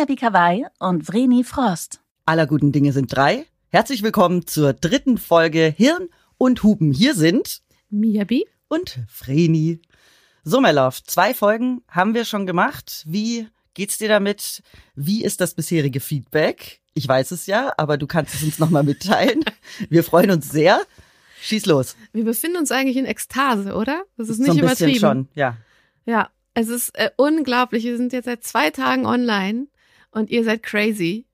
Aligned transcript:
Mia 0.00 0.06
Bikawai 0.06 0.64
und 0.78 1.02
Vreni 1.02 1.44
Frost. 1.44 2.00
Aller 2.24 2.46
guten 2.46 2.72
Dinge 2.72 2.94
sind 2.94 3.14
drei. 3.14 3.44
Herzlich 3.68 4.02
willkommen 4.02 4.46
zur 4.46 4.72
dritten 4.72 5.18
Folge 5.18 5.74
Hirn 5.76 6.08
und 6.38 6.62
Hupen. 6.62 6.90
Hier 6.90 7.14
sind 7.14 7.60
Miabi 7.90 8.46
und 8.68 9.00
Vreni. 9.08 9.82
So, 10.42 10.62
my 10.62 10.70
love, 10.70 10.96
zwei 11.06 11.34
Folgen 11.34 11.82
haben 11.86 12.14
wir 12.14 12.24
schon 12.24 12.46
gemacht. 12.46 13.04
Wie 13.06 13.46
geht's 13.74 13.98
dir 13.98 14.08
damit? 14.08 14.62
Wie 14.94 15.22
ist 15.22 15.42
das 15.42 15.52
bisherige 15.52 16.00
Feedback? 16.00 16.80
Ich 16.94 17.06
weiß 17.06 17.32
es 17.32 17.44
ja, 17.44 17.74
aber 17.76 17.98
du 17.98 18.06
kannst 18.06 18.34
es 18.34 18.42
uns 18.42 18.58
nochmal 18.58 18.84
mitteilen. 18.84 19.44
Wir 19.90 20.02
freuen 20.02 20.30
uns 20.30 20.50
sehr. 20.50 20.80
Schieß 21.42 21.66
los. 21.66 21.94
Wir 22.14 22.24
befinden 22.24 22.56
uns 22.56 22.72
eigentlich 22.72 22.96
in 22.96 23.04
Ekstase, 23.04 23.74
oder? 23.74 24.04
Das 24.16 24.30
ist 24.30 24.38
so 24.38 24.44
nicht 24.44 24.52
ein 24.52 24.58
übertrieben. 24.60 24.92
bisschen 24.92 24.98
schon, 24.98 25.28
ja. 25.34 25.58
Ja, 26.06 26.30
es 26.54 26.68
ist 26.68 26.98
äh, 26.98 27.10
unglaublich. 27.18 27.84
Wir 27.84 27.98
sind 27.98 28.14
jetzt 28.14 28.24
seit 28.24 28.44
zwei 28.44 28.70
Tagen 28.70 29.04
online 29.04 29.66
und 30.10 30.30
ihr 30.30 30.44
seid 30.44 30.62
crazy. 30.62 31.26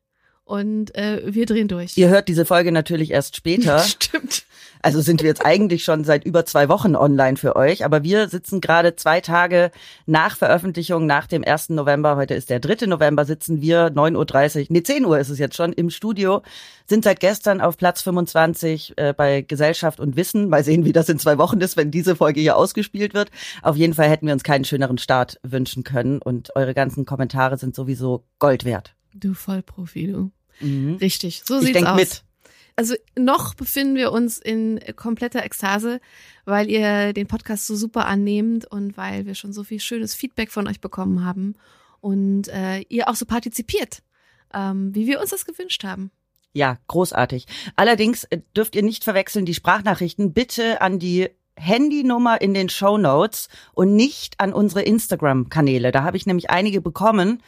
Und 0.44 0.94
äh, 0.94 1.22
wir 1.26 1.44
drehen 1.44 1.66
durch. 1.66 1.96
Ihr 1.98 2.08
hört 2.08 2.28
diese 2.28 2.44
Folge 2.44 2.70
natürlich 2.70 3.10
erst 3.10 3.34
später. 3.34 3.78
Stimmt. 3.80 4.45
Also 4.86 5.00
sind 5.00 5.20
wir 5.20 5.26
jetzt 5.26 5.44
eigentlich 5.44 5.82
schon 5.82 6.04
seit 6.04 6.24
über 6.24 6.46
zwei 6.46 6.68
Wochen 6.68 6.94
online 6.94 7.36
für 7.36 7.56
euch, 7.56 7.84
aber 7.84 8.04
wir 8.04 8.28
sitzen 8.28 8.60
gerade 8.60 8.94
zwei 8.94 9.20
Tage 9.20 9.72
nach 10.06 10.36
Veröffentlichung, 10.36 11.06
nach 11.06 11.26
dem 11.26 11.42
1. 11.42 11.70
November, 11.70 12.14
heute 12.14 12.34
ist 12.34 12.50
der 12.50 12.60
3. 12.60 12.86
November, 12.86 13.24
sitzen 13.24 13.60
wir 13.60 13.88
9.30 13.88 14.60
Uhr, 14.60 14.66
nee 14.68 14.84
10 14.84 15.04
Uhr 15.04 15.18
ist 15.18 15.28
es 15.28 15.40
jetzt 15.40 15.56
schon, 15.56 15.72
im 15.72 15.90
Studio, 15.90 16.42
sind 16.88 17.02
seit 17.02 17.18
gestern 17.18 17.60
auf 17.60 17.76
Platz 17.76 18.02
25 18.02 18.92
äh, 18.96 19.12
bei 19.12 19.40
Gesellschaft 19.40 19.98
und 19.98 20.14
Wissen. 20.14 20.48
Mal 20.50 20.62
sehen, 20.62 20.84
wie 20.84 20.92
das 20.92 21.08
in 21.08 21.18
zwei 21.18 21.36
Wochen 21.36 21.60
ist, 21.60 21.76
wenn 21.76 21.90
diese 21.90 22.14
Folge 22.14 22.40
hier 22.40 22.56
ausgespielt 22.56 23.12
wird. 23.12 23.32
Auf 23.62 23.74
jeden 23.74 23.94
Fall 23.94 24.08
hätten 24.08 24.28
wir 24.28 24.34
uns 24.34 24.44
keinen 24.44 24.64
schöneren 24.64 24.98
Start 24.98 25.40
wünschen 25.42 25.82
können 25.82 26.22
und 26.22 26.54
eure 26.54 26.74
ganzen 26.74 27.04
Kommentare 27.04 27.58
sind 27.58 27.74
sowieso 27.74 28.22
Gold 28.38 28.64
wert. 28.64 28.94
Du 29.12 29.34
Vollprofi, 29.34 30.06
du. 30.12 30.30
Mhm. 30.64 30.98
Richtig, 31.00 31.42
so 31.44 31.58
Ich 31.58 31.66
sieht's 31.66 31.82
aus. 31.82 31.96
mit. 31.96 32.22
Also 32.76 32.94
noch 33.18 33.54
befinden 33.54 33.96
wir 33.96 34.12
uns 34.12 34.36
in 34.38 34.78
kompletter 34.96 35.42
Ekstase, 35.42 35.98
weil 36.44 36.70
ihr 36.70 37.14
den 37.14 37.26
Podcast 37.26 37.66
so 37.66 37.74
super 37.74 38.06
annehmt 38.06 38.70
und 38.70 38.98
weil 38.98 39.24
wir 39.24 39.34
schon 39.34 39.54
so 39.54 39.64
viel 39.64 39.80
schönes 39.80 40.14
Feedback 40.14 40.50
von 40.50 40.68
euch 40.68 40.80
bekommen 40.82 41.24
haben 41.24 41.54
und 42.00 42.48
äh, 42.48 42.80
ihr 42.90 43.08
auch 43.08 43.14
so 43.14 43.24
partizipiert, 43.24 44.02
ähm, 44.52 44.94
wie 44.94 45.06
wir 45.06 45.20
uns 45.20 45.30
das 45.30 45.46
gewünscht 45.46 45.84
haben. 45.84 46.10
Ja, 46.52 46.78
großartig. 46.88 47.46
Allerdings 47.76 48.24
äh, 48.24 48.40
dürft 48.54 48.76
ihr 48.76 48.82
nicht 48.82 49.04
verwechseln 49.04 49.46
die 49.46 49.54
Sprachnachrichten 49.54 50.34
bitte 50.34 50.82
an 50.82 50.98
die 50.98 51.30
Handynummer 51.58 52.40
in 52.40 52.52
den 52.52 52.68
Show 52.68 52.98
Notes 52.98 53.48
und 53.72 53.96
nicht 53.96 54.38
an 54.38 54.52
unsere 54.52 54.82
Instagram-Kanäle. 54.82 55.92
Da 55.92 56.02
habe 56.02 56.18
ich 56.18 56.26
nämlich 56.26 56.50
einige 56.50 56.82
bekommen 56.82 57.42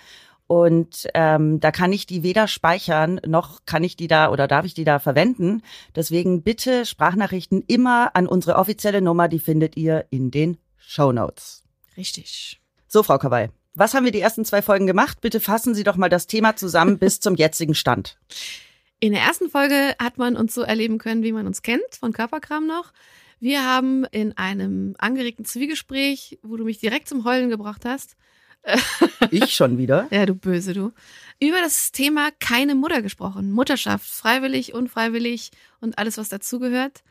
und 0.48 1.06
ähm, 1.12 1.60
da 1.60 1.70
kann 1.70 1.92
ich 1.92 2.06
die 2.06 2.22
weder 2.22 2.48
speichern 2.48 3.20
noch 3.26 3.66
kann 3.66 3.84
ich 3.84 3.96
die 3.96 4.08
da 4.08 4.32
oder 4.32 4.48
darf 4.48 4.64
ich 4.64 4.72
die 4.72 4.84
da 4.84 4.98
verwenden. 4.98 5.62
Deswegen 5.94 6.42
bitte 6.42 6.86
Sprachnachrichten 6.86 7.62
immer 7.66 8.16
an 8.16 8.26
unsere 8.26 8.56
offizielle 8.56 9.02
Nummer, 9.02 9.28
die 9.28 9.40
findet 9.40 9.76
ihr 9.76 10.06
in 10.10 10.30
den 10.30 10.56
Show 10.78 11.12
Notes. 11.12 11.64
Richtig. 11.98 12.60
So, 12.86 13.02
Frau 13.02 13.18
Kawai, 13.18 13.50
was 13.74 13.92
haben 13.92 14.06
wir 14.06 14.12
die 14.12 14.22
ersten 14.22 14.46
zwei 14.46 14.62
Folgen 14.62 14.86
gemacht? 14.86 15.20
Bitte 15.20 15.38
fassen 15.38 15.74
Sie 15.74 15.84
doch 15.84 15.96
mal 15.96 16.08
das 16.08 16.26
Thema 16.26 16.56
zusammen 16.56 16.98
bis 16.98 17.20
zum 17.20 17.34
jetzigen 17.34 17.74
Stand. 17.74 18.18
In 19.00 19.12
der 19.12 19.20
ersten 19.20 19.50
Folge 19.50 19.94
hat 19.98 20.16
man 20.16 20.34
uns 20.34 20.54
so 20.54 20.62
erleben 20.62 20.96
können, 20.96 21.22
wie 21.22 21.32
man 21.32 21.46
uns 21.46 21.60
kennt, 21.60 21.82
von 22.00 22.14
Körperkram 22.14 22.66
noch. 22.66 22.94
Wir 23.38 23.66
haben 23.66 24.06
in 24.06 24.36
einem 24.38 24.96
angeregten 24.98 25.44
Zwiegespräch, 25.44 26.38
wo 26.42 26.56
du 26.56 26.64
mich 26.64 26.78
direkt 26.78 27.06
zum 27.08 27.24
Heulen 27.24 27.50
gebracht 27.50 27.84
hast, 27.84 28.16
Ich 29.30 29.54
schon 29.54 29.78
wieder. 29.78 30.06
ja, 30.10 30.26
du 30.26 30.34
Böse, 30.34 30.72
du, 30.72 30.92
über 31.40 31.60
das 31.60 31.92
Thema 31.92 32.30
keine 32.40 32.74
Mutter 32.74 33.02
gesprochen. 33.02 33.50
Mutterschaft, 33.52 34.06
freiwillig, 34.06 34.74
unfreiwillig 34.74 35.50
und 35.80 35.98
alles, 35.98 36.18
was 36.18 36.28
dazugehört. 36.28 37.02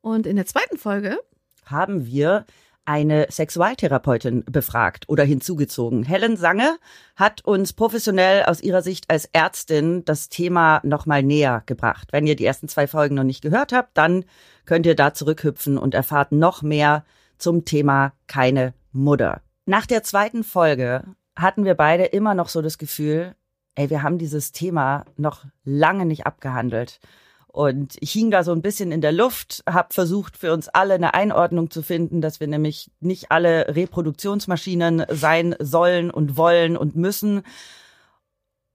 Und 0.00 0.26
in 0.26 0.36
der 0.36 0.46
zweiten 0.46 0.78
Folge, 0.78 1.18
haben 1.64 2.06
wir 2.06 2.46
eine 2.86 3.26
Sexualtherapeutin 3.30 4.44
befragt 4.44 5.08
oder 5.08 5.24
hinzugezogen. 5.24 6.04
Helen 6.04 6.36
Sange 6.36 6.78
hat 7.16 7.44
uns 7.44 7.72
professionell 7.72 8.44
aus 8.44 8.60
ihrer 8.60 8.80
Sicht 8.80 9.10
als 9.10 9.28
Ärztin 9.32 10.04
das 10.04 10.28
Thema 10.28 10.80
nochmal 10.84 11.24
näher 11.24 11.64
gebracht. 11.66 12.08
Wenn 12.12 12.26
ihr 12.28 12.36
die 12.36 12.44
ersten 12.44 12.68
zwei 12.68 12.86
Folgen 12.86 13.16
noch 13.16 13.24
nicht 13.24 13.42
gehört 13.42 13.72
habt, 13.72 13.98
dann 13.98 14.24
könnt 14.64 14.86
ihr 14.86 14.94
da 14.94 15.12
zurückhüpfen 15.12 15.78
und 15.78 15.94
erfahrt 15.94 16.30
noch 16.30 16.62
mehr 16.62 17.04
zum 17.38 17.64
Thema 17.64 18.12
keine 18.28 18.72
Mutter. 18.92 19.42
Nach 19.66 19.84
der 19.84 20.04
zweiten 20.04 20.44
Folge 20.44 21.02
hatten 21.34 21.64
wir 21.64 21.74
beide 21.74 22.04
immer 22.04 22.34
noch 22.34 22.48
so 22.48 22.62
das 22.62 22.78
Gefühl, 22.78 23.34
ey, 23.74 23.90
wir 23.90 24.02
haben 24.02 24.16
dieses 24.16 24.52
Thema 24.52 25.04
noch 25.16 25.44
lange 25.64 26.06
nicht 26.06 26.24
abgehandelt. 26.24 27.00
Und 27.48 27.96
ich 28.00 28.12
hing 28.12 28.30
da 28.30 28.44
so 28.44 28.52
ein 28.52 28.62
bisschen 28.62 28.92
in 28.92 29.00
der 29.00 29.12
Luft, 29.12 29.64
habe 29.68 29.92
versucht, 29.92 30.36
für 30.36 30.52
uns 30.52 30.68
alle 30.68 30.94
eine 30.94 31.14
Einordnung 31.14 31.70
zu 31.70 31.82
finden, 31.82 32.20
dass 32.20 32.38
wir 32.38 32.46
nämlich 32.46 32.92
nicht 33.00 33.32
alle 33.32 33.74
Reproduktionsmaschinen 33.74 35.04
sein 35.08 35.56
sollen 35.58 36.12
und 36.12 36.36
wollen 36.36 36.76
und 36.76 36.94
müssen. 36.94 37.42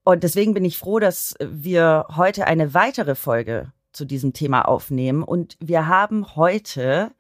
Und 0.03 0.23
deswegen 0.23 0.53
bin 0.53 0.65
ich 0.65 0.77
froh, 0.77 0.99
dass 0.99 1.35
wir 1.39 2.07
heute 2.15 2.47
eine 2.47 2.73
weitere 2.73 3.15
Folge 3.15 3.71
zu 3.93 4.03
diesem 4.03 4.33
Thema 4.33 4.67
aufnehmen. 4.67 5.23
Und 5.23 5.55
wir 5.59 5.87
haben 5.87 6.35
heute 6.35 7.11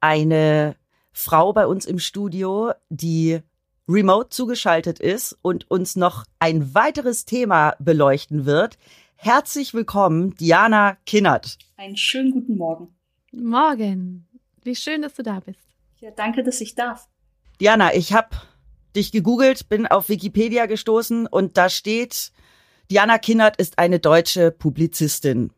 eine 0.00 0.76
Frau 1.14 1.52
bei 1.52 1.66
uns 1.66 1.86
im 1.86 2.00
Studio, 2.00 2.72
die 2.90 3.40
remote 3.88 4.30
zugeschaltet 4.30 4.98
ist 4.98 5.38
und 5.42 5.70
uns 5.70 5.94
noch 5.94 6.24
ein 6.40 6.74
weiteres 6.74 7.24
Thema 7.24 7.76
beleuchten 7.78 8.46
wird. 8.46 8.76
Herzlich 9.14 9.72
willkommen, 9.74 10.34
Diana 10.34 10.98
Kinnert. 11.06 11.56
Einen 11.76 11.96
schönen 11.96 12.32
guten 12.32 12.56
Morgen. 12.56 12.94
morgen. 13.32 14.26
Wie 14.64 14.74
schön, 14.74 15.02
dass 15.02 15.14
du 15.14 15.22
da 15.22 15.38
bist. 15.40 15.60
Ja, 16.00 16.10
danke, 16.10 16.42
dass 16.42 16.60
ich 16.60 16.74
darf. 16.74 17.08
Diana, 17.60 17.94
ich 17.94 18.12
habe 18.12 18.30
dich 18.96 19.12
gegoogelt, 19.12 19.68
bin 19.68 19.86
auf 19.86 20.08
Wikipedia 20.08 20.66
gestoßen 20.66 21.28
und 21.28 21.56
da 21.56 21.68
steht, 21.68 22.32
Diana 22.90 23.18
Kinnert 23.18 23.56
ist 23.56 23.78
eine 23.78 24.00
deutsche 24.00 24.50
Publizistin. 24.50 25.52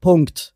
Punkt. 0.00 0.51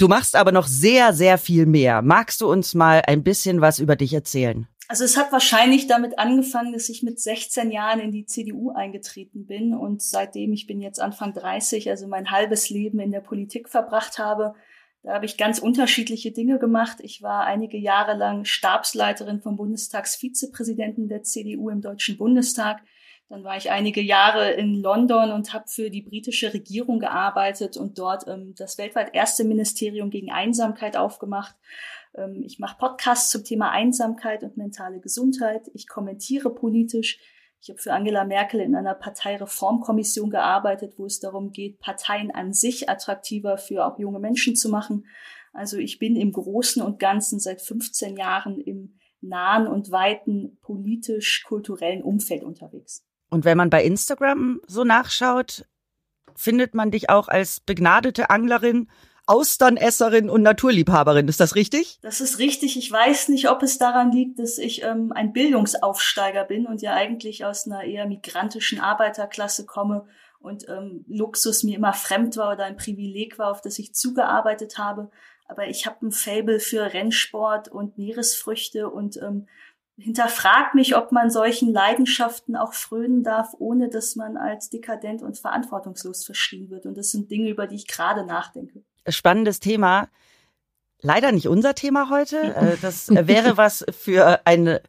Du 0.00 0.08
machst 0.08 0.34
aber 0.34 0.50
noch 0.50 0.66
sehr, 0.66 1.12
sehr 1.12 1.36
viel 1.36 1.66
mehr. 1.66 2.00
Magst 2.00 2.40
du 2.40 2.50
uns 2.50 2.72
mal 2.72 3.02
ein 3.06 3.22
bisschen 3.22 3.60
was 3.60 3.78
über 3.78 3.96
dich 3.96 4.14
erzählen? 4.14 4.66
Also 4.88 5.04
es 5.04 5.18
hat 5.18 5.30
wahrscheinlich 5.30 5.88
damit 5.88 6.18
angefangen, 6.18 6.72
dass 6.72 6.88
ich 6.88 7.02
mit 7.02 7.20
16 7.20 7.70
Jahren 7.70 8.00
in 8.00 8.10
die 8.10 8.24
CDU 8.24 8.70
eingetreten 8.70 9.44
bin 9.44 9.74
und 9.74 10.00
seitdem 10.00 10.54
ich 10.54 10.66
bin 10.66 10.80
jetzt 10.80 11.02
Anfang 11.02 11.34
30, 11.34 11.90
also 11.90 12.08
mein 12.08 12.30
halbes 12.30 12.70
Leben 12.70 12.98
in 12.98 13.12
der 13.12 13.20
Politik 13.20 13.68
verbracht 13.68 14.18
habe. 14.18 14.54
Da 15.02 15.12
habe 15.12 15.26
ich 15.26 15.36
ganz 15.36 15.58
unterschiedliche 15.58 16.32
Dinge 16.32 16.58
gemacht. 16.58 16.96
Ich 17.02 17.20
war 17.20 17.44
einige 17.44 17.76
Jahre 17.76 18.16
lang 18.16 18.46
Stabsleiterin 18.46 19.42
vom 19.42 19.56
Bundestagsvizepräsidenten 19.56 21.08
der 21.08 21.24
CDU 21.24 21.68
im 21.68 21.82
Deutschen 21.82 22.16
Bundestag. 22.16 22.80
Dann 23.30 23.44
war 23.44 23.56
ich 23.56 23.70
einige 23.70 24.02
Jahre 24.02 24.50
in 24.50 24.74
London 24.74 25.30
und 25.30 25.54
habe 25.54 25.68
für 25.68 25.88
die 25.88 26.02
britische 26.02 26.52
Regierung 26.52 26.98
gearbeitet 26.98 27.76
und 27.76 27.96
dort 27.96 28.26
ähm, 28.26 28.54
das 28.58 28.76
weltweit 28.76 29.14
erste 29.14 29.44
Ministerium 29.44 30.10
gegen 30.10 30.32
Einsamkeit 30.32 30.96
aufgemacht. 30.96 31.54
Ähm, 32.16 32.42
ich 32.44 32.58
mache 32.58 32.76
Podcasts 32.76 33.30
zum 33.30 33.44
Thema 33.44 33.70
Einsamkeit 33.70 34.42
und 34.42 34.56
mentale 34.56 34.98
Gesundheit. 34.98 35.70
Ich 35.74 35.86
kommentiere 35.86 36.52
politisch. 36.52 37.20
Ich 37.60 37.70
habe 37.70 37.78
für 37.78 37.92
Angela 37.92 38.24
Merkel 38.24 38.58
in 38.58 38.74
einer 38.74 38.94
Parteireformkommission 38.94 40.30
gearbeitet, 40.30 40.94
wo 40.96 41.06
es 41.06 41.20
darum 41.20 41.52
geht, 41.52 41.78
Parteien 41.78 42.32
an 42.32 42.52
sich 42.52 42.88
attraktiver 42.88 43.58
für 43.58 43.86
auch 43.86 44.00
junge 44.00 44.18
Menschen 44.18 44.56
zu 44.56 44.68
machen. 44.68 45.06
Also 45.52 45.76
ich 45.76 46.00
bin 46.00 46.16
im 46.16 46.32
Großen 46.32 46.82
und 46.82 46.98
Ganzen 46.98 47.38
seit 47.38 47.62
15 47.62 48.16
Jahren 48.16 48.60
im 48.60 48.96
nahen 49.20 49.68
und 49.68 49.92
weiten 49.92 50.58
politisch-kulturellen 50.62 52.02
Umfeld 52.02 52.42
unterwegs. 52.42 53.04
Und 53.30 53.44
wenn 53.44 53.56
man 53.56 53.70
bei 53.70 53.82
Instagram 53.84 54.60
so 54.66 54.84
nachschaut, 54.84 55.64
findet 56.34 56.74
man 56.74 56.90
dich 56.90 57.10
auch 57.10 57.28
als 57.28 57.60
begnadete 57.60 58.30
Anglerin, 58.30 58.88
Austernesserin 59.26 60.28
und 60.28 60.42
Naturliebhaberin. 60.42 61.28
Ist 61.28 61.38
das 61.38 61.54
richtig? 61.54 61.98
Das 62.02 62.20
ist 62.20 62.40
richtig. 62.40 62.76
Ich 62.76 62.90
weiß 62.90 63.28
nicht, 63.28 63.48
ob 63.48 63.62
es 63.62 63.78
daran 63.78 64.10
liegt, 64.10 64.40
dass 64.40 64.58
ich 64.58 64.82
ähm, 64.82 65.12
ein 65.12 65.32
Bildungsaufsteiger 65.32 66.44
bin 66.44 66.66
und 66.66 66.82
ja 66.82 66.94
eigentlich 66.94 67.44
aus 67.44 67.66
einer 67.66 67.84
eher 67.84 68.06
migrantischen 68.06 68.80
Arbeiterklasse 68.80 69.66
komme 69.66 70.04
und 70.40 70.68
ähm, 70.68 71.04
Luxus 71.06 71.62
mir 71.62 71.76
immer 71.76 71.92
fremd 71.92 72.36
war 72.38 72.52
oder 72.52 72.64
ein 72.64 72.76
Privileg 72.76 73.38
war, 73.38 73.52
auf 73.52 73.60
das 73.60 73.78
ich 73.78 73.94
zugearbeitet 73.94 74.78
habe. 74.78 75.10
Aber 75.46 75.68
ich 75.68 75.86
habe 75.86 76.06
ein 76.06 76.12
Fable 76.12 76.58
für 76.58 76.92
Rennsport 76.92 77.68
und 77.68 77.98
Meeresfrüchte 77.98 78.88
und 78.88 79.16
ähm, 79.18 79.46
hinterfragt 80.00 80.74
mich, 80.74 80.96
ob 80.96 81.12
man 81.12 81.30
solchen 81.30 81.72
Leidenschaften 81.72 82.56
auch 82.56 82.72
frönen 82.72 83.22
darf, 83.22 83.54
ohne 83.58 83.88
dass 83.88 84.16
man 84.16 84.36
als 84.36 84.70
dekadent 84.70 85.22
und 85.22 85.38
verantwortungslos 85.38 86.24
verschrien 86.24 86.70
wird. 86.70 86.86
Und 86.86 86.96
das 86.96 87.10
sind 87.10 87.30
Dinge, 87.30 87.50
über 87.50 87.66
die 87.66 87.76
ich 87.76 87.86
gerade 87.86 88.24
nachdenke. 88.24 88.82
Spannendes 89.08 89.60
Thema. 89.60 90.08
Leider 91.02 91.32
nicht 91.32 91.48
unser 91.48 91.74
Thema 91.74 92.10
heute. 92.10 92.36
Äh, 92.56 92.76
Das 92.82 93.08
wäre 93.08 93.56
was 93.56 93.84
für 93.90 94.46
eine 94.46 94.82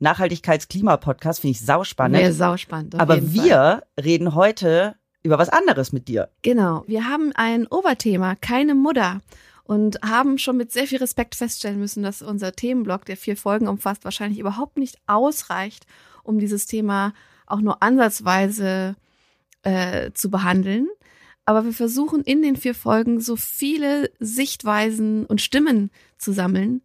Nachhaltigkeits-Klima-Podcast, 0.00 1.40
finde 1.40 1.52
ich 1.52 1.64
sauspannend. 1.64 2.18
Wäre 2.18 2.32
sauspannend. 2.32 2.94
Aber 3.00 3.32
wir 3.32 3.54
Fall. 3.54 3.82
reden 4.00 4.34
heute 4.34 4.94
über 5.22 5.38
was 5.38 5.48
anderes 5.48 5.92
mit 5.92 6.08
dir. 6.08 6.30
Genau, 6.42 6.84
wir 6.86 7.08
haben 7.08 7.32
ein 7.34 7.66
Oberthema, 7.66 8.34
keine 8.36 8.74
Mutter. 8.74 9.20
Und 9.68 10.00
haben 10.00 10.38
schon 10.38 10.56
mit 10.56 10.72
sehr 10.72 10.86
viel 10.86 10.96
Respekt 10.96 11.34
feststellen 11.34 11.78
müssen, 11.78 12.02
dass 12.02 12.22
unser 12.22 12.52
Themenblock, 12.52 13.04
der 13.04 13.18
vier 13.18 13.36
Folgen 13.36 13.68
umfasst, 13.68 14.02
wahrscheinlich 14.04 14.38
überhaupt 14.38 14.78
nicht 14.78 14.96
ausreicht, 15.06 15.84
um 16.24 16.38
dieses 16.38 16.64
Thema 16.64 17.12
auch 17.46 17.60
nur 17.60 17.82
ansatzweise 17.82 18.96
äh, 19.64 20.10
zu 20.12 20.30
behandeln. 20.30 20.88
Aber 21.44 21.66
wir 21.66 21.74
versuchen 21.74 22.22
in 22.22 22.40
den 22.40 22.56
vier 22.56 22.74
Folgen 22.74 23.20
so 23.20 23.36
viele 23.36 24.10
Sichtweisen 24.18 25.26
und 25.26 25.42
Stimmen 25.42 25.90
zu 26.16 26.32
sammeln, 26.32 26.80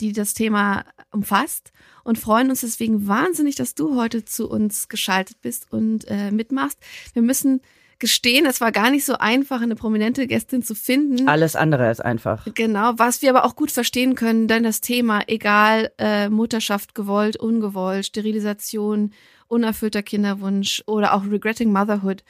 die 0.00 0.12
das 0.12 0.34
Thema 0.34 0.84
umfasst 1.10 1.72
und 2.04 2.18
freuen 2.18 2.50
uns 2.50 2.60
deswegen 2.60 3.06
wahnsinnig, 3.06 3.56
dass 3.56 3.74
du 3.74 3.96
heute 3.96 4.24
zu 4.24 4.48
uns 4.48 4.88
geschaltet 4.88 5.40
bist 5.40 5.72
und 5.72 6.04
äh, 6.08 6.30
mitmachst. 6.30 6.78
Wir 7.12 7.22
müssen 7.22 7.60
gestehen, 7.98 8.46
es 8.46 8.60
war 8.60 8.70
gar 8.70 8.90
nicht 8.90 9.04
so 9.04 9.14
einfach, 9.14 9.60
eine 9.60 9.74
prominente 9.74 10.26
Gästin 10.26 10.62
zu 10.62 10.74
finden. 10.74 11.28
Alles 11.28 11.56
andere 11.56 11.90
ist 11.90 12.04
einfach. 12.04 12.46
Genau, 12.54 12.92
was 12.96 13.22
wir 13.22 13.30
aber 13.30 13.44
auch 13.44 13.56
gut 13.56 13.70
verstehen 13.70 14.14
können, 14.14 14.46
denn 14.46 14.62
das 14.62 14.80
Thema, 14.80 15.22
egal 15.26 15.90
äh, 15.98 16.28
Mutterschaft 16.28 16.94
gewollt, 16.94 17.36
ungewollt, 17.36 18.06
Sterilisation, 18.06 19.12
unerfüllter 19.48 20.02
Kinderwunsch 20.02 20.82
oder 20.86 21.14
auch 21.14 21.24
Regretting 21.26 21.72
Motherhood, 21.72 22.22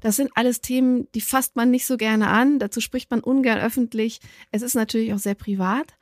das 0.00 0.16
sind 0.16 0.30
alles 0.34 0.60
Themen, 0.60 1.08
die 1.14 1.20
fasst 1.20 1.56
man 1.56 1.70
nicht 1.70 1.86
so 1.86 1.96
gerne 1.96 2.28
an, 2.28 2.58
dazu 2.58 2.80
spricht 2.80 3.10
man 3.10 3.20
ungern 3.20 3.58
öffentlich. 3.58 4.20
Es 4.52 4.62
ist 4.62 4.74
natürlich 4.74 5.12
auch 5.12 5.18
sehr 5.18 5.34
privat 5.34 5.94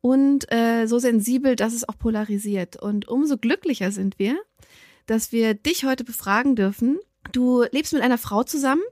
und 0.00 0.50
äh, 0.52 0.86
so 0.86 0.98
sensibel, 0.98 1.56
dass 1.56 1.72
es 1.72 1.88
auch 1.88 1.98
polarisiert. 1.98 2.76
Und 2.76 3.08
umso 3.08 3.36
glücklicher 3.38 3.90
sind 3.90 4.18
wir, 4.18 4.38
dass 5.06 5.32
wir 5.32 5.54
dich 5.54 5.84
heute 5.84 6.04
befragen 6.04 6.56
dürfen. 6.56 6.98
Du 7.32 7.64
lebst 7.70 7.92
mit 7.92 8.02
einer 8.02 8.18
Frau 8.18 8.42
zusammen 8.42 8.82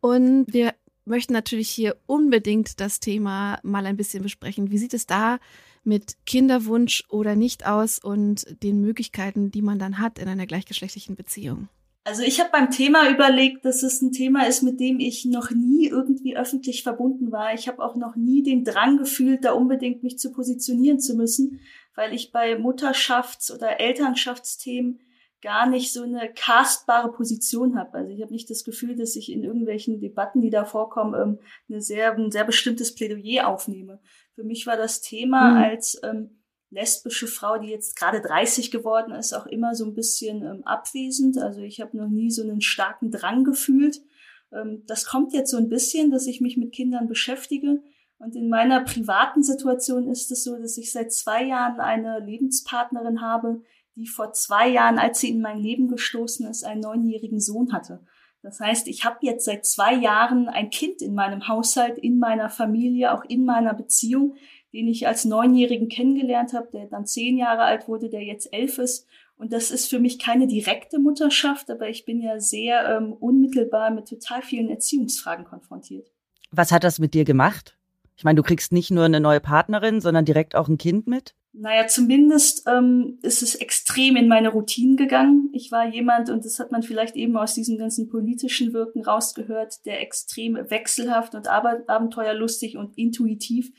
und 0.00 0.46
wir 0.52 0.74
möchten 1.04 1.32
natürlich 1.32 1.68
hier 1.68 1.96
unbedingt 2.06 2.80
das 2.80 3.00
Thema 3.00 3.58
mal 3.62 3.86
ein 3.86 3.96
bisschen 3.96 4.22
besprechen. 4.22 4.70
Wie 4.70 4.78
sieht 4.78 4.94
es 4.94 5.06
da 5.06 5.38
mit 5.84 6.16
Kinderwunsch 6.26 7.04
oder 7.08 7.34
nicht 7.34 7.66
aus 7.66 7.98
und 7.98 8.46
den 8.62 8.80
Möglichkeiten, 8.80 9.50
die 9.50 9.62
man 9.62 9.78
dann 9.78 9.98
hat 9.98 10.18
in 10.18 10.28
einer 10.28 10.46
gleichgeschlechtlichen 10.46 11.16
Beziehung? 11.16 11.68
Also 12.04 12.22
ich 12.22 12.40
habe 12.40 12.50
beim 12.50 12.70
Thema 12.70 13.08
überlegt, 13.08 13.64
dass 13.64 13.84
es 13.84 14.02
ein 14.02 14.10
Thema 14.10 14.46
ist, 14.46 14.62
mit 14.62 14.80
dem 14.80 14.98
ich 14.98 15.24
noch 15.24 15.50
nie 15.50 15.86
irgendwie 15.86 16.36
öffentlich 16.36 16.82
verbunden 16.82 17.30
war. 17.30 17.54
Ich 17.54 17.68
habe 17.68 17.82
auch 17.82 17.94
noch 17.94 18.16
nie 18.16 18.42
den 18.42 18.64
Drang 18.64 18.96
gefühlt, 18.98 19.44
da 19.44 19.52
unbedingt 19.52 20.02
mich 20.02 20.18
zu 20.18 20.32
positionieren 20.32 20.98
zu 20.98 21.14
müssen, 21.14 21.60
weil 21.94 22.12
ich 22.12 22.32
bei 22.32 22.56
Mutterschafts- 22.56 23.54
oder 23.54 23.78
Elternschaftsthemen 23.78 25.00
gar 25.42 25.68
nicht 25.68 25.92
so 25.92 26.02
eine 26.02 26.32
castbare 26.34 27.10
Position 27.12 27.76
habe. 27.76 27.98
Also 27.98 28.12
ich 28.12 28.22
habe 28.22 28.32
nicht 28.32 28.50
das 28.50 28.64
Gefühl, 28.64 28.96
dass 28.96 29.16
ich 29.16 29.30
in 29.30 29.42
irgendwelchen 29.42 30.00
Debatten, 30.00 30.40
die 30.40 30.50
da 30.50 30.64
vorkommen, 30.64 31.14
ähm, 31.20 31.38
eine 31.68 31.80
sehr, 31.80 32.14
ein 32.16 32.30
sehr 32.30 32.44
bestimmtes 32.44 32.94
Plädoyer 32.94 33.48
aufnehme. 33.48 34.00
Für 34.34 34.44
mich 34.44 34.66
war 34.66 34.76
das 34.76 35.00
Thema 35.00 35.50
Mhm. 35.50 35.56
als 35.56 36.00
ähm, 36.04 36.41
lesbische 36.72 37.26
Frau, 37.26 37.58
die 37.58 37.68
jetzt 37.68 37.96
gerade 37.96 38.20
30 38.20 38.70
geworden 38.70 39.12
ist, 39.12 39.34
auch 39.34 39.46
immer 39.46 39.74
so 39.74 39.84
ein 39.84 39.94
bisschen 39.94 40.42
ähm, 40.42 40.64
abwesend. 40.64 41.38
Also 41.38 41.60
ich 41.60 41.80
habe 41.80 41.96
noch 41.96 42.08
nie 42.08 42.30
so 42.30 42.42
einen 42.42 42.62
starken 42.62 43.10
Drang 43.10 43.44
gefühlt. 43.44 44.00
Ähm, 44.52 44.82
das 44.86 45.04
kommt 45.04 45.32
jetzt 45.34 45.50
so 45.50 45.58
ein 45.58 45.68
bisschen, 45.68 46.10
dass 46.10 46.26
ich 46.26 46.40
mich 46.40 46.56
mit 46.56 46.72
Kindern 46.72 47.08
beschäftige. 47.08 47.82
Und 48.18 48.36
in 48.36 48.48
meiner 48.48 48.80
privaten 48.80 49.42
Situation 49.42 50.08
ist 50.08 50.30
es 50.30 50.44
so, 50.44 50.56
dass 50.56 50.78
ich 50.78 50.92
seit 50.92 51.12
zwei 51.12 51.44
Jahren 51.44 51.80
eine 51.80 52.20
Lebenspartnerin 52.20 53.20
habe, 53.20 53.62
die 53.94 54.06
vor 54.06 54.32
zwei 54.32 54.68
Jahren, 54.68 54.98
als 54.98 55.20
sie 55.20 55.28
in 55.28 55.42
mein 55.42 55.58
Leben 55.58 55.88
gestoßen 55.88 56.46
ist, 56.46 56.64
einen 56.64 56.80
neunjährigen 56.80 57.40
Sohn 57.40 57.72
hatte. 57.72 58.04
Das 58.42 58.58
heißt, 58.58 58.88
ich 58.88 59.04
habe 59.04 59.18
jetzt 59.20 59.44
seit 59.44 59.66
zwei 59.66 59.94
Jahren 59.94 60.48
ein 60.48 60.70
Kind 60.70 61.02
in 61.02 61.14
meinem 61.14 61.46
Haushalt, 61.48 61.98
in 61.98 62.18
meiner 62.18 62.48
Familie, 62.48 63.12
auch 63.12 63.24
in 63.24 63.44
meiner 63.44 63.74
Beziehung, 63.74 64.36
den 64.72 64.88
ich 64.88 65.06
als 65.06 65.24
Neunjährigen 65.24 65.88
kennengelernt 65.88 66.52
habe, 66.54 66.68
der 66.72 66.86
dann 66.86 67.06
zehn 67.06 67.36
Jahre 67.36 67.62
alt 67.62 67.88
wurde, 67.88 68.08
der 68.08 68.22
jetzt 68.22 68.52
elf 68.52 68.78
ist. 68.78 69.06
Und 69.36 69.52
das 69.52 69.70
ist 69.70 69.90
für 69.90 69.98
mich 69.98 70.18
keine 70.18 70.46
direkte 70.46 70.98
Mutterschaft, 70.98 71.70
aber 71.70 71.88
ich 71.88 72.04
bin 72.04 72.20
ja 72.20 72.38
sehr 72.38 72.96
ähm, 72.96 73.12
unmittelbar 73.12 73.90
mit 73.90 74.08
total 74.08 74.42
vielen 74.42 74.70
Erziehungsfragen 74.70 75.44
konfrontiert. 75.44 76.10
Was 76.50 76.70
hat 76.70 76.84
das 76.84 76.98
mit 76.98 77.14
dir 77.14 77.24
gemacht? 77.24 77.76
Ich 78.16 78.24
meine, 78.24 78.36
du 78.36 78.42
kriegst 78.42 78.72
nicht 78.72 78.90
nur 78.90 79.04
eine 79.04 79.20
neue 79.20 79.40
Partnerin, 79.40 80.00
sondern 80.00 80.24
direkt 80.24 80.54
auch 80.54 80.68
ein 80.68 80.78
Kind 80.78 81.06
mit? 81.06 81.34
Naja, 81.54 81.86
zumindest 81.86 82.66
ähm, 82.66 83.18
ist 83.22 83.42
es 83.42 83.54
extrem 83.54 84.16
in 84.16 84.26
meine 84.26 84.48
Routinen 84.48 84.96
gegangen. 84.96 85.50
Ich 85.52 85.70
war 85.70 85.86
jemand, 85.86 86.30
und 86.30 86.46
das 86.46 86.58
hat 86.58 86.72
man 86.72 86.82
vielleicht 86.82 87.14
eben 87.14 87.36
aus 87.36 87.54
diesem 87.54 87.76
ganzen 87.76 88.08
politischen 88.08 88.72
Wirken 88.72 89.04
rausgehört, 89.04 89.84
der 89.84 90.00
extrem 90.00 90.54
wechselhaft 90.54 91.34
und 91.34 91.48
aber 91.48 91.82
abenteuerlustig 91.88 92.78
und 92.78 92.96
intuitiv 92.96 93.70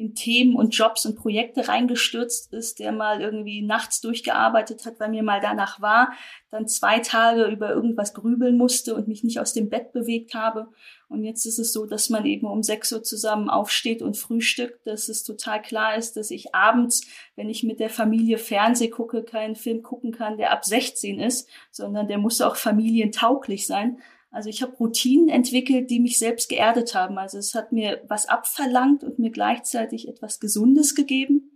in 0.00 0.14
Themen 0.14 0.56
und 0.56 0.74
Jobs 0.74 1.04
und 1.04 1.14
Projekte 1.14 1.68
reingestürzt 1.68 2.54
ist, 2.54 2.78
der 2.78 2.90
mal 2.90 3.20
irgendwie 3.20 3.60
nachts 3.60 4.00
durchgearbeitet 4.00 4.86
hat, 4.86 4.98
weil 4.98 5.10
mir 5.10 5.22
mal 5.22 5.40
danach 5.40 5.82
war, 5.82 6.12
dann 6.50 6.66
zwei 6.66 7.00
Tage 7.00 7.44
über 7.44 7.68
irgendwas 7.68 8.14
grübeln 8.14 8.56
musste 8.56 8.94
und 8.94 9.08
mich 9.08 9.22
nicht 9.24 9.40
aus 9.40 9.52
dem 9.52 9.68
Bett 9.68 9.92
bewegt 9.92 10.34
habe. 10.34 10.68
Und 11.10 11.22
jetzt 11.22 11.44
ist 11.44 11.58
es 11.58 11.74
so, 11.74 11.84
dass 11.84 12.08
man 12.08 12.24
eben 12.24 12.46
um 12.46 12.62
sechs 12.62 12.90
Uhr 12.92 13.02
zusammen 13.02 13.50
aufsteht 13.50 14.00
und 14.00 14.16
frühstückt, 14.16 14.86
dass 14.86 15.10
es 15.10 15.22
total 15.22 15.60
klar 15.60 15.96
ist, 15.96 16.16
dass 16.16 16.30
ich 16.30 16.54
abends, 16.54 17.06
wenn 17.36 17.50
ich 17.50 17.62
mit 17.62 17.78
der 17.78 17.90
Familie 17.90 18.38
Fernseh 18.38 18.88
gucke, 18.88 19.22
keinen 19.22 19.54
Film 19.54 19.82
gucken 19.82 20.12
kann, 20.12 20.38
der 20.38 20.50
ab 20.50 20.64
16 20.64 21.20
ist, 21.20 21.46
sondern 21.70 22.08
der 22.08 22.16
muss 22.16 22.40
auch 22.40 22.56
familientauglich 22.56 23.66
sein. 23.66 23.98
Also 24.30 24.48
ich 24.48 24.62
habe 24.62 24.76
Routinen 24.76 25.28
entwickelt, 25.28 25.90
die 25.90 25.98
mich 25.98 26.18
selbst 26.18 26.48
geerdet 26.48 26.94
haben. 26.94 27.18
Also 27.18 27.38
es 27.38 27.54
hat 27.54 27.72
mir 27.72 28.02
was 28.06 28.26
abverlangt 28.26 29.02
und 29.02 29.18
mir 29.18 29.30
gleichzeitig 29.30 30.08
etwas 30.08 30.38
Gesundes 30.38 30.94
gegeben. 30.94 31.50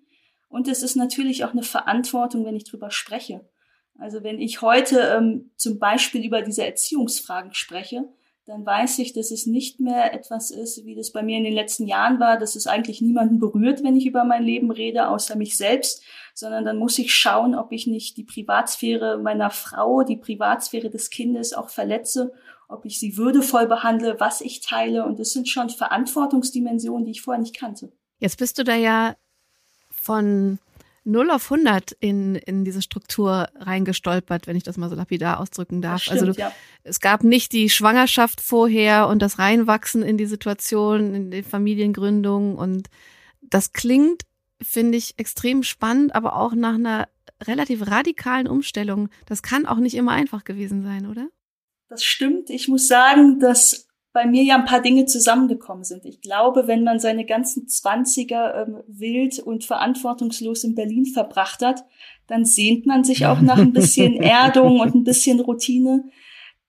Und 0.49 0.69
es 0.69 0.83
ist 0.83 0.97
natürlich 0.97 1.45
auch 1.45 1.53
eine 1.53 1.63
Verantwortung, 1.63 2.45
wenn 2.45 2.57
ich 2.57 2.65
drüber 2.65 2.91
spreche. 2.91 3.49
Also 3.99 4.25
wenn 4.25 4.41
ich 4.41 4.61
heute 4.61 5.01
ähm, 5.17 5.53
zum 5.57 5.79
Beispiel 5.79 6.25
über 6.25 6.43
diese 6.43 6.67
Erziehungsfragen 6.67 7.55
spreche, 7.55 8.09
dann 8.47 8.67
weiß 8.67 8.99
ich, 8.99 9.15
dass 9.15 9.31
es 9.31 9.47
nicht 9.47 9.81
mehr 9.81 10.13
etwas 10.13 10.51
ist, 10.51 10.85
wie 10.85 10.95
das 10.95 11.13
bei 11.13 11.23
mir 11.23 11.39
in 11.39 11.45
den 11.45 11.55
letzten 11.55 11.87
Jahren 11.87 12.21
war, 12.21 12.39
dass 12.39 12.57
es 12.57 12.67
eigentlich 12.67 13.01
niemanden 13.01 13.39
berührt, 13.39 13.83
wenn 13.83 13.97
ich 13.97 14.05
über 14.05 14.25
mein 14.25 14.43
Leben 14.43 14.71
rede, 14.71 15.09
außer 15.09 15.37
mich 15.37 15.57
selbst, 15.57 16.03
sondern 16.35 16.65
dann 16.65 16.77
muss 16.77 16.99
ich 16.99 17.15
schauen, 17.15 17.55
ob 17.55 17.73
ich 17.73 17.87
nicht 17.87 18.19
die 18.19 18.25
Privatsphäre 18.25 19.19
meiner 19.19 19.51
Frau, 19.51 20.03
die 20.03 20.19
Privatsphäre 20.19 20.91
des 20.91 21.09
Kindes 21.09 21.55
auch 21.55 21.71
verletze, 21.71 22.33
ob 22.69 22.85
ich 22.85 22.99
sie 22.99 23.17
würdevoll 23.17 23.67
behandle, 23.67 24.17
was 24.19 24.41
ich 24.41 24.61
teile. 24.61 25.05
Und 25.05 25.19
das 25.19 25.33
sind 25.33 25.49
schon 25.49 25.71
Verantwortungsdimensionen, 25.71 27.05
die 27.05 27.13
ich 27.13 27.23
vorher 27.23 27.41
nicht 27.41 27.57
kannte. 27.57 27.93
Jetzt 28.19 28.39
bist 28.39 28.59
du 28.59 28.65
da 28.65 28.75
ja 28.75 29.17
von 29.91 30.59
0 31.05 31.31
auf 31.31 31.51
100 31.51 31.93
in, 32.01 32.35
in 32.35 32.65
diese 32.65 32.81
Struktur 32.81 33.49
reingestolpert, 33.57 34.47
wenn 34.47 34.57
ich 34.57 34.63
das 34.63 34.79
mal 34.79 34.89
so 34.89 34.97
lapidar 34.97 35.39
ausdrücken 35.39 35.83
darf. 35.83 35.97
Das 35.97 36.03
stimmt, 36.05 36.21
also 36.21 36.33
du, 36.33 36.41
ja. 36.41 36.53
es 36.83 37.01
gab 37.01 37.23
nicht 37.23 37.53
die 37.53 37.69
Schwangerschaft 37.69 38.41
vorher 38.41 39.09
und 39.09 39.21
das 39.21 39.39
Reinwachsen 39.39 40.03
in 40.03 40.17
die 40.17 40.27
Situation, 40.27 41.15
in 41.15 41.31
die 41.31 41.43
Familiengründung 41.43 42.57
und 42.57 42.89
das 43.43 43.73
klingt, 43.73 44.23
finde 44.63 44.97
ich, 44.97 45.19
extrem 45.19 45.63
spannend, 45.63 46.15
aber 46.15 46.37
auch 46.37 46.55
nach 46.55 46.75
einer 46.75 47.09
relativ 47.43 47.91
radikalen 47.91 48.49
Umstellung. 48.49 49.11
Das 49.27 49.43
kann 49.43 49.67
auch 49.67 49.79
nicht 49.79 49.95
immer 49.95 50.13
einfach 50.13 50.45
gewesen 50.45 50.83
sein, 50.83 51.07
oder? 51.07 51.29
Das 51.95 52.05
stimmt. 52.05 52.51
Ich 52.51 52.67
muss 52.67 52.89
sagen, 52.89 53.39
dass 53.39 53.87
bei 54.13 54.27
mir 54.27 54.43
ja 54.43 54.57
ein 54.57 54.65
paar 54.65 54.83
Dinge 54.83 55.07
zusammengekommen 55.07 55.85
sind. 55.85 56.05
Ich 56.05 56.21
glaube, 56.21 56.67
wenn 56.67 56.85
man 56.85 57.01
seine 57.01 57.25
ganzen 57.25 57.69
Zwanziger 57.69 58.67
ähm, 58.67 58.83
wild 58.87 59.39
und 59.39 59.65
verantwortungslos 59.65 60.65
in 60.65 60.75
Berlin 60.75 61.07
verbracht 61.07 61.63
hat, 61.63 61.85
dann 62.27 62.45
sehnt 62.45 62.87
man 62.87 63.05
sich 63.05 63.27
auch 63.27 63.41
nach 63.41 63.59
ein 63.59 63.73
bisschen 63.73 64.15
Erdung 64.23 64.81
und 64.81 64.95
ein 64.95 65.05
bisschen 65.05 65.41
Routine. 65.41 66.05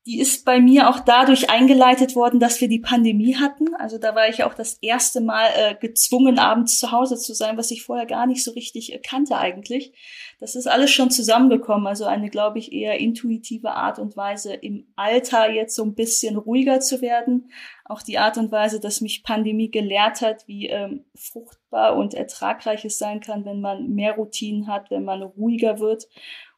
Die 0.06 0.20
ist 0.20 0.46
bei 0.46 0.60
mir 0.60 0.90
auch 0.90 1.00
dadurch 1.00 1.50
eingeleitet 1.50 2.16
worden, 2.16 2.40
dass 2.40 2.62
wir 2.62 2.68
die 2.68 2.80
Pandemie 2.80 3.38
hatten. 3.38 3.74
Also 3.76 3.98
da 3.98 4.14
war 4.14 4.30
ich 4.30 4.44
auch 4.44 4.54
das 4.54 4.78
erste 4.82 5.20
Mal 5.20 5.48
äh, 5.56 5.76
gezwungen, 5.76 6.38
abends 6.38 6.78
zu 6.78 6.92
Hause 6.92 7.18
zu 7.18 7.34
sein, 7.34 7.58
was 7.58 7.72
ich 7.72 7.84
vorher 7.84 8.06
gar 8.06 8.28
nicht 8.28 8.44
so 8.44 8.52
richtig 8.52 8.94
äh, 8.94 9.00
kannte 9.00 9.36
eigentlich. 9.38 9.94
Das 10.40 10.56
ist 10.56 10.68
alles 10.68 10.92
schon 10.92 11.10
zusammengekommen. 11.10 11.88
Also 11.88 12.06
eine, 12.06 12.30
glaube 12.30 12.60
ich, 12.60 12.72
eher 12.72 13.00
intuitive 13.00 13.72
Art 13.72 13.98
und 13.98 14.16
Weise, 14.16 14.54
im 14.54 14.86
Alter 14.96 15.50
jetzt 15.50 15.76
so 15.76 15.84
ein 15.84 15.96
bisschen 15.96 16.38
ruhiger 16.38 16.82
zu 16.82 17.02
werden. 17.02 17.50
Auch 17.86 18.04
die 18.04 18.20
Art 18.20 18.38
und 18.38 18.52
Weise, 18.52 18.80
dass 18.80 19.02
mich 19.02 19.24
Pandemie 19.24 19.72
gelehrt 19.72 20.22
hat, 20.22 20.48
wie 20.48 20.68
ähm, 20.68 21.06
fruchtbar 21.16 21.96
und 21.96 22.14
ertragreich 22.14 22.86
es 22.86 23.00
sein 23.00 23.22
kann, 23.22 23.46
wenn 23.46 23.62
man 23.62 23.90
mehr 23.90 24.16
Routinen 24.16 24.68
hat, 24.68 24.92
wenn 24.92 25.04
man 25.04 25.24
ruhiger 25.24 25.80
wird. 25.80 26.08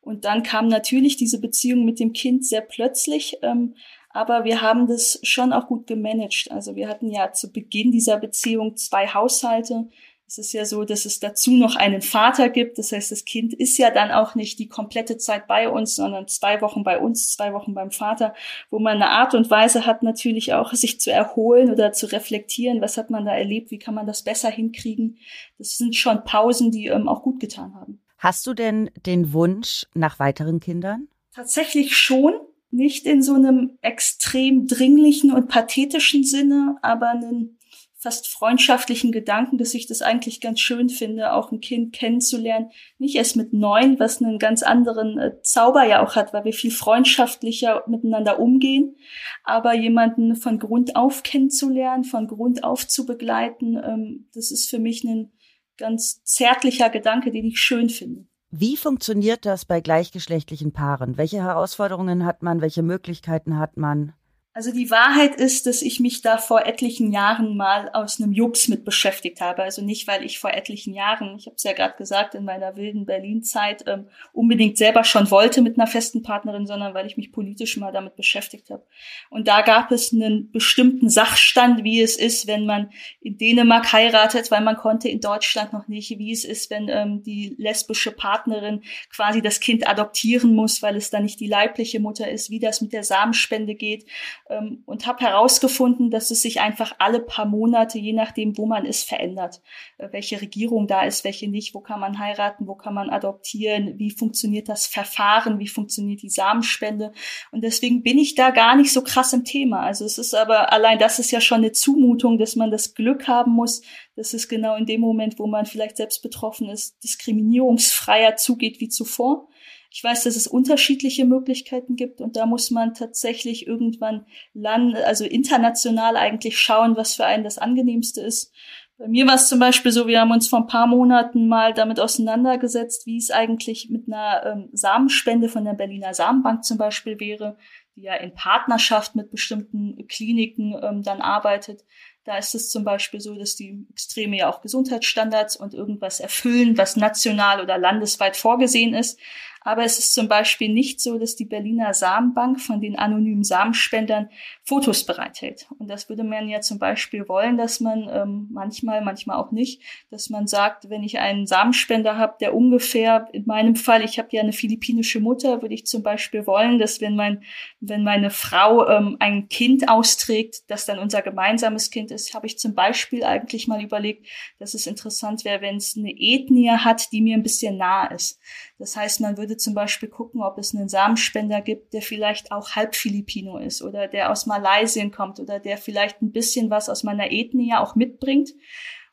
Und 0.07 0.23
dann 0.23 0.41
kam 0.41 0.69
natürlich 0.69 1.17
diese 1.17 1.41
Beziehung 1.41 1.83
mit 1.83 1.99
dem 1.99 2.13
Kind 2.13 2.45
sehr 2.45 2.61
plötzlich. 2.61 3.39
Ähm, 3.41 3.75
aber 4.09 4.45
wir 4.45 4.61
haben 4.61 4.87
das 4.87 5.19
schon 5.23 5.51
auch 5.51 5.67
gut 5.67 5.85
gemanagt. 5.85 6.49
Also 6.49 6.77
wir 6.77 6.87
hatten 6.87 7.11
ja 7.11 7.33
zu 7.33 7.51
Beginn 7.51 7.91
dieser 7.91 8.15
Beziehung 8.15 8.77
zwei 8.77 9.07
Haushalte. 9.07 9.89
Es 10.25 10.37
ist 10.37 10.53
ja 10.53 10.63
so, 10.63 10.85
dass 10.85 11.03
es 11.03 11.19
dazu 11.19 11.51
noch 11.51 11.75
einen 11.75 12.01
Vater 12.01 12.47
gibt. 12.47 12.77
Das 12.77 12.93
heißt, 12.93 13.11
das 13.11 13.25
Kind 13.25 13.53
ist 13.53 13.77
ja 13.77 13.91
dann 13.91 14.11
auch 14.11 14.33
nicht 14.33 14.59
die 14.59 14.69
komplette 14.69 15.17
Zeit 15.17 15.45
bei 15.45 15.69
uns, 15.69 15.97
sondern 15.97 16.29
zwei 16.29 16.61
Wochen 16.61 16.85
bei 16.85 16.99
uns, 16.99 17.33
zwei 17.33 17.51
Wochen 17.51 17.73
beim 17.73 17.91
Vater, 17.91 18.33
wo 18.69 18.79
man 18.79 18.95
eine 18.95 19.09
Art 19.09 19.33
und 19.33 19.49
Weise 19.51 19.85
hat, 19.85 20.03
natürlich 20.03 20.53
auch 20.53 20.71
sich 20.71 21.01
zu 21.01 21.11
erholen 21.11 21.69
oder 21.69 21.91
zu 21.91 22.05
reflektieren. 22.05 22.79
Was 22.79 22.95
hat 22.95 23.09
man 23.09 23.25
da 23.25 23.35
erlebt? 23.35 23.71
Wie 23.71 23.79
kann 23.79 23.93
man 23.93 24.07
das 24.07 24.23
besser 24.23 24.49
hinkriegen? 24.49 25.17
Das 25.57 25.77
sind 25.77 25.97
schon 25.97 26.23
Pausen, 26.23 26.71
die 26.71 26.87
ähm, 26.87 27.09
auch 27.09 27.23
gut 27.23 27.41
getan 27.41 27.75
haben. 27.75 28.01
Hast 28.17 28.47
du 28.47 28.53
denn 28.53 28.89
den 29.05 29.33
Wunsch 29.33 29.85
nach 29.93 30.19
weiteren 30.19 30.59
Kindern? 30.59 31.07
Tatsächlich 31.33 31.95
schon. 31.97 32.33
Nicht 32.69 33.05
in 33.05 33.21
so 33.21 33.33
einem 33.33 33.77
extrem 33.81 34.67
dringlichen 34.67 35.31
und 35.31 35.47
pathetischen 35.47 36.25
Sinne, 36.25 36.75
aber 36.81 37.11
einen 37.11 37.57
fast 37.99 38.27
freundschaftlichen 38.27 39.11
Gedanken, 39.11 39.57
dass 39.57 39.73
ich 39.73 39.87
das 39.87 40.01
eigentlich 40.01 40.39
ganz 40.39 40.59
schön 40.59 40.89
finde, 40.89 41.33
auch 41.33 41.51
ein 41.51 41.61
Kind 41.61 41.93
kennenzulernen. 41.93 42.69
Nicht 42.99 43.15
erst 43.15 43.35
mit 43.35 43.53
neun, 43.53 43.99
was 43.99 44.21
einen 44.21 44.37
ganz 44.37 44.63
anderen 44.63 45.17
äh, 45.17 45.41
Zauber 45.41 45.83
ja 45.83 46.05
auch 46.05 46.15
hat, 46.15 46.31
weil 46.31 46.45
wir 46.45 46.53
viel 46.53 46.71
freundschaftlicher 46.71 47.83
miteinander 47.87 48.39
umgehen. 48.39 48.95
Aber 49.43 49.73
jemanden 49.73 50.35
von 50.35 50.59
Grund 50.59 50.95
auf 50.95 51.23
kennenzulernen, 51.23 52.03
von 52.03 52.27
Grund 52.27 52.63
auf 52.63 52.87
zu 52.87 53.05
begleiten, 53.05 53.75
ähm, 53.83 54.29
das 54.33 54.51
ist 54.51 54.69
für 54.69 54.79
mich 54.79 55.03
ein 55.03 55.31
ganz 55.77 56.23
zärtlicher 56.23 56.89
Gedanke, 56.89 57.31
den 57.31 57.45
ich 57.45 57.59
schön 57.59 57.89
finde. 57.89 58.25
Wie 58.49 58.77
funktioniert 58.77 59.45
das 59.45 59.65
bei 59.65 59.81
gleichgeschlechtlichen 59.81 60.71
Paaren? 60.71 61.17
Welche 61.17 61.41
Herausforderungen 61.41 62.25
hat 62.25 62.43
man? 62.43 62.61
Welche 62.61 62.81
Möglichkeiten 62.81 63.57
hat 63.59 63.77
man? 63.77 64.13
Also 64.57 64.71
die 64.71 64.89
Wahrheit 64.89 65.35
ist, 65.35 65.67
dass 65.67 65.83
ich 65.83 65.99
mich 65.99 66.23
da 66.23 66.39
vor 66.39 66.65
etlichen 66.65 67.11
Jahren 67.11 67.57
mal 67.57 67.91
aus 67.93 68.19
einem 68.19 68.31
Jux 68.31 68.67
mit 68.67 68.85
beschäftigt 68.85 69.39
habe. 69.39 69.61
Also 69.61 69.83
nicht, 69.83 70.07
weil 70.07 70.25
ich 70.25 70.39
vor 70.39 70.51
etlichen 70.51 70.95
Jahren, 70.95 71.37
ich 71.37 71.45
habe 71.45 71.57
es 71.57 71.63
ja 71.63 71.73
gerade 71.73 71.95
gesagt, 71.95 72.33
in 72.33 72.43
meiner 72.43 72.75
wilden 72.75 73.05
Berlin-Zeit 73.05 73.83
ähm, 73.85 74.07
unbedingt 74.33 74.79
selber 74.79 75.03
schon 75.03 75.29
wollte 75.29 75.61
mit 75.61 75.77
einer 75.77 75.85
festen 75.85 76.23
Partnerin, 76.23 76.65
sondern 76.65 76.95
weil 76.95 77.05
ich 77.05 77.17
mich 77.17 77.31
politisch 77.31 77.77
mal 77.77 77.91
damit 77.91 78.15
beschäftigt 78.15 78.71
habe. 78.71 78.83
Und 79.29 79.47
da 79.47 79.61
gab 79.61 79.91
es 79.91 80.11
einen 80.11 80.51
bestimmten 80.51 81.07
Sachstand, 81.07 81.83
wie 81.83 82.01
es 82.01 82.17
ist, 82.17 82.47
wenn 82.47 82.65
man 82.65 82.89
in 83.21 83.37
Dänemark 83.37 83.93
heiratet, 83.93 84.49
weil 84.49 84.61
man 84.61 84.75
konnte 84.75 85.07
in 85.07 85.21
Deutschland 85.21 85.71
noch 85.71 85.87
nicht, 85.87 86.17
wie 86.17 86.31
es 86.31 86.43
ist, 86.43 86.71
wenn 86.71 86.89
ähm, 86.89 87.21
die 87.21 87.53
lesbische 87.59 88.11
Partnerin 88.11 88.81
quasi 89.15 89.43
das 89.43 89.59
Kind 89.59 89.87
adoptieren 89.87 90.55
muss, 90.55 90.81
weil 90.81 90.95
es 90.95 91.11
dann 91.11 91.21
nicht 91.21 91.39
die 91.39 91.45
leibliche 91.45 91.99
Mutter 91.99 92.27
ist, 92.27 92.49
wie 92.49 92.59
das 92.59 92.81
mit 92.81 92.91
der 92.91 93.03
Samenspende 93.03 93.75
geht 93.75 94.07
ähm, 94.49 94.83
und 94.85 95.05
habe 95.05 95.25
herausgefunden, 95.25 96.09
dass 96.09 96.31
es 96.31 96.41
sich 96.41 96.61
einfach 96.61 96.95
alle 96.99 97.19
paar 97.19 97.45
Monate, 97.45 97.99
je 97.99 98.13
nachdem, 98.13 98.57
wo 98.57 98.65
man 98.65 98.85
ist, 98.85 99.07
verändert. 99.07 99.61
Äh, 99.97 100.09
welche 100.11 100.41
Regierung 100.41 100.87
da 100.87 101.03
ist, 101.03 101.23
welche 101.23 101.49
nicht, 101.49 101.73
wo 101.73 101.81
kann 101.81 101.99
man 101.99 102.19
heiraten, 102.19 102.67
wo 102.67 102.75
kann 102.75 102.93
man 102.93 103.09
adoptieren, 103.09 103.97
wie 103.97 104.11
funktioniert 104.11 104.69
das 104.69 104.87
Verfahren, 104.87 105.59
wie 105.59 105.67
funktioniert 105.67 106.21
die 106.21 106.29
Samenspende. 106.29 107.11
Und 107.51 107.63
deswegen 107.63 108.03
bin 108.03 108.17
ich 108.17 108.35
da 108.35 108.51
gar 108.51 108.75
nicht 108.75 108.93
so 108.93 109.01
krass 109.01 109.33
im 109.33 109.43
Thema. 109.43 109.81
Also 109.81 110.05
es 110.05 110.17
ist 110.17 110.33
aber 110.33 110.71
allein 110.71 110.99
das 110.99 111.19
ist 111.19 111.31
ja 111.31 111.41
schon 111.41 111.57
eine 111.57 111.71
Zumutung, 111.71 112.37
dass 112.37 112.55
man 112.55 112.71
das 112.71 112.93
Glück 112.93 113.27
haben 113.27 113.51
muss, 113.51 113.81
dass 114.15 114.33
es 114.33 114.47
genau 114.47 114.75
in 114.75 114.85
dem 114.85 115.01
Moment, 115.01 115.39
wo 115.39 115.47
man 115.47 115.65
vielleicht 115.65 115.97
selbst 115.97 116.21
betroffen 116.21 116.69
ist, 116.69 117.03
diskriminierungsfreier 117.03 118.35
zugeht 118.35 118.79
wie 118.79 118.89
zuvor. 118.89 119.47
Ich 119.91 120.03
weiß, 120.03 120.23
dass 120.23 120.35
es 120.35 120.47
unterschiedliche 120.47 121.25
Möglichkeiten 121.25 121.95
gibt 121.95 122.21
und 122.21 122.35
da 122.35 122.45
muss 122.45 122.71
man 122.71 122.93
tatsächlich 122.93 123.67
irgendwann 123.67 124.25
land, 124.53 124.95
also 124.97 125.25
international 125.25 126.17
eigentlich 126.17 126.59
schauen, 126.59 126.97
was 126.97 127.15
für 127.15 127.25
einen 127.25 127.43
das 127.43 127.57
angenehmste 127.57 128.21
ist. 128.21 128.53
Bei 128.97 129.07
mir 129.07 129.27
war 129.27 129.35
es 129.35 129.47
zum 129.47 129.59
Beispiel 129.59 129.91
so, 129.91 130.07
wir 130.07 130.19
haben 130.19 130.31
uns 130.31 130.47
vor 130.47 130.59
ein 130.59 130.67
paar 130.67 130.87
Monaten 130.87 131.47
mal 131.47 131.71
damit 131.73 131.99
auseinandergesetzt, 131.99 133.05
wie 133.05 133.17
es 133.17 133.29
eigentlich 133.29 133.89
mit 133.91 134.07
einer 134.07 134.43
ähm, 134.43 134.69
Samenspende 134.73 135.49
von 135.49 135.65
der 135.65 135.73
Berliner 135.73 136.15
Samenbank 136.15 136.63
zum 136.63 136.79
Beispiel 136.79 137.19
wäre, 137.19 137.57
die 137.95 138.01
ja 138.01 138.15
in 138.15 138.33
Partnerschaft 138.33 139.15
mit 139.15 139.29
bestimmten 139.29 140.07
Kliniken 140.07 140.75
ähm, 140.81 141.03
dann 141.03 141.21
arbeitet. 141.21 141.83
Da 142.23 142.37
ist 142.37 142.55
es 142.55 142.69
zum 142.69 142.83
Beispiel 142.83 143.21
so, 143.21 143.35
dass 143.35 143.55
die 143.55 143.85
Extreme 143.91 144.37
ja 144.37 144.49
auch 144.49 144.61
Gesundheitsstandards 144.61 145.57
und 145.57 145.75
irgendwas 145.75 146.19
erfüllen, 146.19 146.77
was 146.77 146.97
national 146.97 147.61
oder 147.61 147.77
landesweit 147.77 148.35
vorgesehen 148.35 148.95
ist. 148.95 149.19
Aber 149.67 149.83
es 149.83 149.99
ist 149.99 150.13
zum 150.13 150.29
Beispiel 150.29 150.69
nicht 150.69 151.01
so, 151.01 151.19
dass 151.19 151.35
die 151.35 151.43
Berliner 151.43 151.93
Samenbank 151.93 152.61
von 152.61 152.79
den 152.79 152.97
anonymen 152.97 153.43
Samenspendern 153.43 154.29
Fotos 154.67 155.05
bereithält. 155.05 155.65
Und 155.79 155.87
das 155.87 156.09
würde 156.09 156.25
man 156.25 156.49
ja 156.49 156.59
zum 156.59 156.77
Beispiel 156.77 157.29
wollen, 157.29 157.57
dass 157.57 157.79
man 157.79 158.09
ähm, 158.11 158.49
manchmal, 158.51 159.01
manchmal 159.01 159.37
auch 159.37 159.51
nicht, 159.53 159.81
dass 160.09 160.29
man 160.29 160.45
sagt, 160.45 160.89
wenn 160.89 161.03
ich 161.03 161.19
einen 161.19 161.47
Samenspender 161.47 162.17
habe, 162.17 162.35
der 162.41 162.53
ungefähr, 162.53 163.29
in 163.31 163.45
meinem 163.45 163.77
Fall, 163.77 164.03
ich 164.03 164.19
habe 164.19 164.27
ja 164.31 164.41
eine 164.41 164.51
philippinische 164.51 165.21
Mutter, 165.21 165.61
würde 165.61 165.73
ich 165.73 165.85
zum 165.85 166.03
Beispiel 166.03 166.45
wollen, 166.45 166.79
dass 166.79 166.99
wenn 166.99 167.15
mein, 167.15 167.43
wenn 167.79 168.03
meine 168.03 168.29
Frau 168.29 168.85
ähm, 168.89 169.15
ein 169.21 169.47
Kind 169.47 169.87
austrägt, 169.87 170.69
das 170.69 170.85
dann 170.85 170.99
unser 170.99 171.21
gemeinsames 171.21 171.89
Kind 171.89 172.11
ist, 172.11 172.33
habe 172.33 172.45
ich 172.45 172.59
zum 172.59 172.75
Beispiel 172.75 173.23
eigentlich 173.23 173.69
mal 173.69 173.81
überlegt, 173.81 174.27
dass 174.59 174.73
es 174.73 174.85
interessant 174.85 175.45
wäre, 175.45 175.61
wenn 175.61 175.77
es 175.77 175.95
eine 175.95 176.11
Ethnie 176.11 176.71
hat, 176.71 177.13
die 177.13 177.21
mir 177.21 177.37
ein 177.37 177.43
bisschen 177.43 177.77
nah 177.77 178.07
ist. 178.07 178.37
Das 178.79 178.97
heißt, 178.97 179.21
man 179.21 179.37
würde 179.37 179.55
zum 179.55 179.73
Beispiel 179.73 180.09
gucken, 180.09 180.43
ob 180.43 180.57
es 180.57 180.75
einen 180.75 180.89
Samenspender 180.89 181.61
gibt, 181.61 181.93
der 181.93 182.01
vielleicht 182.01 182.51
auch 182.51 182.71
halb 182.71 182.95
Filipino 182.95 183.57
ist 183.57 183.81
oder 183.81 184.09
der 184.09 184.29
aus 184.29 184.45
Malaysien 184.57 185.11
kommt 185.11 185.39
oder 185.39 185.59
der 185.59 185.77
vielleicht 185.77 186.21
ein 186.21 186.31
bisschen 186.31 186.69
was 186.69 186.89
aus 186.89 187.03
meiner 187.03 187.31
Ethnie 187.31 187.73
auch 187.75 187.95
mitbringt. 187.95 188.51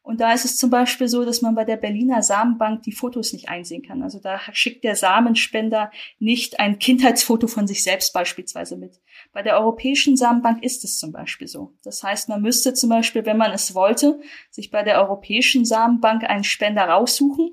Und 0.03 0.21
da 0.21 0.35
ist 0.35 0.45
es 0.45 0.59
zum 0.59 0.69
Beispiel 0.69 1.09
so, 1.09 1.25
dass 1.25 1.41
man 1.41 1.55
bei 1.55 1.65
der 1.65 1.79
Berliner 1.79 2.23
Samenbank 2.23 2.83
die 2.83 2.93
Fotos 2.93 3.33
nicht 3.33 3.49
einsehen 3.49 3.83
kann. 3.83 4.03
Also 4.03 4.21
da 4.21 4.39
schickt 4.53 4.85
der 4.85 4.97
Samenspender 4.97 5.91
nicht 6.19 6.61
ein 6.61 6.79
Kindheitsfoto 6.79 7.47
von 7.47 7.67
sich 7.67 7.83
selbst 7.83 8.13
beispielsweise 8.13 8.77
mit. 8.77 9.01
Bei 9.33 9.43
der 9.43 9.59
Europäischen 9.59 10.19
Samenbank 10.19 10.63
ist 10.63 10.85
es 10.85 10.99
zum 10.99 11.11
Beispiel 11.11 11.49
so. 11.49 11.73
Das 11.83 12.03
heißt, 12.03 12.29
man 12.29 12.43
müsste 12.43 12.75
zum 12.75 12.91
Beispiel, 12.91 13.25
wenn 13.25 13.39
man 13.39 13.53
es 13.53 13.75
wollte, 13.75 14.21
sich 14.51 14.71
bei 14.71 14.83
der 14.83 15.01
Europäischen 15.01 15.65
Samenbank 15.65 16.25
einen 16.25 16.45
Spender 16.45 16.85
raussuchen 16.85 17.53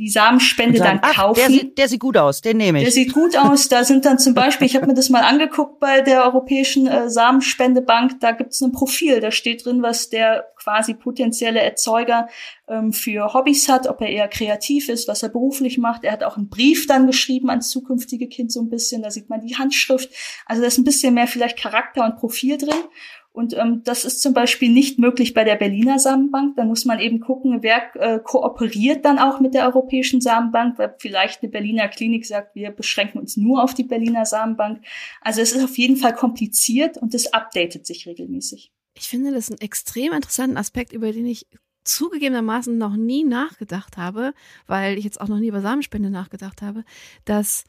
die 0.00 0.08
Samenspende 0.08 0.78
sagen, 0.78 1.00
dann 1.02 1.12
kaufen. 1.12 1.38
Der 1.38 1.48
sieht, 1.48 1.76
der 1.76 1.86
sieht 1.86 2.00
gut 2.00 2.16
aus, 2.16 2.40
den 2.40 2.56
nehme 2.56 2.78
ich. 2.78 2.84
Der 2.84 2.92
sieht 2.92 3.12
gut 3.12 3.36
aus. 3.36 3.68
Da 3.68 3.84
sind 3.84 4.06
dann 4.06 4.18
zum 4.18 4.32
Beispiel, 4.32 4.66
ich 4.66 4.74
habe 4.74 4.86
mir 4.86 4.94
das 4.94 5.10
mal 5.10 5.20
angeguckt 5.20 5.78
bei 5.78 6.00
der 6.00 6.24
Europäischen 6.24 6.86
äh, 6.86 7.10
Samenspendebank, 7.10 8.18
da 8.18 8.32
gibt's 8.32 8.62
ein 8.62 8.72
Profil, 8.72 9.20
da 9.20 9.30
steht 9.30 9.66
drin, 9.66 9.82
was 9.82 10.08
der 10.08 10.46
quasi 10.56 10.94
potenzielle 10.94 11.60
Erzeuger 11.60 12.28
ähm, 12.66 12.94
für 12.94 13.34
Hobbys 13.34 13.68
hat, 13.68 13.88
ob 13.88 14.00
er 14.00 14.08
eher 14.08 14.28
kreativ 14.28 14.88
ist, 14.88 15.06
was 15.06 15.22
er 15.22 15.28
beruflich 15.28 15.76
macht. 15.76 16.04
Er 16.04 16.12
hat 16.12 16.24
auch 16.24 16.38
einen 16.38 16.48
Brief 16.48 16.86
dann 16.86 17.06
geschrieben 17.06 17.50
ans 17.50 17.68
zukünftige 17.68 18.26
Kind 18.26 18.50
so 18.52 18.62
ein 18.62 18.70
bisschen, 18.70 19.02
da 19.02 19.10
sieht 19.10 19.28
man 19.28 19.42
die 19.42 19.56
Handschrift. 19.56 20.08
Also 20.46 20.62
da 20.62 20.68
ist 20.68 20.78
ein 20.78 20.84
bisschen 20.84 21.12
mehr 21.12 21.26
vielleicht 21.26 21.58
Charakter 21.58 22.06
und 22.06 22.16
Profil 22.16 22.56
drin. 22.56 22.84
Und 23.32 23.56
ähm, 23.56 23.82
das 23.84 24.04
ist 24.04 24.22
zum 24.22 24.34
Beispiel 24.34 24.70
nicht 24.70 24.98
möglich 24.98 25.34
bei 25.34 25.44
der 25.44 25.54
Berliner 25.54 26.00
Samenbank. 26.00 26.56
Da 26.56 26.64
muss 26.64 26.84
man 26.84 26.98
eben 26.98 27.20
gucken, 27.20 27.62
wer 27.62 27.94
äh, 27.94 28.18
kooperiert 28.18 29.04
dann 29.04 29.18
auch 29.18 29.38
mit 29.38 29.54
der 29.54 29.66
Europäischen 29.66 30.20
Samenbank, 30.20 30.78
weil 30.78 30.94
vielleicht 30.98 31.42
eine 31.42 31.50
Berliner 31.50 31.88
Klinik 31.88 32.26
sagt, 32.26 32.56
wir 32.56 32.70
beschränken 32.70 33.18
uns 33.18 33.36
nur 33.36 33.62
auf 33.62 33.72
die 33.72 33.84
Berliner 33.84 34.26
Samenbank. 34.26 34.84
Also 35.20 35.40
es 35.40 35.52
ist 35.52 35.62
auf 35.62 35.78
jeden 35.78 35.96
Fall 35.96 36.14
kompliziert 36.14 36.98
und 36.98 37.14
es 37.14 37.32
updatet 37.32 37.86
sich 37.86 38.06
regelmäßig. 38.06 38.72
Ich 38.94 39.08
finde 39.08 39.32
das 39.32 39.48
einen 39.48 39.60
extrem 39.60 40.12
interessanten 40.12 40.56
Aspekt, 40.56 40.92
über 40.92 41.12
den 41.12 41.26
ich 41.26 41.46
zugegebenermaßen 41.84 42.76
noch 42.76 42.96
nie 42.96 43.24
nachgedacht 43.24 43.96
habe, 43.96 44.34
weil 44.66 44.98
ich 44.98 45.04
jetzt 45.04 45.20
auch 45.20 45.28
noch 45.28 45.38
nie 45.38 45.48
über 45.48 45.60
Samenspende 45.60 46.10
nachgedacht 46.10 46.62
habe, 46.62 46.84
dass 47.24 47.64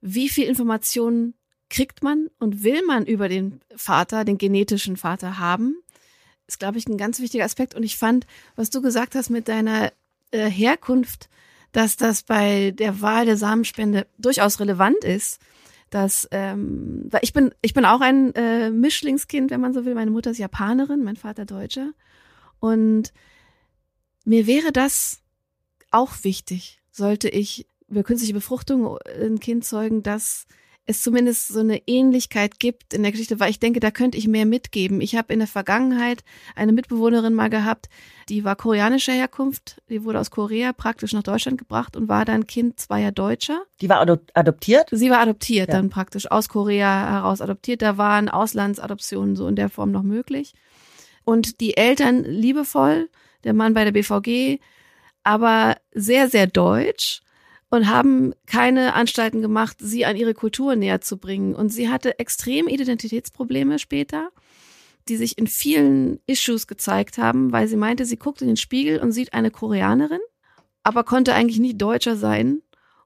wie 0.00 0.28
viel 0.28 0.44
Informationen 0.44 1.34
kriegt 1.70 2.02
man 2.02 2.28
und 2.38 2.62
will 2.62 2.84
man 2.84 3.06
über 3.06 3.28
den 3.28 3.60
Vater, 3.74 4.24
den 4.24 4.38
genetischen 4.38 4.96
Vater 4.96 5.38
haben, 5.38 5.76
ist, 6.46 6.58
glaube 6.58 6.78
ich, 6.78 6.86
ein 6.88 6.98
ganz 6.98 7.20
wichtiger 7.20 7.44
Aspekt. 7.44 7.74
Und 7.74 7.84
ich 7.84 7.96
fand, 7.96 8.26
was 8.56 8.70
du 8.70 8.82
gesagt 8.82 9.14
hast 9.14 9.30
mit 9.30 9.48
deiner 9.48 9.92
äh, 10.32 10.50
Herkunft, 10.50 11.28
dass 11.72 11.96
das 11.96 12.24
bei 12.24 12.72
der 12.72 13.00
Wahl 13.00 13.24
der 13.24 13.36
Samenspende 13.36 14.06
durchaus 14.18 14.58
relevant 14.58 15.02
ist. 15.04 15.40
Dass, 15.90 16.28
ähm, 16.30 17.06
weil 17.10 17.20
ich 17.22 17.32
bin, 17.32 17.52
ich 17.62 17.74
bin 17.74 17.84
auch 17.84 18.00
ein 18.00 18.34
äh, 18.34 18.70
Mischlingskind, 18.70 19.50
wenn 19.50 19.60
man 19.60 19.72
so 19.72 19.84
will. 19.84 19.94
Meine 19.94 20.10
Mutter 20.10 20.32
ist 20.32 20.38
Japanerin, 20.38 21.02
mein 21.02 21.16
Vater 21.16 21.46
Deutscher. 21.46 21.92
Und 22.60 23.12
mir 24.24 24.46
wäre 24.46 24.72
das 24.72 25.20
auch 25.90 26.12
wichtig, 26.22 26.80
sollte 26.90 27.28
ich 27.28 27.66
über 27.88 28.04
künstliche 28.04 28.34
Befruchtung 28.34 28.98
ein 29.20 29.40
Kind 29.40 29.64
zeugen, 29.64 30.02
dass 30.04 30.46
es 30.90 31.02
zumindest 31.02 31.48
so 31.48 31.60
eine 31.60 31.86
Ähnlichkeit 31.86 32.58
gibt 32.58 32.92
in 32.94 33.02
der 33.02 33.12
Geschichte, 33.12 33.38
weil 33.38 33.50
ich 33.50 33.60
denke, 33.60 33.78
da 33.78 33.90
könnte 33.90 34.18
ich 34.18 34.26
mehr 34.26 34.44
mitgeben. 34.44 35.00
Ich 35.00 35.14
habe 35.14 35.32
in 35.32 35.38
der 35.38 35.48
Vergangenheit 35.48 36.24
eine 36.56 36.72
Mitbewohnerin 36.72 37.32
mal 37.32 37.48
gehabt, 37.48 37.88
die 38.28 38.44
war 38.44 38.56
koreanischer 38.56 39.12
Herkunft, 39.12 39.80
die 39.88 40.04
wurde 40.04 40.18
aus 40.18 40.30
Korea 40.30 40.72
praktisch 40.72 41.12
nach 41.12 41.22
Deutschland 41.22 41.58
gebracht 41.58 41.96
und 41.96 42.08
war 42.08 42.24
dann 42.24 42.46
Kind 42.46 42.80
zweier 42.80 43.12
Deutscher. 43.12 43.62
Die 43.80 43.88
war 43.88 44.00
adoptiert? 44.00 44.88
Sie 44.90 45.10
war 45.10 45.20
adoptiert, 45.20 45.68
ja. 45.68 45.74
dann 45.74 45.90
praktisch 45.90 46.30
aus 46.30 46.48
Korea 46.48 47.10
heraus 47.10 47.40
adoptiert. 47.40 47.82
Da 47.82 47.96
waren 47.96 48.28
Auslandsadoptionen 48.28 49.36
so 49.36 49.46
in 49.46 49.56
der 49.56 49.68
Form 49.68 49.92
noch 49.92 50.02
möglich. 50.02 50.54
Und 51.24 51.60
die 51.60 51.76
Eltern 51.76 52.24
liebevoll, 52.24 53.08
der 53.44 53.54
Mann 53.54 53.74
bei 53.74 53.84
der 53.84 53.92
BVG, 53.92 54.58
aber 55.22 55.76
sehr, 55.92 56.28
sehr 56.28 56.46
deutsch 56.46 57.22
und 57.70 57.88
haben 57.88 58.34
keine 58.46 58.94
Anstalten 58.94 59.40
gemacht, 59.40 59.76
sie 59.80 60.04
an 60.04 60.16
ihre 60.16 60.34
Kultur 60.34 60.76
näher 60.76 61.00
zu 61.00 61.18
bringen. 61.18 61.54
Und 61.54 61.70
sie 61.70 61.88
hatte 61.88 62.18
extrem 62.18 62.66
Identitätsprobleme 62.66 63.78
später, 63.78 64.30
die 65.08 65.16
sich 65.16 65.38
in 65.38 65.46
vielen 65.46 66.20
Issues 66.26 66.66
gezeigt 66.66 67.16
haben, 67.16 67.52
weil 67.52 67.68
sie 67.68 67.76
meinte, 67.76 68.04
sie 68.04 68.16
guckt 68.16 68.42
in 68.42 68.48
den 68.48 68.56
Spiegel 68.56 68.98
und 69.00 69.12
sieht 69.12 69.32
eine 69.32 69.50
Koreanerin, 69.50 70.20
aber 70.82 71.04
konnte 71.04 71.34
eigentlich 71.34 71.60
nie 71.60 71.76
Deutscher 71.76 72.16
sein 72.16 72.62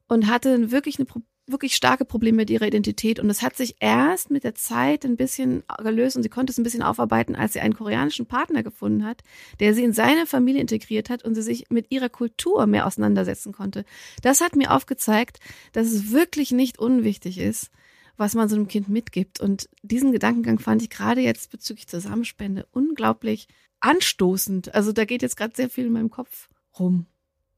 und 0.08 0.28
hatte 0.28 0.70
wirklich 0.70 0.98
eine 0.98 1.06
wirklich 1.46 1.74
starke 1.74 2.04
Probleme 2.04 2.36
mit 2.36 2.50
ihrer 2.50 2.66
Identität 2.66 3.18
und 3.18 3.28
es 3.28 3.42
hat 3.42 3.56
sich 3.56 3.76
erst 3.80 4.30
mit 4.30 4.44
der 4.44 4.54
Zeit 4.54 5.04
ein 5.04 5.16
bisschen 5.16 5.62
gelöst 5.82 6.16
und 6.16 6.22
sie 6.22 6.28
konnte 6.28 6.50
es 6.50 6.58
ein 6.58 6.64
bisschen 6.64 6.82
aufarbeiten, 6.82 7.36
als 7.36 7.52
sie 7.52 7.60
einen 7.60 7.74
koreanischen 7.74 8.26
Partner 8.26 8.62
gefunden 8.62 9.04
hat, 9.04 9.22
der 9.60 9.74
sie 9.74 9.84
in 9.84 9.92
seine 9.92 10.26
Familie 10.26 10.60
integriert 10.60 11.10
hat 11.10 11.24
und 11.24 11.34
sie 11.34 11.42
sich 11.42 11.66
mit 11.70 11.90
ihrer 11.90 12.08
Kultur 12.08 12.66
mehr 12.66 12.86
auseinandersetzen 12.86 13.52
konnte. 13.52 13.84
Das 14.22 14.40
hat 14.40 14.56
mir 14.56 14.72
aufgezeigt, 14.72 15.38
dass 15.72 15.88
es 15.88 16.12
wirklich 16.12 16.50
nicht 16.52 16.78
unwichtig 16.78 17.38
ist, 17.38 17.70
was 18.16 18.34
man 18.34 18.48
so 18.48 18.56
einem 18.56 18.68
Kind 18.68 18.88
mitgibt 18.88 19.40
und 19.40 19.68
diesen 19.82 20.12
Gedankengang 20.12 20.58
fand 20.58 20.82
ich 20.82 20.90
gerade 20.90 21.20
jetzt 21.20 21.50
bezüglich 21.50 21.88
Zusammenspende 21.88 22.66
unglaublich 22.70 23.48
anstoßend. 23.80 24.74
Also 24.74 24.92
da 24.92 25.04
geht 25.04 25.22
jetzt 25.22 25.36
gerade 25.36 25.54
sehr 25.54 25.68
viel 25.68 25.86
in 25.86 25.92
meinem 25.92 26.10
Kopf 26.10 26.48
rum. 26.78 27.06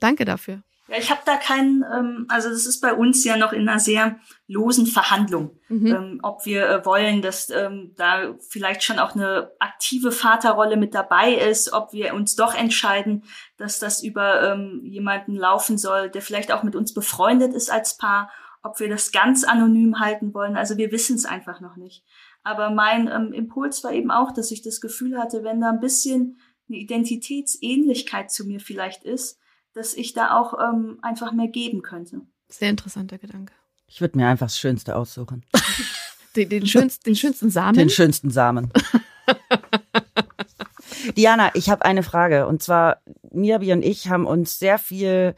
Danke 0.01 0.25
dafür. 0.25 0.63
Ja, 0.89 0.99
ich 0.99 1.11
habe 1.11 1.21
da 1.25 1.37
keinen, 1.37 1.85
ähm, 1.93 2.27
also 2.29 2.49
das 2.49 2.65
ist 2.65 2.81
bei 2.81 2.95
uns 2.95 3.25
ja 3.25 3.37
noch 3.37 3.53
in 3.53 3.69
einer 3.69 3.81
sehr 3.81 4.21
losen 4.47 4.87
Verhandlung, 4.87 5.59
mhm. 5.69 5.87
ähm, 5.87 6.21
ob 6.23 6.47
wir 6.47 6.69
äh, 6.69 6.85
wollen, 6.85 7.23
dass 7.23 7.51
ähm, 7.51 7.93
da 7.97 8.35
vielleicht 8.49 8.85
schon 8.85 9.01
auch 9.01 9.17
eine 9.17 9.51
aktive 9.59 10.13
Vaterrolle 10.13 10.77
mit 10.77 10.95
dabei 10.95 11.35
ist, 11.35 11.73
ob 11.73 11.93
wir 11.93 12.15
uns 12.15 12.37
doch 12.37 12.55
entscheiden, 12.55 13.25
dass 13.57 13.81
das 13.81 14.03
über 14.03 14.53
ähm, 14.53 14.81
jemanden 14.85 15.35
laufen 15.35 15.77
soll, 15.77 16.09
der 16.09 16.23
vielleicht 16.23 16.53
auch 16.53 16.63
mit 16.63 16.77
uns 16.77 16.95
befreundet 16.95 17.53
ist 17.53 17.71
als 17.71 17.97
Paar, 17.97 18.31
ob 18.63 18.79
wir 18.79 18.89
das 18.89 19.11
ganz 19.11 19.43
anonym 19.43 19.99
halten 19.99 20.35
wollen. 20.35 20.57
Also 20.57 20.77
wir 20.77 20.93
wissen 20.93 21.17
es 21.17 21.25
einfach 21.25 21.61
noch 21.61 21.77
nicht. 21.77 22.05
Aber 22.45 22.71
mein 22.71 23.09
ähm, 23.09 23.33
Impuls 23.33 23.83
war 23.83 23.93
eben 23.93 24.13
auch, 24.13 24.31
dass 24.31 24.53
ich 24.53 24.63
das 24.63 24.81
Gefühl 24.81 25.19
hatte, 25.19 25.43
wenn 25.43 25.61
da 25.61 25.71
ein 25.71 25.81
bisschen 25.81 26.39
eine 26.69 26.79
Identitätsähnlichkeit 26.79 28.31
zu 28.31 28.45
mir 28.47 28.61
vielleicht 28.61 29.03
ist, 29.03 29.41
dass 29.77 29.95
ich 29.95 30.15
da 30.15 30.35
auch 30.35 30.55
ähm, 30.59 30.99
einfach 31.03 31.33
mehr 31.33 31.49
geben 31.49 31.83
könnte. 31.83 32.23
Sehr 32.49 32.71
interessanter 32.71 33.19
Gedanke. 33.19 33.53
Ich 33.87 34.01
würde 34.01 34.17
mir 34.17 34.27
einfach 34.27 34.47
das 34.47 34.59
Schönste 34.59 34.97
aussuchen. 34.97 35.45
den, 36.37 36.49
den, 36.49 36.67
schönsten, 36.67 37.05
den 37.05 37.15
schönsten 37.15 37.51
Samen? 37.51 37.75
Den 37.75 37.91
schönsten 37.91 38.31
Samen. 38.31 38.73
Diana, 41.17 41.51
ich 41.55 41.69
habe 41.69 41.85
eine 41.85 42.03
Frage. 42.03 42.47
Und 42.47 42.63
zwar, 42.63 43.03
Mirabi 43.31 43.73
und 43.73 43.85
ich 43.85 44.09
haben 44.09 44.27
uns 44.27 44.59
sehr 44.59 44.79
viel 44.79 45.35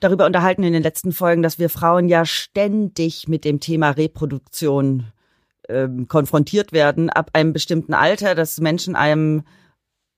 darüber 0.00 0.24
unterhalten 0.24 0.62
in 0.62 0.72
den 0.72 0.82
letzten 0.82 1.12
Folgen, 1.12 1.42
dass 1.42 1.58
wir 1.58 1.68
Frauen 1.68 2.08
ja 2.08 2.24
ständig 2.24 3.28
mit 3.28 3.44
dem 3.44 3.60
Thema 3.60 3.90
Reproduktion 3.90 5.12
ähm, 5.68 6.08
konfrontiert 6.08 6.72
werden, 6.72 7.10
ab 7.10 7.30
einem 7.34 7.52
bestimmten 7.52 7.92
Alter, 7.92 8.34
dass 8.34 8.60
Menschen 8.60 8.96
einem 8.96 9.44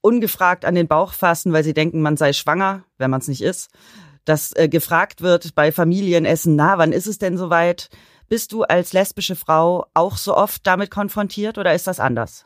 ungefragt 0.01 0.65
an 0.65 0.75
den 0.75 0.89
Bauch 0.89 1.13
fassen, 1.13 1.53
weil 1.53 1.65
sie 1.65 1.75
denken, 1.75 2.03
man 2.03 2.17
sei 2.17 2.33
schwanger, 2.33 2.85
wenn 2.99 3.11
man 3.11 3.21
es 3.21 3.29
nicht 3.29 3.43
ist. 3.43 3.71
Dass 4.25 4.53
äh, 4.53 4.69
gefragt 4.69 5.23
wird 5.23 5.55
bei 5.55 5.73
Familienessen, 5.73 6.57
na, 6.57 6.79
wann 6.79 6.93
ist 6.93 7.07
es 7.07 7.19
denn 7.19 7.37
soweit? 7.37 7.89
Bist 8.29 8.53
du 8.53 8.63
als 8.63 8.93
lesbische 8.93 9.35
Frau 9.35 9.87
auch 9.93 10.17
so 10.17 10.37
oft 10.37 10.67
damit 10.67 10.91
konfrontiert 10.91 11.59
oder 11.59 11.75
ist 11.75 11.87
das 11.87 11.99
anders? 11.99 12.45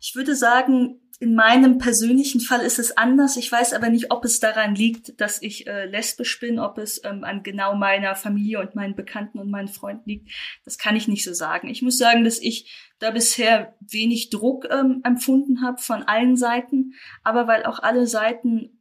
Ich 0.00 0.14
würde 0.14 0.36
sagen, 0.36 1.00
in 1.18 1.34
meinem 1.34 1.78
persönlichen 1.78 2.40
Fall 2.40 2.60
ist 2.60 2.78
es 2.78 2.96
anders. 2.96 3.36
Ich 3.36 3.50
weiß 3.50 3.72
aber 3.72 3.88
nicht, 3.88 4.10
ob 4.10 4.24
es 4.24 4.38
daran 4.38 4.74
liegt, 4.74 5.18
dass 5.20 5.40
ich 5.40 5.66
äh, 5.66 5.86
lesbisch 5.86 6.38
bin, 6.40 6.58
ob 6.58 6.76
es 6.76 7.00
ähm, 7.04 7.24
an 7.24 7.42
genau 7.42 7.74
meiner 7.74 8.14
Familie 8.14 8.60
und 8.60 8.74
meinen 8.74 8.94
Bekannten 8.94 9.38
und 9.38 9.50
meinen 9.50 9.68
Freunden 9.68 10.08
liegt. 10.08 10.30
Das 10.64 10.76
kann 10.76 10.94
ich 10.94 11.08
nicht 11.08 11.24
so 11.24 11.32
sagen. 11.32 11.68
Ich 11.68 11.80
muss 11.80 11.96
sagen, 11.96 12.24
dass 12.24 12.38
ich 12.38 12.70
da 12.98 13.10
bisher 13.10 13.74
wenig 13.80 14.30
Druck 14.30 14.68
ähm, 14.70 15.00
empfunden 15.04 15.62
habe 15.62 15.80
von 15.80 16.02
allen 16.02 16.36
Seiten, 16.36 16.92
aber 17.22 17.46
weil 17.46 17.64
auch 17.64 17.78
alle 17.78 18.06
Seiten 18.06 18.76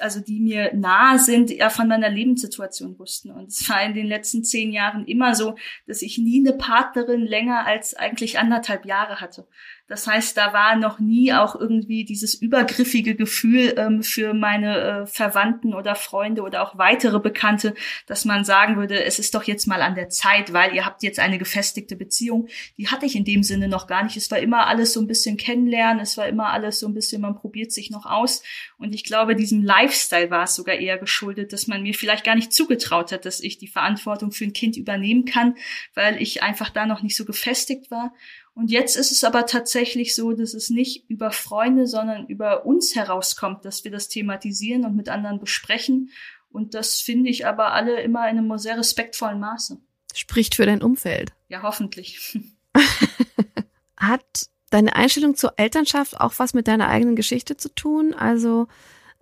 also 0.00 0.20
die 0.20 0.40
mir 0.40 0.72
nahe 0.74 1.18
sind, 1.18 1.50
ja 1.50 1.70
von 1.70 1.88
meiner 1.88 2.08
Lebenssituation 2.08 2.98
wussten. 2.98 3.30
Und 3.30 3.48
es 3.48 3.68
war 3.68 3.82
in 3.82 3.94
den 3.94 4.06
letzten 4.06 4.44
zehn 4.44 4.72
Jahren 4.72 5.04
immer 5.04 5.34
so, 5.34 5.56
dass 5.86 6.02
ich 6.02 6.18
nie 6.18 6.46
eine 6.46 6.56
Partnerin 6.56 7.26
länger 7.26 7.66
als 7.66 7.94
eigentlich 7.94 8.38
anderthalb 8.38 8.86
Jahre 8.86 9.20
hatte. 9.20 9.46
Das 9.90 10.06
heißt, 10.06 10.36
da 10.36 10.52
war 10.52 10.76
noch 10.76 11.00
nie 11.00 11.32
auch 11.32 11.56
irgendwie 11.56 12.04
dieses 12.04 12.34
übergriffige 12.34 13.16
Gefühl 13.16 13.74
ähm, 13.76 14.04
für 14.04 14.34
meine 14.34 14.78
äh, 14.78 15.06
Verwandten 15.08 15.74
oder 15.74 15.96
Freunde 15.96 16.42
oder 16.42 16.62
auch 16.62 16.78
weitere 16.78 17.18
Bekannte, 17.18 17.74
dass 18.06 18.24
man 18.24 18.44
sagen 18.44 18.76
würde, 18.76 19.02
es 19.02 19.18
ist 19.18 19.34
doch 19.34 19.42
jetzt 19.42 19.66
mal 19.66 19.82
an 19.82 19.96
der 19.96 20.08
Zeit, 20.08 20.52
weil 20.52 20.76
ihr 20.76 20.86
habt 20.86 21.02
jetzt 21.02 21.18
eine 21.18 21.38
gefestigte 21.38 21.96
Beziehung. 21.96 22.46
Die 22.78 22.86
hatte 22.86 23.04
ich 23.04 23.16
in 23.16 23.24
dem 23.24 23.42
Sinne 23.42 23.66
noch 23.66 23.88
gar 23.88 24.04
nicht. 24.04 24.16
Es 24.16 24.30
war 24.30 24.38
immer 24.38 24.68
alles 24.68 24.92
so 24.92 25.00
ein 25.00 25.08
bisschen 25.08 25.36
kennenlernen, 25.36 26.00
es 26.00 26.16
war 26.16 26.28
immer 26.28 26.52
alles 26.52 26.78
so 26.78 26.86
ein 26.86 26.94
bisschen, 26.94 27.20
man 27.20 27.34
probiert 27.34 27.72
sich 27.72 27.90
noch 27.90 28.06
aus. 28.06 28.44
Und 28.78 28.94
ich 28.94 29.02
glaube, 29.02 29.34
diesem 29.34 29.64
Lifestyle 29.64 30.30
war 30.30 30.44
es 30.44 30.54
sogar 30.54 30.76
eher 30.76 30.98
geschuldet, 30.98 31.52
dass 31.52 31.66
man 31.66 31.82
mir 31.82 31.94
vielleicht 31.94 32.24
gar 32.24 32.36
nicht 32.36 32.52
zugetraut 32.52 33.10
hat, 33.10 33.24
dass 33.24 33.40
ich 33.40 33.58
die 33.58 33.66
Verantwortung 33.66 34.30
für 34.30 34.44
ein 34.44 34.52
Kind 34.52 34.76
übernehmen 34.76 35.24
kann, 35.24 35.56
weil 35.94 36.22
ich 36.22 36.44
einfach 36.44 36.70
da 36.70 36.86
noch 36.86 37.02
nicht 37.02 37.16
so 37.16 37.24
gefestigt 37.24 37.90
war. 37.90 38.12
Und 38.60 38.70
jetzt 38.70 38.94
ist 38.96 39.10
es 39.10 39.24
aber 39.24 39.46
tatsächlich 39.46 40.14
so, 40.14 40.34
dass 40.34 40.52
es 40.52 40.68
nicht 40.68 41.08
über 41.08 41.30
Freunde, 41.30 41.86
sondern 41.86 42.26
über 42.26 42.66
uns 42.66 42.94
herauskommt, 42.94 43.64
dass 43.64 43.84
wir 43.84 43.90
das 43.90 44.10
thematisieren 44.10 44.84
und 44.84 44.94
mit 44.96 45.08
anderen 45.08 45.40
besprechen. 45.40 46.10
Und 46.50 46.74
das 46.74 47.00
finde 47.00 47.30
ich 47.30 47.46
aber 47.46 47.72
alle 47.72 48.02
immer 48.02 48.28
in 48.28 48.36
einem 48.36 48.58
sehr 48.58 48.76
respektvollen 48.76 49.40
Maße. 49.40 49.78
Spricht 50.12 50.56
für 50.56 50.66
dein 50.66 50.82
Umfeld. 50.82 51.32
Ja, 51.48 51.62
hoffentlich. 51.62 52.38
Hat 53.96 54.50
deine 54.68 54.94
Einstellung 54.94 55.36
zur 55.36 55.54
Elternschaft 55.56 56.20
auch 56.20 56.34
was 56.36 56.52
mit 56.52 56.68
deiner 56.68 56.88
eigenen 56.88 57.16
Geschichte 57.16 57.56
zu 57.56 57.74
tun? 57.74 58.12
Also 58.12 58.68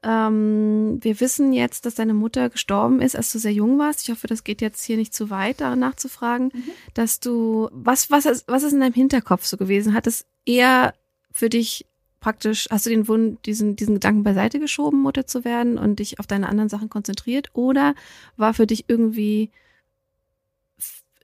ähm, 0.03 0.99
wir 1.01 1.21
wissen 1.21 1.53
jetzt, 1.53 1.85
dass 1.85 1.97
deine 1.97 2.15
Mutter 2.15 2.51
gestorben 2.51 3.01
ist, 3.01 3.17
als 3.17 3.33
du 3.33 3.39
sehr 3.39 3.53
jung 3.53 3.79
warst. 3.79 4.03
Ich 4.03 4.11
hoffe, 4.11 4.27
das 4.27 4.45
geht 4.45 4.61
jetzt 4.61 4.85
hier 4.85 4.97
nicht 4.97 5.13
zu 5.13 5.31
weit, 5.31 5.61
da 5.61 5.75
nachzufragen, 5.75 6.51
mhm. 6.55 6.71
dass 6.95 7.21
du, 7.21 7.69
was, 7.73 8.11
was, 8.11 8.27
ist, 8.27 8.47
was 8.47 8.63
ist 8.63 8.73
in 8.73 8.81
deinem 8.81 8.95
Hinterkopf 8.95 9.45
so 9.45 9.57
gewesen? 9.57 9.95
Hat 9.95 10.07
es 10.07 10.27
eher 10.45 10.95
für 11.33 11.49
dich 11.49 11.87
praktisch, 12.21 12.69
hast 12.71 12.87
du 12.87 12.91
den 12.91 13.09
Wunsch, 13.09 13.39
diesen, 13.45 13.77
diesen 13.77 13.95
Gedanken 13.95 14.23
beiseite 14.23 14.61
geschoben, 14.61 15.01
Mutter 15.01 15.27
zu 15.27 15.45
werden 15.45 15.79
und 15.79 15.99
dich 15.99 16.21
auf 16.21 16.27
deine 16.27 16.49
anderen 16.49 16.69
Sachen 16.69 16.91
konzentriert? 16.91 17.49
Oder 17.55 17.95
war 18.37 18.55
für 18.55 18.67
dich 18.67 18.85
irgendwie 18.89 19.51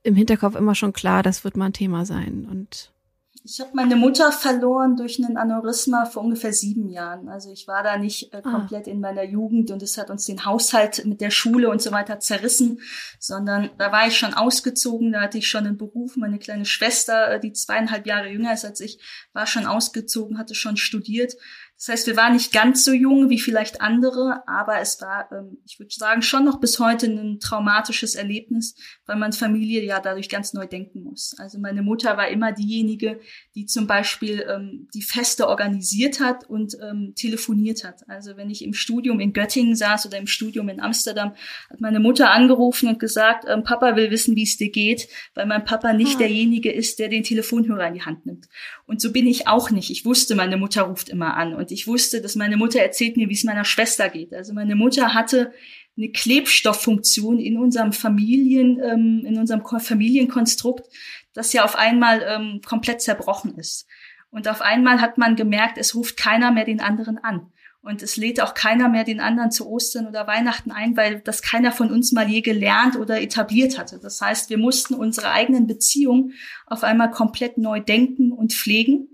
im 0.03 0.15
Hinterkopf 0.15 0.55
immer 0.55 0.75
schon 0.75 0.93
klar, 0.93 1.23
das 1.23 1.45
wird 1.45 1.57
mal 1.57 1.67
ein 1.67 1.73
Thema 1.73 2.05
sein 2.05 2.47
und 2.51 2.93
ich 3.43 3.61
habe 3.61 3.73
meine 3.75 3.97
Mutter 3.97 4.33
verloren 4.33 4.97
durch 4.97 5.23
einen 5.23 5.37
Aneurysma 5.37 6.07
vor 6.07 6.23
ungefähr 6.23 6.53
sieben 6.53 6.89
Jahren. 6.89 7.29
Also 7.29 7.51
ich 7.51 7.69
war 7.69 7.83
da 7.83 7.99
nicht 7.99 8.33
äh, 8.33 8.39
ah. 8.39 8.41
komplett 8.41 8.87
ah. 8.87 8.91
in 8.91 9.01
meiner 9.01 9.25
Jugend 9.25 9.71
und 9.71 9.83
es 9.83 9.99
hat 9.99 10.09
uns 10.09 10.25
den 10.25 10.47
Haushalt 10.47 11.05
mit 11.05 11.21
der 11.21 11.31
Schule 11.31 11.69
und 11.69 11.83
so 11.83 11.93
weiter 11.93 12.21
zerrissen, 12.21 12.81
sondern 13.19 13.71
da 13.77 13.93
war 13.93 14.07
ich 14.07 14.17
schon 14.17 14.33
ausgezogen, 14.33 15.13
da 15.13 15.21
hatte 15.21 15.39
ich 15.39 15.49
schon 15.49 15.67
einen 15.67 15.77
Beruf. 15.77 16.17
Meine 16.17 16.39
kleine 16.39 16.65
Schwester, 16.65 17.33
äh, 17.33 17.41
die 17.41 17.53
zweieinhalb 17.53 18.07
Jahre 18.07 18.29
jünger 18.29 18.55
ist 18.55 18.65
als 18.65 18.81
ich, 18.81 18.99
war 19.35 19.47
schon 19.47 19.67
ausgezogen, 19.67 20.39
hatte 20.39 20.55
schon 20.55 20.79
studiert. 20.79 21.35
Das 21.77 21.89
heißt, 21.89 22.07
wir 22.07 22.17
waren 22.17 22.35
nicht 22.35 22.53
ganz 22.53 22.85
so 22.85 22.93
jung 22.93 23.31
wie 23.31 23.41
vielleicht 23.41 23.81
andere, 23.81 24.43
aber 24.47 24.81
es 24.81 25.01
war, 25.01 25.29
ähm, 25.33 25.59
ich 25.67 25.79
würde 25.79 25.93
sagen, 25.93 26.23
schon 26.23 26.45
noch 26.45 26.61
bis 26.61 26.79
heute 26.79 27.07
ein 27.07 27.41
traumatisches 27.41 28.15
Erlebnis, 28.15 28.77
weil 29.07 29.17
man 29.17 29.33
Familie 29.33 29.85
ja 29.85 30.01
dadurch 30.01 30.29
ganz 30.29 30.55
neu 30.55 30.67
denken 30.67 31.03
muss. 31.03 31.35
Also 31.39 31.59
meine 31.59 31.83
Mutter 31.83 32.17
war 32.17 32.29
immer 32.29 32.53
diejenige, 32.53 33.21
die 33.55 33.67
zum 33.67 33.87
Beispiel 33.87 34.47
ähm, 34.49 34.89
die 34.95 35.03
Feste 35.03 35.49
organisiert 35.49 36.21
hat 36.21 36.49
und 36.49 36.77
ähm, 36.81 37.13
telefoniert 37.17 37.85
hat. 37.85 38.09
Also 38.09 38.37
wenn 38.37 38.51
ich 38.51 38.65
im 38.65 38.73
Studium 38.73 39.19
in 39.19 39.33
Göttingen 39.33 39.75
saß 39.75 40.07
oder 40.07 40.19
im 40.19 40.29
Studium 40.29 40.69
in 40.69 40.81
Amsterdam, 40.81 41.35
hat 41.71 41.81
meine 41.81 42.01
Mutter 42.01 42.31
angerufen 42.31 42.89
und 42.89 43.01
gesagt, 43.01 43.47
ähm, 43.49 43.65
Papa 43.65 43.97
will 43.97 44.11
wissen, 44.11 44.37
wie 44.37 44.45
es 44.45 44.57
dir 44.57 44.71
geht, 44.71 45.09
weil 45.35 45.47
mein 45.47 45.65
Papa 45.65 45.93
nicht 45.93 46.17
ah. 46.17 46.19
derjenige 46.19 46.73
ist, 46.73 47.01
der 47.01 47.09
den 47.09 47.25
Telefonhörer 47.25 47.89
in 47.89 47.95
die 47.95 48.03
Hand 48.03 48.27
nimmt. 48.27 48.47
Und 48.87 49.01
so 49.01 49.13
bin 49.13 49.27
ich 49.27 49.49
auch 49.49 49.71
nicht. 49.71 49.91
Ich 49.91 50.05
wusste, 50.05 50.35
meine 50.35 50.57
Mutter 50.57 50.83
ruft 50.83 51.09
immer 51.09 51.37
an 51.37 51.55
und 51.55 51.73
ich 51.73 51.87
wusste, 51.87 52.21
dass 52.21 52.37
meine 52.37 52.57
Mutter 52.57 52.81
erzählt 52.81 53.17
mir, 53.17 53.29
wie 53.29 53.35
es 53.35 53.45
meiner 53.45 53.65
Schwester 53.65 54.11
geht. 54.11 54.35
Also 54.35 54.53
meine 54.53 54.77
Mutter 54.77 55.15
hatte 55.15 55.53
eine 55.97 56.11
Klebstofffunktion 56.11 57.39
in 57.39 57.57
unserem 57.57 57.93
Familien, 57.93 58.81
ähm, 58.83 59.25
in 59.25 59.39
unserem 59.39 59.63
Familienkonstrukt, 59.65 60.89
das 61.33 61.53
ja 61.53 61.65
auf 61.65 61.77
einmal 61.77 62.23
ähm, 62.27 62.61
komplett 62.65 63.01
zerbrochen 63.01 63.57
ist. 63.57 63.87
Und 64.31 64.49
auf 64.49 64.61
einmal 64.61 65.01
hat 65.01 65.17
man 65.17 65.37
gemerkt, 65.37 65.79
es 65.79 65.95
ruft 65.95 66.17
keiner 66.17 66.51
mehr 66.51 66.65
den 66.65 66.81
anderen 66.81 67.19
an. 67.19 67.53
Und 67.85 68.03
es 68.03 68.17
lädt 68.17 68.41
auch 68.41 68.55
keiner 68.55 68.89
mehr 68.89 69.05
den 69.05 69.21
anderen 69.21 69.51
zu 69.51 69.69
Ostern 69.69 70.07
oder 70.07 70.27
Weihnachten 70.27 70.71
ein, 70.73 70.97
weil 70.97 71.21
das 71.21 71.43
keiner 71.43 71.71
von 71.71 71.91
uns 71.91 72.13
mal 72.13 72.29
je 72.29 72.41
gelernt 72.41 72.97
oder 72.97 73.21
etabliert 73.21 73.79
hatte. 73.79 73.99
Das 74.01 74.23
heißt, 74.23 74.49
wir 74.49 74.57
mussten 74.57 74.95
unsere 74.95 75.31
eigenen 75.31 75.67
Beziehungen 75.67 76.33
auf 76.67 76.83
einmal 76.83 77.11
komplett 77.11 77.59
neu 77.59 77.81
denken 77.81 78.33
und 78.33 78.55
pflegen 78.55 79.09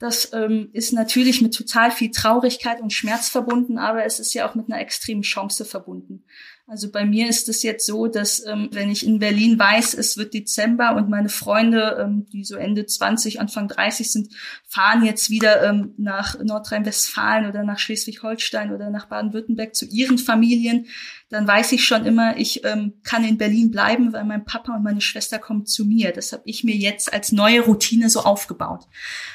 Das 0.00 0.32
ähm, 0.32 0.70
ist 0.72 0.92
natürlich 0.92 1.40
mit 1.40 1.54
total 1.54 1.90
viel 1.90 2.10
Traurigkeit 2.10 2.80
und 2.80 2.92
Schmerz 2.92 3.28
verbunden, 3.28 3.78
aber 3.78 4.04
es 4.04 4.18
ist 4.18 4.34
ja 4.34 4.48
auch 4.48 4.56
mit 4.56 4.68
einer 4.68 4.80
extremen 4.80 5.22
Chance 5.22 5.64
verbunden. 5.64 6.24
Also 6.70 6.88
bei 6.92 7.04
mir 7.04 7.28
ist 7.28 7.48
es 7.48 7.64
jetzt 7.64 7.84
so, 7.84 8.06
dass 8.06 8.46
ähm, 8.46 8.68
wenn 8.70 8.92
ich 8.92 9.04
in 9.04 9.18
Berlin 9.18 9.58
weiß, 9.58 9.92
es 9.94 10.16
wird 10.16 10.34
Dezember 10.34 10.94
und 10.94 11.08
meine 11.08 11.28
Freunde, 11.28 11.98
ähm, 12.00 12.26
die 12.32 12.44
so 12.44 12.54
Ende 12.54 12.86
20, 12.86 13.40
Anfang 13.40 13.66
30 13.66 14.12
sind, 14.12 14.32
fahren 14.68 15.04
jetzt 15.04 15.30
wieder 15.30 15.64
ähm, 15.64 15.94
nach 15.96 16.38
Nordrhein-Westfalen 16.38 17.48
oder 17.48 17.64
nach 17.64 17.80
Schleswig-Holstein 17.80 18.72
oder 18.72 18.88
nach 18.90 19.06
Baden-Württemberg 19.06 19.74
zu 19.74 19.84
ihren 19.84 20.16
Familien, 20.16 20.86
dann 21.28 21.44
weiß 21.44 21.72
ich 21.72 21.84
schon 21.84 22.06
immer, 22.06 22.36
ich 22.36 22.64
ähm, 22.64 23.00
kann 23.02 23.24
in 23.24 23.36
Berlin 23.36 23.72
bleiben, 23.72 24.12
weil 24.12 24.24
mein 24.24 24.44
Papa 24.44 24.76
und 24.76 24.84
meine 24.84 25.00
Schwester 25.00 25.40
kommen 25.40 25.66
zu 25.66 25.84
mir. 25.84 26.12
Das 26.12 26.32
habe 26.32 26.44
ich 26.44 26.62
mir 26.62 26.76
jetzt 26.76 27.12
als 27.12 27.32
neue 27.32 27.62
Routine 27.62 28.10
so 28.10 28.20
aufgebaut. 28.20 28.86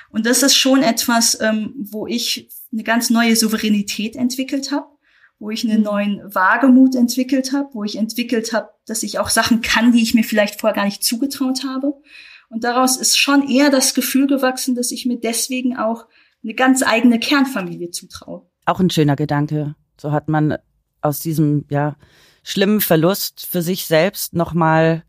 Und 0.10 0.26
das 0.26 0.41
ist 0.41 0.56
schon 0.56 0.84
etwas, 0.84 1.38
ähm, 1.41 1.74
wo 1.76 2.08
ich 2.08 2.48
eine 2.71 2.84
ganz 2.84 3.10
neue 3.10 3.36
Souveränität 3.36 4.15
entwickelt 4.15 4.71
habe 4.71 4.94
wo 5.39 5.50
ich 5.50 5.69
einen 5.69 5.84
neuen 5.84 6.21
Wagemut 6.34 6.95
entwickelt 6.95 7.52
habe, 7.54 7.69
wo 7.74 7.84
ich 7.84 7.98
entwickelt 7.98 8.54
habe, 8.54 8.69
dass 8.86 9.04
ich 9.04 9.19
auch 9.19 9.30
Sachen 9.30 9.62
kann, 9.62 9.91
die 9.91 10.02
ich 10.02 10.13
mir 10.13 10.24
vielleicht 10.24 10.60
vorher 10.60 10.76
gar 10.76 10.86
nicht 10.86 11.04
zugetraut 11.04 11.63
habe. 11.65 11.93
Und 12.50 12.63
daraus 12.63 12.98
ist 12.98 13.17
schon 13.17 13.48
eher 13.50 13.69
das 13.69 13.93
Gefühl 13.93 14.28
gewachsen, 14.28 14.76
dass 14.76 14.91
ich 14.91 15.06
mir 15.06 15.19
deswegen 15.19 15.78
auch 15.78 16.06
eine 16.43 16.54
ganz 16.54 16.84
eigene 16.84 17.19
Kernfamilie 17.19 17.91
zutraue. 17.91 18.43
Auch 18.65 18.80
ein 18.80 18.89
schöner 18.89 19.15
Gedanke. 19.15 19.76
So 20.00 20.12
hat 20.12 20.30
man 20.30 20.58
aus 21.02 21.19
diesem 21.19 21.65
ja 21.69 21.95
schlimmen 22.43 22.82
Verlust 22.82 23.45
für 23.45 23.62
sich 23.62 23.86
selbst 23.86 24.34
nochmal 24.36 25.04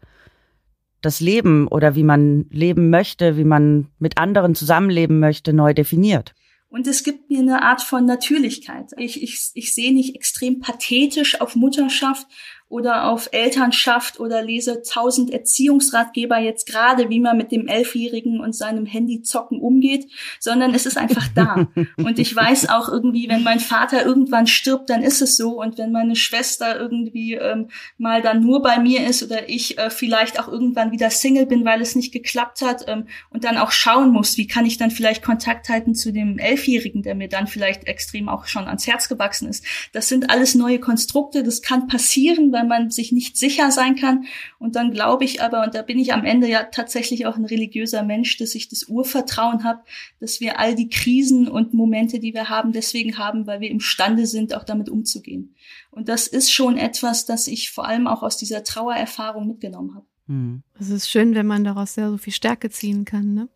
das 1.02 1.20
Leben 1.20 1.68
oder 1.68 1.94
wie 1.94 2.02
man 2.02 2.46
leben 2.50 2.90
möchte, 2.90 3.36
wie 3.36 3.44
man 3.44 3.88
mit 3.98 4.18
anderen 4.18 4.54
zusammenleben 4.54 5.20
möchte, 5.20 5.52
neu 5.52 5.74
definiert. 5.74 6.34
Und 6.68 6.86
es 6.86 7.04
gibt 7.04 7.30
mir 7.30 7.38
eine 7.38 7.62
Art 7.62 7.80
von 7.80 8.04
Natürlichkeit. 8.04 8.90
Ich, 8.96 9.22
ich, 9.22 9.50
ich 9.54 9.74
sehe 9.74 9.94
nicht 9.94 10.14
extrem 10.16 10.60
pathetisch 10.60 11.40
auf 11.40 11.54
Mutterschaft 11.54 12.26
oder 12.68 13.04
auf 13.04 13.28
Elternschaft 13.30 14.18
oder 14.18 14.42
lese 14.42 14.82
tausend 14.82 15.30
Erziehungsratgeber 15.30 16.38
jetzt 16.38 16.66
gerade, 16.66 17.08
wie 17.10 17.20
man 17.20 17.36
mit 17.36 17.52
dem 17.52 17.68
Elfjährigen 17.68 18.40
und 18.40 18.56
seinem 18.56 18.86
Handyzocken 18.86 19.60
umgeht, 19.60 20.10
sondern 20.40 20.74
es 20.74 20.84
ist 20.84 20.98
einfach 20.98 21.28
da. 21.32 21.68
und 21.96 22.18
ich 22.18 22.34
weiß 22.34 22.68
auch 22.68 22.88
irgendwie, 22.88 23.28
wenn 23.28 23.44
mein 23.44 23.60
Vater 23.60 24.04
irgendwann 24.04 24.48
stirbt, 24.48 24.90
dann 24.90 25.04
ist 25.04 25.22
es 25.22 25.36
so. 25.36 25.62
Und 25.62 25.78
wenn 25.78 25.92
meine 25.92 26.16
Schwester 26.16 26.78
irgendwie 26.78 27.34
ähm, 27.34 27.68
mal 27.98 28.20
dann 28.20 28.40
nur 28.40 28.62
bei 28.62 28.80
mir 28.80 29.06
ist 29.06 29.22
oder 29.22 29.48
ich 29.48 29.78
äh, 29.78 29.90
vielleicht 29.90 30.40
auch 30.40 30.48
irgendwann 30.48 30.90
wieder 30.90 31.10
Single 31.10 31.46
bin, 31.46 31.64
weil 31.64 31.80
es 31.80 31.94
nicht 31.94 32.12
geklappt 32.12 32.62
hat 32.62 32.84
ähm, 32.88 33.06
und 33.30 33.44
dann 33.44 33.58
auch 33.58 33.70
schauen 33.70 34.10
muss, 34.10 34.36
wie 34.38 34.48
kann 34.48 34.66
ich 34.66 34.76
dann 34.76 34.90
vielleicht 34.90 35.22
Kontakt 35.22 35.68
halten 35.68 35.94
zu 35.94 36.12
dem 36.12 36.38
Elfjährigen, 36.38 37.02
der 37.02 37.14
mir 37.14 37.28
dann 37.28 37.46
vielleicht 37.46 37.86
extrem 37.86 38.28
auch 38.28 38.46
schon 38.46 38.66
ans 38.66 38.88
Herz 38.88 39.08
gewachsen 39.08 39.48
ist. 39.48 39.64
Das 39.92 40.08
sind 40.08 40.30
alles 40.30 40.56
neue 40.56 40.80
Konstrukte, 40.80 41.44
das 41.44 41.62
kann 41.62 41.86
passieren, 41.86 42.52
weil 42.56 42.66
man 42.66 42.90
sich 42.90 43.12
nicht 43.12 43.36
sicher 43.36 43.70
sein 43.70 43.94
kann. 43.94 44.24
Und 44.58 44.74
dann 44.74 44.90
glaube 44.90 45.24
ich 45.24 45.42
aber, 45.42 45.62
und 45.62 45.74
da 45.74 45.82
bin 45.82 45.98
ich 45.98 46.12
am 46.12 46.24
Ende 46.24 46.48
ja 46.48 46.64
tatsächlich 46.64 47.26
auch 47.26 47.36
ein 47.36 47.44
religiöser 47.44 48.02
Mensch, 48.02 48.36
dass 48.38 48.54
ich 48.54 48.68
das 48.68 48.84
Urvertrauen 48.84 49.62
habe, 49.62 49.82
dass 50.18 50.40
wir 50.40 50.58
all 50.58 50.74
die 50.74 50.88
Krisen 50.88 51.46
und 51.46 51.74
Momente, 51.74 52.18
die 52.18 52.34
wir 52.34 52.48
haben, 52.48 52.72
deswegen 52.72 53.18
haben, 53.18 53.46
weil 53.46 53.60
wir 53.60 53.70
imstande 53.70 54.26
sind, 54.26 54.54
auch 54.54 54.64
damit 54.64 54.88
umzugehen. 54.88 55.54
Und 55.90 56.08
das 56.08 56.26
ist 56.26 56.50
schon 56.50 56.76
etwas, 56.76 57.26
das 57.26 57.46
ich 57.46 57.70
vor 57.70 57.86
allem 57.86 58.06
auch 58.06 58.22
aus 58.22 58.36
dieser 58.36 58.64
Trauererfahrung 58.64 59.46
mitgenommen 59.46 59.94
habe. 59.94 60.06
Hm. 60.26 60.62
Es 60.80 60.90
ist 60.90 61.08
schön, 61.08 61.34
wenn 61.34 61.46
man 61.46 61.62
daraus 61.62 61.94
sehr 61.94 62.10
so 62.10 62.18
viel 62.18 62.32
Stärke 62.32 62.70
ziehen 62.70 63.04
kann, 63.04 63.34
ne? 63.34 63.48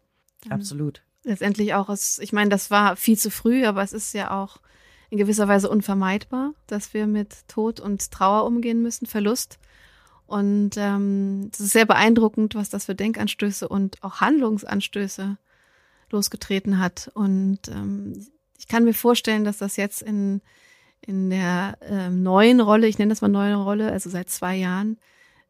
Dann 0.43 0.53
Absolut. 0.53 1.03
Letztendlich 1.25 1.75
auch 1.75 1.89
aus, 1.89 2.19
ich 2.19 2.33
meine, 2.33 2.51
das 2.51 2.71
war 2.71 2.97
viel 2.97 3.19
zu 3.19 3.31
früh, 3.31 3.65
aber 3.67 3.83
es 3.83 3.93
ist 3.93 4.15
ja 4.15 4.31
auch 4.31 4.61
in 5.11 5.19
gewisser 5.19 5.49
Weise 5.49 5.69
unvermeidbar, 5.69 6.55
dass 6.67 6.95
wir 6.95 7.07
mit 7.07 7.49
Tod 7.49 7.81
und 7.81 8.11
Trauer 8.11 8.47
umgehen 8.47 8.81
müssen, 8.81 9.07
Verlust. 9.07 9.59
Und 10.27 10.77
ähm, 10.77 11.51
ist 11.51 11.71
sehr 11.71 11.87
beeindruckend, 11.87 12.55
was 12.55 12.71
das 12.71 12.85
für 12.85 12.95
Denkanstöße 12.95 13.69
und 13.69 14.01
auch 14.03 14.21
Handlungsanstöße 14.21 15.37
losgetreten 16.11 16.79
hat. 16.79 17.11
Und 17.15 17.67
ähm, 17.69 18.27
ich 18.57 18.69
kann 18.69 18.85
mir 18.85 18.95
vorstellen, 18.95 19.43
dass 19.43 19.59
das 19.59 19.77
jetzt 19.77 20.03
in, 20.03 20.41
in 21.01 21.31
der 21.31 21.77
ähm, 21.83 22.23
neuen 22.23 22.61
Rolle, 22.61 22.87
ich 22.87 22.99
nenne 22.99 23.11
das 23.11 23.23
mal 23.23 23.29
neue 23.29 23.57
Rolle, 23.57 23.91
also 23.91 24.09
seit 24.09 24.31
zwei 24.31 24.55
Jahren, 24.55 24.99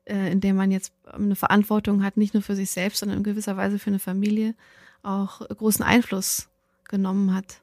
äh, 0.07 0.33
in 0.33 0.41
der 0.41 0.55
man 0.55 0.71
jetzt 0.71 0.95
eine 1.05 1.37
Verantwortung 1.37 2.03
hat, 2.03 2.17
nicht 2.17 2.33
nur 2.33 2.43
für 2.43 2.57
sich 2.57 2.71
selbst, 2.71 3.01
sondern 3.01 3.19
in 3.19 3.25
gewisser 3.25 3.59
Weise 3.59 3.79
für 3.79 3.91
eine 3.91 3.99
Familie, 3.99 4.55
auch 5.03 5.47
großen 5.47 5.85
Einfluss 5.85 6.49
genommen 6.89 7.35
hat. 7.35 7.61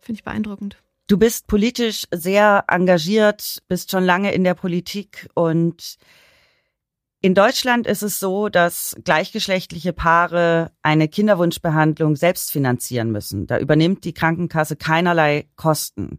Finde 0.00 0.18
ich 0.20 0.24
beeindruckend. 0.24 0.76
Du 1.08 1.18
bist 1.18 1.46
politisch 1.46 2.04
sehr 2.10 2.64
engagiert, 2.66 3.62
bist 3.68 3.92
schon 3.92 4.04
lange 4.04 4.32
in 4.32 4.42
der 4.42 4.54
Politik 4.54 5.28
und 5.34 5.98
in 7.20 7.34
Deutschland 7.34 7.86
ist 7.86 8.02
es 8.02 8.18
so, 8.18 8.48
dass 8.48 8.96
gleichgeschlechtliche 9.04 9.92
Paare 9.92 10.72
eine 10.82 11.08
Kinderwunschbehandlung 11.08 12.16
selbst 12.16 12.50
finanzieren 12.50 13.10
müssen. 13.10 13.46
Da 13.46 13.58
übernimmt 13.58 14.04
die 14.04 14.14
Krankenkasse 14.14 14.76
keinerlei 14.76 15.48
Kosten. 15.56 16.18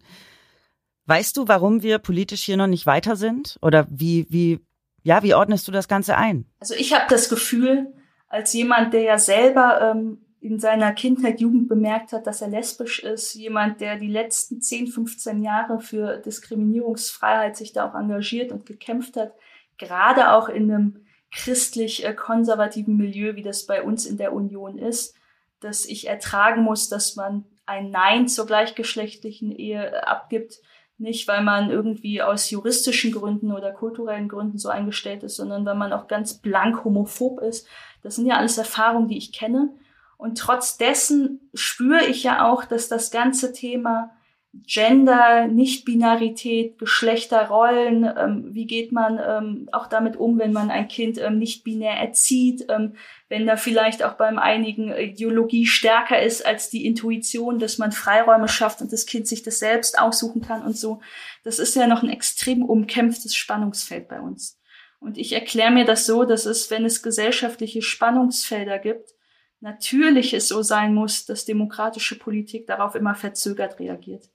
Weißt 1.05 1.37
du, 1.37 1.47
warum 1.47 1.83
wir 1.83 1.99
politisch 1.99 2.43
hier 2.43 2.57
noch 2.57 2.67
nicht 2.67 2.85
weiter 2.85 3.15
sind? 3.15 3.57
Oder 3.61 3.87
wie, 3.89 4.25
wie, 4.29 4.59
ja, 5.03 5.21
wie 5.23 5.33
ordnest 5.33 5.67
du 5.67 5.71
das 5.71 5.87
Ganze 5.87 6.17
ein? 6.17 6.45
Also 6.59 6.73
ich 6.73 6.93
habe 6.93 7.05
das 7.09 7.29
Gefühl, 7.29 7.93
als 8.27 8.53
jemand, 8.53 8.93
der 8.93 9.01
ja 9.01 9.17
selber 9.17 9.93
ähm, 9.95 10.25
in 10.47 10.59
seiner 10.59 10.93
Kindheit, 10.93 11.41
Jugend 11.41 11.67
bemerkt 11.67 12.13
hat, 12.13 12.25
dass 12.25 12.41
er 12.41 12.47
lesbisch 12.47 13.03
ist, 13.03 13.33
jemand, 13.33 13.81
der 13.81 13.97
die 13.97 14.07
letzten 14.07 14.61
10, 14.61 14.87
15 14.87 15.43
Jahre 15.43 15.81
für 15.81 16.17
Diskriminierungsfreiheit 16.17 17.57
sich 17.57 17.73
da 17.73 17.89
auch 17.89 17.95
engagiert 17.95 18.53
und 18.53 18.65
gekämpft 18.65 19.17
hat, 19.17 19.33
gerade 19.77 20.31
auch 20.31 20.47
in 20.47 20.71
einem 20.71 21.05
christlich-konservativen 21.33 22.97
äh, 22.97 23.03
Milieu, 23.03 23.35
wie 23.35 23.41
das 23.41 23.65
bei 23.65 23.83
uns 23.83 24.05
in 24.05 24.17
der 24.17 24.31
Union 24.31 24.77
ist, 24.77 25.15
dass 25.59 25.85
ich 25.85 26.07
ertragen 26.07 26.61
muss, 26.61 26.87
dass 26.87 27.17
man 27.17 27.43
ein 27.65 27.91
Nein 27.91 28.29
zur 28.29 28.45
gleichgeschlechtlichen 28.45 29.51
Ehe 29.51 29.91
äh, 29.91 29.97
abgibt, 29.97 30.61
nicht 30.97 31.27
weil 31.27 31.43
man 31.43 31.69
irgendwie 31.69 32.21
aus 32.21 32.49
juristischen 32.49 33.11
Gründen 33.11 33.51
oder 33.51 33.71
kulturellen 33.73 34.29
Gründen 34.29 34.57
so 34.57 34.69
eingestellt 34.69 35.23
ist, 35.23 35.35
sondern 35.35 35.65
weil 35.65 35.75
man 35.75 35.91
auch 35.91 36.07
ganz 36.07 36.35
blank 36.35 36.85
homophob 36.85 37.41
ist. 37.41 37.67
Das 38.01 38.15
sind 38.15 38.27
ja 38.27 38.37
alles 38.37 38.57
Erfahrungen, 38.57 39.09
die 39.09 39.17
ich 39.17 39.33
kenne. 39.33 39.75
Und 40.17 40.37
trotz 40.37 40.77
dessen 40.77 41.49
spüre 41.53 42.05
ich 42.05 42.23
ja 42.23 42.47
auch, 42.49 42.65
dass 42.65 42.87
das 42.87 43.11
ganze 43.11 43.53
Thema 43.53 44.11
Gender, 44.65 45.47
Nicht-Binarität, 45.47 46.79
Geschlechterrollen, 46.79 48.09
ähm, 48.17 48.47
wie 48.53 48.65
geht 48.65 48.91
man 48.91 49.19
ähm, 49.23 49.69
auch 49.71 49.87
damit 49.87 50.15
um, 50.15 50.39
wenn 50.39 50.53
man 50.53 50.71
ein 50.71 50.87
Kind 50.87 51.19
ähm, 51.19 51.37
nicht 51.37 51.63
binär 51.63 51.93
erzieht, 51.93 52.65
ähm, 52.69 52.95
wenn 53.29 53.45
da 53.45 53.57
vielleicht 53.57 54.03
auch 54.03 54.13
beim 54.13 54.39
einigen 54.39 54.91
Ideologie 54.91 55.65
stärker 55.65 56.21
ist 56.21 56.45
als 56.45 56.69
die 56.69 56.85
Intuition, 56.85 57.59
dass 57.59 57.77
man 57.77 57.91
Freiräume 57.91 58.47
schafft 58.47 58.81
und 58.81 58.91
das 58.91 59.05
Kind 59.05 59.27
sich 59.27 59.43
das 59.43 59.59
selbst 59.59 59.99
aussuchen 59.99 60.41
kann 60.41 60.63
und 60.63 60.77
so. 60.77 61.01
Das 61.43 61.59
ist 61.59 61.75
ja 61.75 61.85
noch 61.85 62.01
ein 62.01 62.09
extrem 62.09 62.63
umkämpftes 62.63 63.35
Spannungsfeld 63.35 64.07
bei 64.07 64.19
uns. 64.19 64.59
Und 64.99 65.17
ich 65.17 65.33
erkläre 65.33 65.71
mir 65.71 65.85
das 65.85 66.05
so, 66.05 66.23
dass 66.23 66.45
es, 66.45 66.71
wenn 66.71 66.85
es 66.85 67.03
gesellschaftliche 67.03 67.83
Spannungsfelder 67.83 68.79
gibt, 68.79 69.11
natürlich 69.59 70.33
es 70.33 70.47
so 70.47 70.61
sein 70.61 70.93
muss, 70.93 71.25
dass 71.25 71.45
demokratische 71.45 72.17
Politik 72.17 72.67
darauf 72.67 72.95
immer 72.95 73.15
verzögert 73.15 73.79
reagiert. 73.79 74.29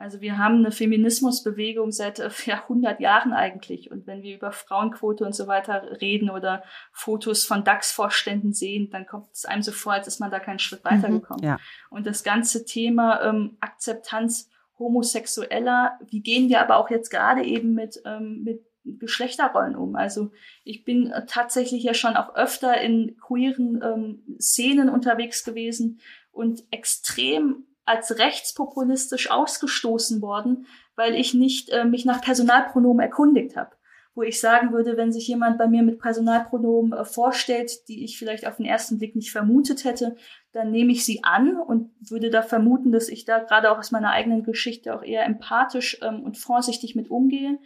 Also 0.00 0.20
wir 0.20 0.38
haben 0.38 0.58
eine 0.58 0.70
Feminismusbewegung 0.70 1.90
seit 1.90 2.20
äh, 2.20 2.30
ja, 2.44 2.62
100 2.62 3.00
Jahren 3.00 3.32
eigentlich. 3.32 3.90
Und 3.90 4.06
wenn 4.06 4.22
wir 4.22 4.36
über 4.36 4.52
Frauenquote 4.52 5.24
und 5.24 5.34
so 5.34 5.48
weiter 5.48 6.00
reden 6.00 6.30
oder 6.30 6.62
Fotos 6.92 7.44
von 7.44 7.64
DAX-Vorständen 7.64 8.52
sehen, 8.52 8.90
dann 8.90 9.06
kommt 9.06 9.32
es 9.32 9.44
einem 9.44 9.62
so 9.62 9.72
vor, 9.72 9.94
als 9.94 10.06
ist 10.06 10.20
man 10.20 10.30
da 10.30 10.38
keinen 10.38 10.60
Schritt 10.60 10.84
weitergekommen. 10.84 11.42
Mhm, 11.42 11.48
ja. 11.48 11.58
Und 11.90 12.06
das 12.06 12.22
ganze 12.22 12.64
Thema 12.64 13.22
ähm, 13.22 13.56
Akzeptanz 13.60 14.48
Homosexueller, 14.78 15.98
wie 16.08 16.20
gehen 16.20 16.48
wir 16.48 16.60
aber 16.60 16.76
auch 16.76 16.90
jetzt 16.90 17.10
gerade 17.10 17.42
eben 17.42 17.74
mit, 17.74 18.00
ähm, 18.04 18.44
mit 18.44 18.62
Geschlechterrollen 18.98 19.76
um. 19.76 19.96
Also 19.96 20.30
ich 20.64 20.84
bin 20.84 21.12
tatsächlich 21.26 21.82
ja 21.82 21.94
schon 21.94 22.16
auch 22.16 22.34
öfter 22.34 22.80
in 22.80 23.16
queeren 23.20 23.80
ähm, 23.82 24.36
Szenen 24.40 24.88
unterwegs 24.88 25.44
gewesen 25.44 26.00
und 26.30 26.64
extrem 26.70 27.66
als 27.88 28.18
rechtspopulistisch 28.18 29.30
ausgestoßen 29.30 30.20
worden, 30.20 30.66
weil 30.94 31.14
ich 31.14 31.34
nicht 31.34 31.70
äh, 31.70 31.84
mich 31.84 32.04
nach 32.04 32.20
Personalpronomen 32.20 33.00
erkundigt 33.00 33.56
habe. 33.56 33.70
Wo 34.14 34.22
ich 34.22 34.40
sagen 34.40 34.72
würde, 34.72 34.96
wenn 34.96 35.12
sich 35.12 35.28
jemand 35.28 35.58
bei 35.58 35.68
mir 35.68 35.82
mit 35.82 35.98
Personalpronomen 36.00 36.92
äh, 36.92 37.04
vorstellt, 37.04 37.88
die 37.88 38.04
ich 38.04 38.18
vielleicht 38.18 38.46
auf 38.46 38.56
den 38.56 38.66
ersten 38.66 38.98
Blick 38.98 39.16
nicht 39.16 39.32
vermutet 39.32 39.84
hätte, 39.84 40.16
dann 40.52 40.70
nehme 40.70 40.92
ich 40.92 41.04
sie 41.04 41.24
an 41.24 41.56
und 41.56 41.90
würde 42.10 42.28
da 42.30 42.42
vermuten, 42.42 42.92
dass 42.92 43.08
ich 43.08 43.24
da 43.24 43.38
gerade 43.38 43.70
auch 43.70 43.78
aus 43.78 43.90
meiner 43.90 44.10
eigenen 44.10 44.42
Geschichte 44.42 44.94
auch 44.94 45.02
eher 45.02 45.24
empathisch 45.24 45.98
ähm, 46.02 46.22
und 46.24 46.36
vorsichtig 46.36 46.94
mit 46.94 47.10
umgehe. 47.10 47.58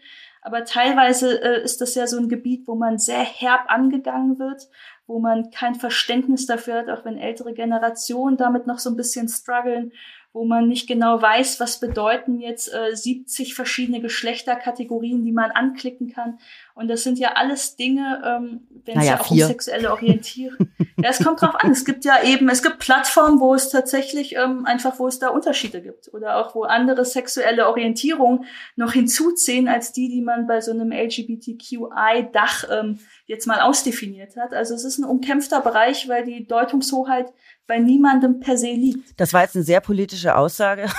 Aber 0.43 0.65
teilweise 0.65 1.41
äh, 1.41 1.63
ist 1.63 1.81
das 1.81 1.95
ja 1.95 2.07
so 2.07 2.19
ein 2.19 2.29
Gebiet, 2.29 2.67
wo 2.67 2.75
man 2.75 2.99
sehr 2.99 3.23
herb 3.23 3.65
angegangen 3.69 4.41
wird, 4.41 4.69
wo 5.07 5.21
man 5.21 5.51
kein 5.51 5.77
Verständnis 5.77 6.47
dafür 6.47 6.79
hat, 6.79 6.91
auch 6.91 7.05
wenn 7.05 7.17
ältere 7.17 7.55
Generationen 7.55 8.37
damit 8.37 8.67
noch 8.67 8.81
so 8.81 8.91
ein 8.91 8.97
bisschen 8.97 9.29
strugglen 9.29 9.93
wo 10.33 10.45
man 10.47 10.67
nicht 10.67 10.89
genau 10.89 11.21
weiß, 11.21 11.61
was 11.61 11.79
bedeuten 11.79 12.41
jetzt 12.41 12.73
äh, 12.73 12.97
70 12.97 13.55
verschiedene 13.55 14.01
Geschlechterkategorien, 14.01 15.23
die 15.23 15.33
man 15.33 15.51
anklicken 15.51 16.11
kann. 16.11 16.39
Und 16.75 16.89
das 16.89 17.03
sind 17.03 17.19
ja 17.19 17.33
alles 17.35 17.77
Dinge, 17.77 18.23
ähm, 18.25 18.67
wenn 18.87 18.97
naja, 18.97 19.03
es 19.03 19.09
ja 19.09 19.21
auch 19.21 19.29
vier. 19.29 19.45
um 19.45 19.49
sexuelle 19.51 19.93
Orientierung. 19.93 20.69
ja, 20.97 21.11
es 21.11 21.23
kommt 21.23 21.43
drauf 21.43 21.55
an. 21.59 21.71
Es 21.71 21.85
gibt 21.85 22.07
ja 22.07 22.23
eben, 22.23 22.49
es 22.49 22.63
gibt 22.63 22.79
Plattformen, 22.79 23.41
wo 23.41 23.55
es 23.55 23.69
tatsächlich 23.69 24.35
ähm, 24.37 24.65
einfach, 24.65 24.99
wo 24.99 25.07
es 25.07 25.19
da 25.19 25.29
Unterschiede 25.29 25.83
gibt 25.83 26.13
oder 26.15 26.39
auch 26.39 26.55
wo 26.55 26.63
andere 26.63 27.05
sexuelle 27.05 27.69
Orientierung 27.69 28.47
noch 28.77 28.95
hinzuziehen 28.95 29.69
als 29.69 29.93
die, 29.93 30.09
die 30.09 30.23
man 30.23 30.47
bei 30.47 30.63
so 30.63 30.71
einem 30.71 30.93
LGBTQI-Dach 30.93 32.65
ähm, 32.71 33.01
jetzt 33.27 33.47
mal 33.47 33.61
ausdefiniert 33.61 34.37
hat. 34.37 34.55
Also 34.55 34.75
es 34.75 34.85
ist 34.85 34.97
ein 34.97 35.05
umkämpfter 35.05 35.61
Bereich, 35.61 36.09
weil 36.09 36.25
die 36.25 36.47
Deutungshoheit 36.47 37.33
bei 37.67 37.79
niemandem 37.79 38.41
per 38.41 38.59
se 38.59 38.73
liegt. 38.73 39.19
Das 39.21 39.33
war 39.33 39.43
jetzt 39.43 39.57
eine 39.57 39.65
sehr 39.65 39.81
politische 39.81 40.37
Aussage. 40.37 40.87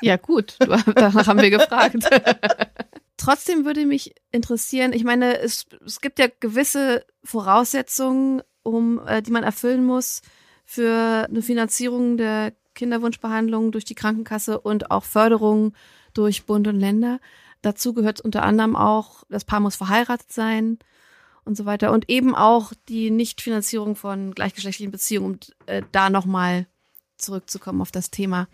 Ja 0.00 0.16
gut, 0.16 0.56
danach 0.58 1.26
haben 1.28 1.40
wir 1.40 1.50
gefragt. 1.50 1.96
Trotzdem 3.16 3.64
würde 3.64 3.86
mich 3.86 4.14
interessieren, 4.32 4.92
ich 4.92 5.04
meine, 5.04 5.38
es, 5.38 5.66
es 5.84 6.00
gibt 6.00 6.18
ja 6.18 6.26
gewisse 6.40 7.04
Voraussetzungen, 7.22 8.42
um 8.64 9.00
äh, 9.06 9.22
die 9.22 9.30
man 9.30 9.44
erfüllen 9.44 9.84
muss 9.84 10.22
für 10.64 11.26
eine 11.28 11.42
Finanzierung 11.42 12.16
der 12.16 12.52
Kinderwunschbehandlung 12.74 13.70
durch 13.70 13.84
die 13.84 13.94
Krankenkasse 13.94 14.60
und 14.60 14.90
auch 14.90 15.04
Förderung 15.04 15.74
durch 16.14 16.46
Bund 16.46 16.66
und 16.66 16.80
Länder. 16.80 17.20
Dazu 17.60 17.94
gehört 17.94 18.20
unter 18.20 18.42
anderem 18.42 18.74
auch, 18.74 19.22
das 19.28 19.44
Paar 19.44 19.60
muss 19.60 19.76
verheiratet 19.76 20.32
sein, 20.32 20.78
und 21.44 21.56
so 21.56 21.64
weiter. 21.64 21.92
Und 21.92 22.08
eben 22.08 22.34
auch 22.34 22.72
die 22.88 23.10
Nichtfinanzierung 23.10 23.96
von 23.96 24.34
gleichgeschlechtlichen 24.34 24.92
Beziehungen, 24.92 25.34
um 25.34 25.38
äh, 25.66 25.82
da 25.92 26.10
nochmal 26.10 26.66
zurückzukommen 27.16 27.80
auf 27.80 27.90
das 27.90 28.10
Thema. 28.10 28.48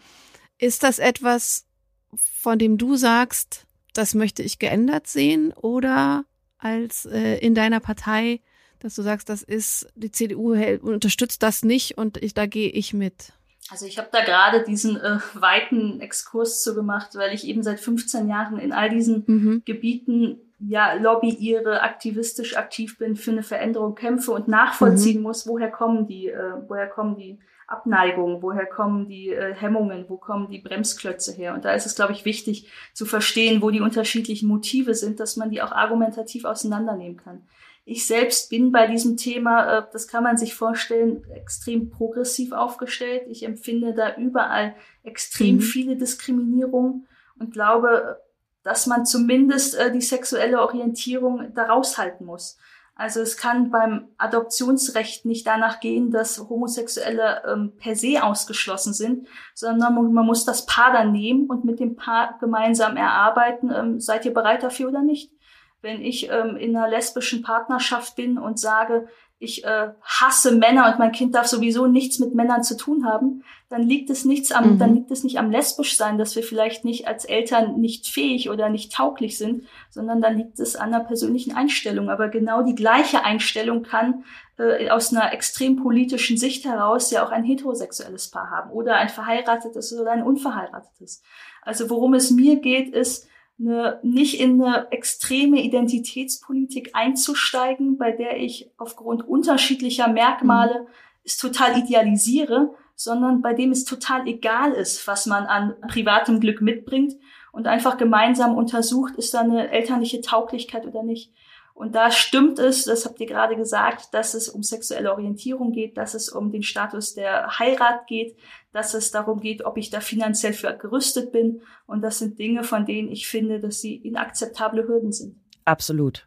Ist 0.59 0.83
das 0.83 0.99
etwas, 0.99 1.67
von 2.15 2.59
dem 2.59 2.79
du 2.79 2.97
sagst, 2.97 3.67
das 3.93 4.15
möchte 4.15 4.43
ich 4.43 4.59
geändert 4.59 5.07
sehen? 5.07 5.53
Oder 5.53 6.25
als 6.59 7.07
äh, 7.07 7.39
in 7.39 7.55
deiner 7.55 7.81
Partei, 7.81 8.41
dass 8.79 8.95
du 8.95 9.03
sagst, 9.03 9.29
das 9.29 9.43
ist, 9.43 9.89
die 9.95 10.11
CDU 10.11 10.55
unterstützt 10.81 11.43
das 11.43 11.63
nicht 11.63 11.99
und 11.99 12.17
ich, 12.19 12.35
da 12.35 12.47
gehe 12.47 12.71
ich 12.71 12.93
mit? 12.93 13.33
Also 13.71 13.87
ich 13.87 13.99
habe 13.99 14.09
da 14.11 14.25
gerade 14.25 14.65
diesen 14.65 14.97
äh, 14.97 15.19
weiten 15.35 16.01
Exkurs 16.01 16.63
zu 16.63 16.75
gemacht, 16.75 17.11
weil 17.15 17.35
ich 17.35 17.47
eben 17.47 17.63
seit 17.63 17.81
15 17.81 18.29
Jahren 18.29 18.59
in 18.59 18.73
all 18.73 18.89
diesen 18.89 19.25
mhm. 19.27 19.63
Gebieten 19.65 20.41
ja 20.61 20.95
lobbyiere, 20.95 21.83
aktivistisch 21.83 22.57
aktiv 22.57 22.99
bin, 22.99 23.15
für 23.15 23.31
eine 23.31 23.43
Veränderung 23.43 23.95
kämpfe 23.95 24.33
und 24.33 24.49
nachvollziehen 24.49 25.19
mhm. 25.19 25.23
muss, 25.23 25.47
woher 25.47 25.71
kommen 25.71 26.07
die, 26.07 26.29
äh, 26.29 26.55
woher 26.67 26.89
kommen 26.89 27.17
die 27.17 27.39
Abneigungen, 27.69 28.43
woher 28.43 28.65
kommen 28.65 29.09
die 29.09 29.29
äh, 29.29 29.55
Hemmungen, 29.55 30.07
wo 30.09 30.17
kommen 30.17 30.49
die 30.49 30.59
Bremsklötze 30.59 31.33
her. 31.33 31.55
Und 31.55 31.67
da 31.67 31.73
ist 31.73 31.85
es, 31.85 31.95
glaube 31.95 32.13
ich, 32.13 32.25
wichtig 32.25 32.71
zu 32.95 33.05
verstehen, 33.05 33.61
wo 33.61 33.71
die 33.71 33.83
unterschiedlichen 33.83 34.49
Motive 34.49 34.95
sind, 34.95 35.21
dass 35.21 35.37
man 35.37 35.51
die 35.51 35.61
auch 35.61 35.73
argumentativ 35.73 36.47
auseinandernehmen 36.47 37.19
kann. 37.19 37.43
Ich 37.91 38.07
selbst 38.07 38.51
bin 38.51 38.71
bei 38.71 38.87
diesem 38.87 39.17
Thema, 39.17 39.79
äh, 39.79 39.83
das 39.95 40.09
kann 40.09 40.23
man 40.23 40.37
sich 40.37 40.55
vorstellen, 40.55 41.25
extrem 41.31 41.89
progressiv 41.89 42.53
aufgestellt. 42.53 43.23
Ich 43.31 43.45
empfinde 43.45 43.95
da 43.95 44.15
überall 44.17 44.75
extrem 45.05 45.57
mhm. 45.57 45.61
viele 45.61 45.97
Diskriminierungen 45.97 47.07
und 47.39 47.51
glaube, 47.51 48.21
dass 48.63 48.87
man 48.87 49.07
zumindest 49.07 49.75
äh, 49.75 49.91
die 49.91 50.03
sexuelle 50.03 50.61
Orientierung 50.61 51.55
da 51.55 51.65
raushalten 51.65 52.27
muss. 52.27 52.59
Also 52.95 53.23
es 53.23 53.39
kann 53.39 53.71
beim 53.71 54.09
Adoptionsrecht 54.19 55.25
nicht 55.25 55.47
danach 55.47 55.81
gehen, 55.81 56.11
dass 56.11 56.47
Homosexuelle 56.47 57.43
ähm, 57.51 57.73
per 57.79 57.97
se 57.97 58.23
ausgeschlossen 58.23 58.93
sind, 58.93 59.29
sondern 59.55 59.95
man, 59.95 60.13
man, 60.13 60.27
muss 60.27 60.45
das 60.45 60.67
Paar 60.67 60.93
dann 60.93 61.13
nehmen 61.13 61.47
und 61.47 61.65
mit 61.65 61.81
dem 61.81 61.97
Paar 61.97 62.37
gemeinsam 62.39 62.99
erarbeiten, 62.99 63.73
ähm, 63.75 63.99
seid 63.99 64.27
ihr 64.27 64.35
bereit 64.35 64.63
dafür 64.63 64.89
oder 64.89 65.01
nicht. 65.01 65.33
Wenn 65.81 66.03
ich 66.03 66.29
ähm, 66.31 66.57
in 66.57 66.77
einer 66.77 66.89
lesbischen 66.89 67.43
Partnerschaft 67.43 68.17
bin 68.17 68.39
und 68.39 68.59
sage, 68.59 69.09
ich 69.41 69.65
äh, 69.65 69.91
hasse 70.03 70.57
Männer 70.57 70.91
und 70.91 70.99
mein 70.99 71.13
Kind 71.13 71.35
darf 71.35 71.47
sowieso 71.47 71.87
nichts 71.87 72.19
mit 72.19 72.35
Männern 72.35 72.65
zu 72.65 72.77
tun 72.77 73.07
haben, 73.07 73.45
dann 73.69 73.83
liegt 73.83 74.11
es 74.11 74.25
nichts 74.25 74.51
am, 74.51 74.75
mhm. 74.75 74.79
dann 74.79 74.95
liegt 74.95 75.11
es 75.13 75.23
nicht 75.23 75.39
am 75.39 75.51
lesbisch 75.51 75.97
sein, 75.97 76.19
dass 76.19 76.35
wir 76.35 76.43
vielleicht 76.43 76.85
nicht 76.85 77.07
als 77.07 77.25
Eltern 77.25 77.81
nicht 77.81 78.09
fähig 78.09 78.51
oder 78.51 78.69
nicht 78.69 78.93
tauglich 78.93 79.39
sind, 79.39 79.65
sondern 79.91 80.21
dann 80.21 80.37
liegt 80.37 80.59
es 80.59 80.75
an 80.75 80.93
einer 80.93 81.05
persönlichen 81.05 81.55
Einstellung. 81.55 82.11
Aber 82.11 82.29
genau 82.29 82.63
die 82.63 82.75
gleiche 82.75 83.25
Einstellung 83.25 83.85
kann 83.85 84.25
äh, 84.59 84.91
aus 84.91 85.15
einer 85.15 85.33
extrem 85.33 85.77
politischen 85.77 86.37
Sicht 86.37 86.65
heraus 86.65 87.13
ja 87.13 87.25
auch 87.25 87.31
ein 87.31 87.45
heterosexuelles 87.45 88.31
Paar 88.31 88.51
haben 88.51 88.71
oder 88.71 88.97
ein 88.97 89.09
verheiratetes 89.09 89.97
oder 89.97 90.11
ein 90.13 90.25
unverheiratetes. 90.25 91.23
Also 91.63 91.91
worum 91.91 92.15
es 92.15 92.33
mir 92.33 92.57
geht, 92.57 92.93
ist, 92.93 93.29
eine, 93.61 94.01
nicht 94.03 94.41
in 94.41 94.63
eine 94.63 94.91
extreme 94.91 95.61
Identitätspolitik 95.63 96.91
einzusteigen, 96.93 97.99
bei 97.99 98.13
der 98.13 98.39
ich 98.39 98.71
aufgrund 98.77 99.27
unterschiedlicher 99.27 100.09
Merkmale 100.09 100.83
mhm. 100.83 100.87
es 101.25 101.37
total 101.37 101.79
idealisiere, 101.79 102.75
sondern 102.95 103.43
bei 103.43 103.55
dem 103.55 103.71
es 103.71 103.85
total 103.85 104.27
egal 104.27 104.73
ist, 104.73 105.07
was 105.07 105.27
man 105.27 105.47
an 105.47 105.75
privatem 105.89 106.41
Glück 106.41 106.61
mitbringt 106.61 107.15
und 107.53 107.67
einfach 107.67 107.97
gemeinsam 107.97 108.57
untersucht, 108.57 109.15
ist 109.17 109.35
da 109.35 109.41
eine 109.41 109.71
elterliche 109.71 110.21
Tauglichkeit 110.21 110.87
oder 110.87 111.03
nicht. 111.03 111.33
Und 111.79 111.95
da 111.95 112.11
stimmt 112.11 112.59
es, 112.59 112.87
das 112.87 113.05
habt 113.05 113.21
ihr 113.21 113.29
gerade 113.29 113.55
gesagt, 113.55 114.13
dass 114.13 114.35
es 114.35 114.49
um 114.49 114.65
sexuelle 114.65 115.13
Orientierung 115.13 115.71
geht, 115.71 115.97
dass 115.97 116.15
es 116.15 116.29
um 116.29 116.51
den 116.51 116.65
Status 116.65 117.15
der 117.15 117.57
Heirat 117.61 118.09
geht, 118.09 118.37
dass 118.73 118.95
es 118.95 119.13
darum 119.13 119.39
geht, 119.39 119.65
ob 119.65 119.77
ich 119.77 119.89
da 119.89 120.01
finanziell 120.01 120.55
für 120.55 120.77
gerüstet 120.77 121.31
bin. 121.31 121.63
Und 121.87 122.03
das 122.03 122.19
sind 122.19 122.37
Dinge, 122.41 122.65
von 122.65 122.85
denen 122.85 123.09
ich 123.13 123.29
finde, 123.29 123.61
dass 123.61 123.81
sie 123.81 123.95
inakzeptable 123.95 124.89
Hürden 124.89 125.13
sind. 125.13 125.37
Absolut. 125.65 126.27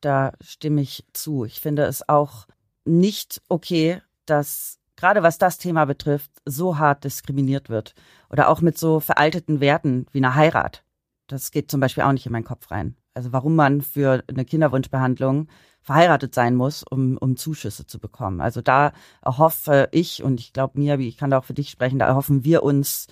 Da 0.00 0.32
stimme 0.40 0.80
ich 0.80 1.04
zu. 1.12 1.44
Ich 1.44 1.60
finde 1.60 1.82
es 1.82 2.08
auch 2.08 2.46
nicht 2.86 3.42
okay, 3.50 4.00
dass 4.24 4.78
gerade 4.96 5.22
was 5.22 5.36
das 5.36 5.58
Thema 5.58 5.84
betrifft, 5.84 6.30
so 6.46 6.78
hart 6.78 7.04
diskriminiert 7.04 7.68
wird. 7.68 7.94
Oder 8.30 8.48
auch 8.48 8.62
mit 8.62 8.78
so 8.78 9.00
veralteten 9.00 9.60
Werten 9.60 10.06
wie 10.12 10.20
einer 10.20 10.36
Heirat. 10.36 10.84
Das 11.26 11.50
geht 11.50 11.70
zum 11.70 11.80
Beispiel 11.80 12.04
auch 12.04 12.12
nicht 12.12 12.24
in 12.24 12.32
meinen 12.32 12.44
Kopf 12.44 12.70
rein. 12.70 12.96
Also 13.16 13.32
warum 13.32 13.56
man 13.56 13.80
für 13.80 14.22
eine 14.28 14.44
Kinderwunschbehandlung 14.44 15.48
verheiratet 15.80 16.34
sein 16.34 16.56
muss, 16.56 16.82
um, 16.82 17.16
um 17.16 17.36
Zuschüsse 17.36 17.86
zu 17.86 18.00
bekommen. 18.00 18.40
Also 18.40 18.60
da 18.60 18.92
erhoffe 19.22 19.88
ich 19.92 20.22
und 20.22 20.40
ich 20.40 20.52
glaube 20.52 20.80
mir, 20.80 20.98
ich 20.98 21.16
kann 21.16 21.30
da 21.30 21.38
auch 21.38 21.44
für 21.44 21.54
dich 21.54 21.70
sprechen, 21.70 22.00
da 22.00 22.06
erhoffen 22.06 22.44
wir 22.44 22.64
uns 22.64 23.06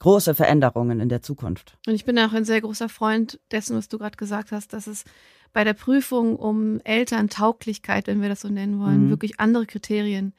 große 0.00 0.34
Veränderungen 0.34 1.00
in 1.00 1.08
der 1.08 1.22
Zukunft. 1.22 1.78
Und 1.86 1.94
ich 1.94 2.04
bin 2.04 2.18
auch 2.18 2.32
ein 2.32 2.44
sehr 2.44 2.60
großer 2.60 2.90
Freund 2.90 3.40
dessen, 3.50 3.76
was 3.76 3.88
du 3.88 3.98
gerade 3.98 4.18
gesagt 4.18 4.52
hast, 4.52 4.72
dass 4.74 4.86
es 4.86 5.04
bei 5.52 5.64
der 5.64 5.74
Prüfung 5.74 6.36
um 6.36 6.80
Elterntauglichkeit, 6.84 8.06
wenn 8.06 8.20
wir 8.20 8.28
das 8.28 8.42
so 8.42 8.48
nennen 8.48 8.80
wollen, 8.80 9.06
mhm. 9.06 9.10
wirklich 9.10 9.40
andere 9.40 9.66
Kriterien 9.66 10.34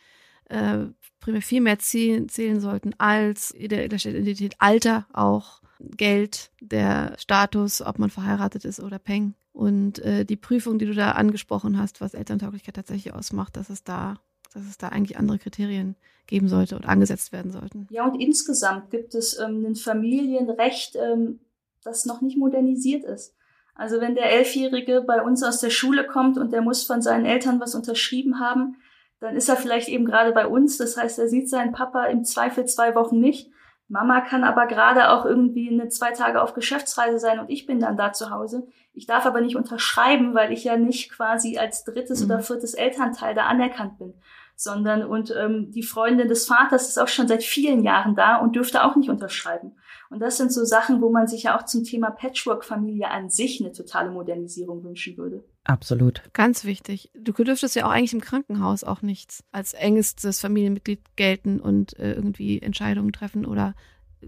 äh, 0.49 0.85
primär 1.19 1.41
viel 1.41 1.61
mehr 1.61 1.79
zählen, 1.79 2.29
zählen 2.29 2.59
sollten 2.59 2.93
als 2.99 3.53
Identität, 3.55 4.55
Alter 4.59 5.07
auch 5.13 5.60
Geld, 5.97 6.51
der 6.59 7.15
Status, 7.17 7.81
ob 7.81 7.99
man 7.99 8.09
verheiratet 8.09 8.65
ist 8.65 8.79
oder 8.79 8.99
Peng. 8.99 9.33
Und 9.53 9.99
äh, 9.99 10.25
die 10.25 10.37
Prüfung, 10.37 10.79
die 10.79 10.85
du 10.85 10.93
da 10.93 11.11
angesprochen 11.11 11.77
hast, 11.77 12.01
was 12.01 12.13
Elterntauglichkeit 12.13 12.75
tatsächlich 12.75 13.13
ausmacht, 13.13 13.57
dass 13.57 13.69
es 13.69 13.83
da, 13.83 14.15
dass 14.53 14.63
es 14.63 14.77
da 14.77 14.89
eigentlich 14.89 15.17
andere 15.17 15.39
Kriterien 15.39 15.95
geben 16.27 16.47
sollte 16.47 16.75
und 16.75 16.87
angesetzt 16.87 17.31
werden 17.31 17.51
sollten. 17.51 17.87
Ja, 17.89 18.05
und 18.05 18.19
insgesamt 18.21 18.89
gibt 18.89 19.13
es 19.15 19.37
ähm, 19.37 19.65
ein 19.65 19.75
Familienrecht, 19.75 20.95
ähm, 20.95 21.39
das 21.83 22.05
noch 22.05 22.21
nicht 22.21 22.37
modernisiert 22.37 23.03
ist. 23.03 23.35
Also 23.75 23.99
wenn 23.99 24.15
der 24.15 24.31
Elfjährige 24.31 25.01
bei 25.01 25.21
uns 25.21 25.43
aus 25.43 25.59
der 25.59 25.69
Schule 25.69 26.05
kommt 26.05 26.37
und 26.37 26.53
der 26.53 26.61
muss 26.61 26.83
von 26.83 27.01
seinen 27.01 27.25
Eltern 27.25 27.59
was 27.59 27.75
unterschrieben 27.75 28.39
haben, 28.39 28.77
dann 29.19 29.35
ist 29.35 29.49
er 29.49 29.55
vielleicht 29.55 29.87
eben 29.87 30.05
gerade 30.05 30.31
bei 30.31 30.47
uns. 30.47 30.77
Das 30.77 30.97
heißt, 30.97 31.19
er 31.19 31.27
sieht 31.27 31.49
seinen 31.49 31.71
Papa 31.71 32.05
im 32.05 32.23
Zweifel 32.23 32.65
zwei 32.65 32.95
Wochen 32.95 33.19
nicht. 33.19 33.50
Mama 33.91 34.21
kann 34.21 34.45
aber 34.45 34.67
gerade 34.67 35.09
auch 35.09 35.25
irgendwie 35.25 35.69
eine 35.69 35.89
zwei 35.89 36.11
Tage 36.11 36.41
auf 36.41 36.53
Geschäftsreise 36.53 37.19
sein 37.19 37.39
und 37.39 37.49
ich 37.49 37.65
bin 37.65 37.81
dann 37.81 37.97
da 37.97 38.13
zu 38.13 38.29
Hause. 38.29 38.65
Ich 38.93 39.05
darf 39.05 39.25
aber 39.25 39.41
nicht 39.41 39.57
unterschreiben, 39.57 40.33
weil 40.33 40.53
ich 40.53 40.63
ja 40.63 40.77
nicht 40.77 41.11
quasi 41.11 41.57
als 41.57 41.83
drittes 41.83 42.21
mhm. 42.21 42.27
oder 42.27 42.39
viertes 42.39 42.73
Elternteil 42.73 43.35
da 43.35 43.47
anerkannt 43.47 43.99
bin, 43.99 44.13
sondern 44.55 45.03
und 45.03 45.35
ähm, 45.37 45.71
die 45.71 45.83
Freundin 45.83 46.29
des 46.29 46.45
Vaters 46.45 46.87
ist 46.87 46.99
auch 46.99 47.09
schon 47.09 47.27
seit 47.27 47.43
vielen 47.43 47.83
Jahren 47.83 48.15
da 48.15 48.37
und 48.37 48.55
dürfte 48.55 48.85
auch 48.85 48.95
nicht 48.95 49.09
unterschreiben. 49.09 49.75
Und 50.09 50.19
das 50.19 50.37
sind 50.37 50.53
so 50.53 50.63
Sachen, 50.63 51.01
wo 51.01 51.09
man 51.09 51.27
sich 51.27 51.43
ja 51.43 51.57
auch 51.57 51.65
zum 51.65 51.83
Thema 51.83 52.11
Patchwork-Familie 52.11 53.09
an 53.09 53.29
sich 53.29 53.59
eine 53.59 53.73
totale 53.73 54.09
Modernisierung 54.09 54.85
wünschen 54.85 55.17
würde. 55.17 55.43
Absolut. 55.63 56.23
Ganz 56.33 56.65
wichtig. 56.65 57.11
Du 57.13 57.31
dürftest 57.33 57.75
ja 57.75 57.85
auch 57.85 57.91
eigentlich 57.91 58.13
im 58.13 58.21
Krankenhaus 58.21 58.83
auch 58.83 59.01
nichts 59.01 59.43
als 59.51 59.73
engstes 59.73 60.39
Familienmitglied 60.39 61.15
gelten 61.15 61.59
und 61.59 61.97
äh, 61.99 62.13
irgendwie 62.13 62.61
Entscheidungen 62.61 63.13
treffen 63.13 63.45
oder 63.45 63.75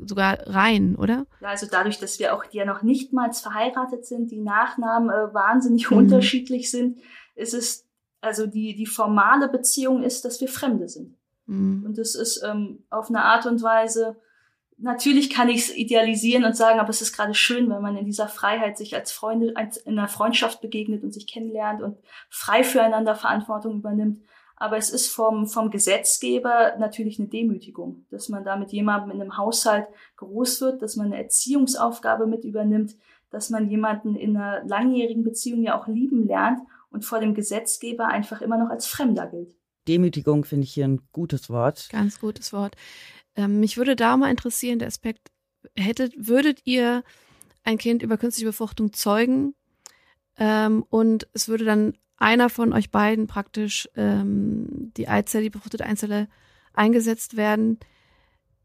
sogar 0.05 0.47
rein, 0.47 0.95
oder? 0.95 1.25
Ja, 1.41 1.49
also 1.49 1.67
dadurch, 1.69 1.99
dass 1.99 2.19
wir 2.19 2.35
auch 2.35 2.45
ja 2.51 2.65
noch 2.65 2.83
nicht 2.83 3.13
mal 3.13 3.31
verheiratet 3.31 4.05
sind, 4.05 4.31
die 4.31 4.39
Nachnamen 4.39 5.09
äh, 5.09 5.33
wahnsinnig 5.33 5.89
mhm. 5.89 5.97
unterschiedlich 5.97 6.69
sind, 6.69 6.99
ist 7.35 7.53
es, 7.53 7.87
also 8.21 8.47
die, 8.47 8.75
die 8.75 8.85
formale 8.85 9.49
Beziehung 9.49 10.03
ist, 10.03 10.25
dass 10.25 10.39
wir 10.41 10.47
Fremde 10.47 10.87
sind. 10.87 11.15
Mhm. 11.45 11.83
Und 11.85 11.97
das 11.97 12.15
ist 12.15 12.43
ähm, 12.43 12.83
auf 12.89 13.09
eine 13.09 13.23
Art 13.23 13.45
und 13.45 13.61
Weise, 13.61 14.17
natürlich 14.83 15.29
kann 15.29 15.49
ich 15.49 15.61
es 15.61 15.75
idealisieren 15.75 16.43
und 16.43 16.55
sagen, 16.55 16.79
aber 16.79 16.89
es 16.89 17.01
ist 17.01 17.15
gerade 17.15 17.33
schön, 17.33 17.69
wenn 17.69 17.81
man 17.81 17.97
in 17.97 18.05
dieser 18.05 18.27
Freiheit 18.27 18.77
sich 18.77 18.95
als 18.95 19.11
Freunde, 19.11 19.53
als 19.55 19.77
in 19.77 19.97
einer 19.97 20.07
Freundschaft 20.07 20.61
begegnet 20.61 21.03
und 21.03 21.13
sich 21.13 21.25
kennenlernt 21.25 21.81
und 21.81 21.97
frei 22.29 22.63
füreinander 22.63 23.15
Verantwortung 23.15 23.75
übernimmt. 23.75 24.21
Aber 24.55 24.77
es 24.77 24.89
ist 24.89 25.07
vom, 25.07 25.47
vom 25.47 25.71
Gesetzgeber 25.71 26.75
natürlich 26.77 27.17
eine 27.19 27.27
Demütigung, 27.27 28.05
dass 28.11 28.29
man 28.29 28.43
da 28.43 28.55
mit 28.55 28.71
jemandem 28.71 29.11
in 29.11 29.21
einem 29.21 29.37
Haushalt 29.37 29.87
groß 30.17 30.61
wird, 30.61 30.81
dass 30.81 30.95
man 30.95 31.07
eine 31.07 31.17
Erziehungsaufgabe 31.17 32.27
mit 32.27 32.43
übernimmt, 32.43 32.95
dass 33.31 33.49
man 33.49 33.69
jemanden 33.69 34.15
in 34.15 34.37
einer 34.37 34.63
langjährigen 34.65 35.23
Beziehung 35.23 35.63
ja 35.63 35.79
auch 35.79 35.87
lieben 35.87 36.27
lernt 36.27 36.59
und 36.91 37.03
vor 37.03 37.19
dem 37.19 37.33
Gesetzgeber 37.33 38.07
einfach 38.07 38.41
immer 38.41 38.57
noch 38.57 38.69
als 38.69 38.85
Fremder 38.85 39.27
gilt. 39.27 39.55
Demütigung 39.87 40.45
finde 40.45 40.65
ich 40.65 40.73
hier 40.73 40.85
ein 40.85 41.01
gutes 41.11 41.49
Wort. 41.49 41.89
Ganz 41.91 42.19
gutes 42.19 42.53
Wort. 42.53 42.75
Ähm, 43.35 43.59
mich 43.59 43.77
würde 43.77 43.95
da 43.95 44.17
mal 44.17 44.29
interessieren, 44.29 44.79
der 44.79 44.87
Aspekt, 44.87 45.31
hättet, 45.75 46.13
würdet 46.15 46.61
ihr 46.65 47.03
ein 47.63 47.77
Kind 47.77 48.03
über 48.03 48.17
künstliche 48.17 48.47
Befruchtung 48.47 48.93
zeugen 48.93 49.55
ähm, 50.37 50.83
und 50.89 51.27
es 51.33 51.47
würde 51.47 51.65
dann 51.65 51.93
einer 52.17 52.49
von 52.49 52.73
euch 52.73 52.91
beiden 52.91 53.27
praktisch 53.27 53.89
ähm, 53.95 54.91
die 54.97 55.07
Eizelle, 55.07 55.45
die 55.45 55.49
befruchtete 55.49 55.85
Eizelle 55.85 56.27
eingesetzt 56.73 57.37
werden. 57.37 57.79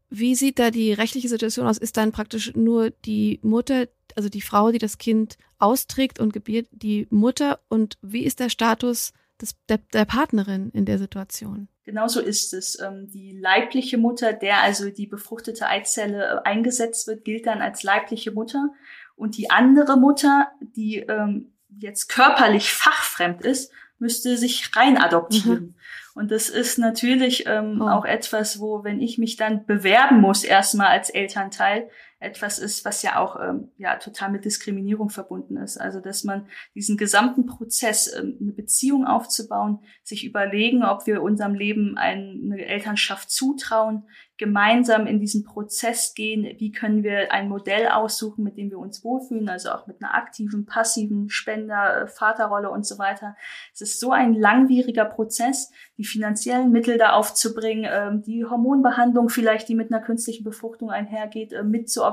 Wie 0.09 0.35
sieht 0.35 0.59
da 0.59 0.71
die 0.71 0.93
rechtliche 0.93 1.29
Situation 1.29 1.67
aus? 1.67 1.77
Ist 1.77 1.97
dann 1.97 2.11
praktisch 2.11 2.53
nur 2.55 2.89
die 2.89 3.39
Mutter, 3.43 3.87
also 4.15 4.29
die 4.29 4.41
Frau, 4.41 4.71
die 4.71 4.79
das 4.79 4.97
Kind 4.97 5.37
austrägt 5.59 6.19
und 6.19 6.33
gebiert, 6.33 6.67
die 6.71 7.07
Mutter? 7.11 7.59
Und 7.69 7.97
wie 8.01 8.23
ist 8.23 8.39
der 8.39 8.49
Status 8.49 9.13
des, 9.39 9.55
der, 9.67 9.79
der 9.93 10.05
Partnerin 10.05 10.71
in 10.71 10.85
der 10.85 10.97
Situation? 10.97 11.67
Genauso 11.89 12.21
ist 12.21 12.53
es. 12.53 12.79
Ähm, 12.79 13.07
die 13.11 13.31
leibliche 13.31 13.97
Mutter, 13.97 14.31
der 14.31 14.61
also 14.61 14.91
die 14.91 15.07
befruchtete 15.07 15.65
Eizelle 15.65 16.23
äh, 16.23 16.47
eingesetzt 16.47 17.07
wird, 17.07 17.25
gilt 17.25 17.47
dann 17.47 17.63
als 17.63 17.81
leibliche 17.81 18.29
Mutter. 18.29 18.69
Und 19.15 19.37
die 19.37 19.49
andere 19.49 19.97
Mutter, 19.97 20.51
die 20.61 20.97
ähm, 20.97 21.51
jetzt 21.79 22.07
körperlich 22.07 22.71
fachfremd 22.71 23.41
ist, 23.41 23.71
müsste 23.97 24.37
sich 24.37 24.69
rein 24.75 24.99
adoptieren. 24.99 25.59
Mhm. 25.59 25.75
Und 26.13 26.29
das 26.29 26.49
ist 26.49 26.77
natürlich 26.77 27.45
ähm, 27.47 27.81
oh. 27.81 27.87
auch 27.87 28.05
etwas, 28.05 28.59
wo, 28.59 28.83
wenn 28.83 29.01
ich 29.01 29.17
mich 29.17 29.35
dann 29.35 29.65
bewerben 29.65 30.21
muss, 30.21 30.43
erstmal 30.43 30.89
als 30.89 31.09
Elternteil, 31.09 31.89
etwas 32.19 32.59
ist, 32.59 32.83
was 32.85 33.01
ja 33.01 33.17
auch 33.17 33.39
ähm, 33.41 33.71
ja 33.77 33.95
total 33.97 34.31
mit 34.31 34.45
Diskriminierung 34.45 35.09
verbunden 35.09 35.57
ist. 35.57 35.77
Also 35.77 36.01
dass 36.01 36.23
man 36.23 36.47
diesen 36.75 36.97
gesamten 36.97 37.45
Prozess, 37.45 38.13
ähm, 38.13 38.37
eine 38.41 38.51
Beziehung 38.51 39.05
aufzubauen, 39.05 39.79
sich 40.03 40.25
überlegen, 40.25 40.83
ob 40.83 41.07
wir 41.07 41.21
unserem 41.21 41.53
Leben 41.53 41.97
eine 41.97 42.65
Elternschaft 42.65 43.31
zutrauen, 43.31 44.03
gemeinsam 44.39 45.05
in 45.05 45.19
diesen 45.19 45.43
Prozess 45.43 46.13
gehen, 46.15 46.47
wie 46.59 46.71
können 46.71 47.03
wir 47.03 47.31
ein 47.31 47.49
Modell 47.49 47.89
aussuchen, 47.89 48.43
mit 48.43 48.57
dem 48.57 48.71
wir 48.71 48.79
uns 48.79 49.03
wohlfühlen, 49.03 49.49
also 49.49 49.69
auch 49.69 49.85
mit 49.85 50.01
einer 50.01 50.15
aktiven, 50.15 50.65
passiven 50.65 51.29
Spender, 51.29 52.03
äh, 52.03 52.07
Vaterrolle 52.07 52.71
und 52.71 52.87
so 52.87 52.97
weiter. 52.97 53.35
Es 53.73 53.81
ist 53.81 53.99
so 53.99 54.11
ein 54.11 54.33
langwieriger 54.33 55.03
Prozess, 55.03 55.71
die 55.97 56.05
finanziellen 56.05 56.71
Mittel 56.71 56.97
da 56.97 57.11
aufzubringen, 57.11 57.85
ähm, 57.91 58.23
die 58.23 58.45
Hormonbehandlung 58.45 59.27
vielleicht, 59.27 59.67
die 59.67 59.75
mit 59.75 59.91
einer 59.91 60.01
künstlichen 60.01 60.45
Befruchtung 60.45 60.89
einhergeht, 60.89 61.51
äh, 61.51 61.63
mitzuorganisieren, 61.63 62.08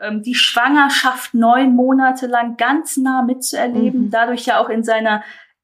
ähm, 0.00 0.22
die 0.22 0.34
Schwangerschaft 0.34 1.34
neun 1.34 1.74
Monate 1.74 2.26
lang 2.26 2.56
ganz 2.56 2.96
nah 2.96 3.22
mitzuerleben, 3.22 4.06
mhm. 4.06 4.10
dadurch 4.10 4.46
ja 4.46 4.58
auch 4.58 4.68
in 4.68 4.84
seiner 4.84 5.22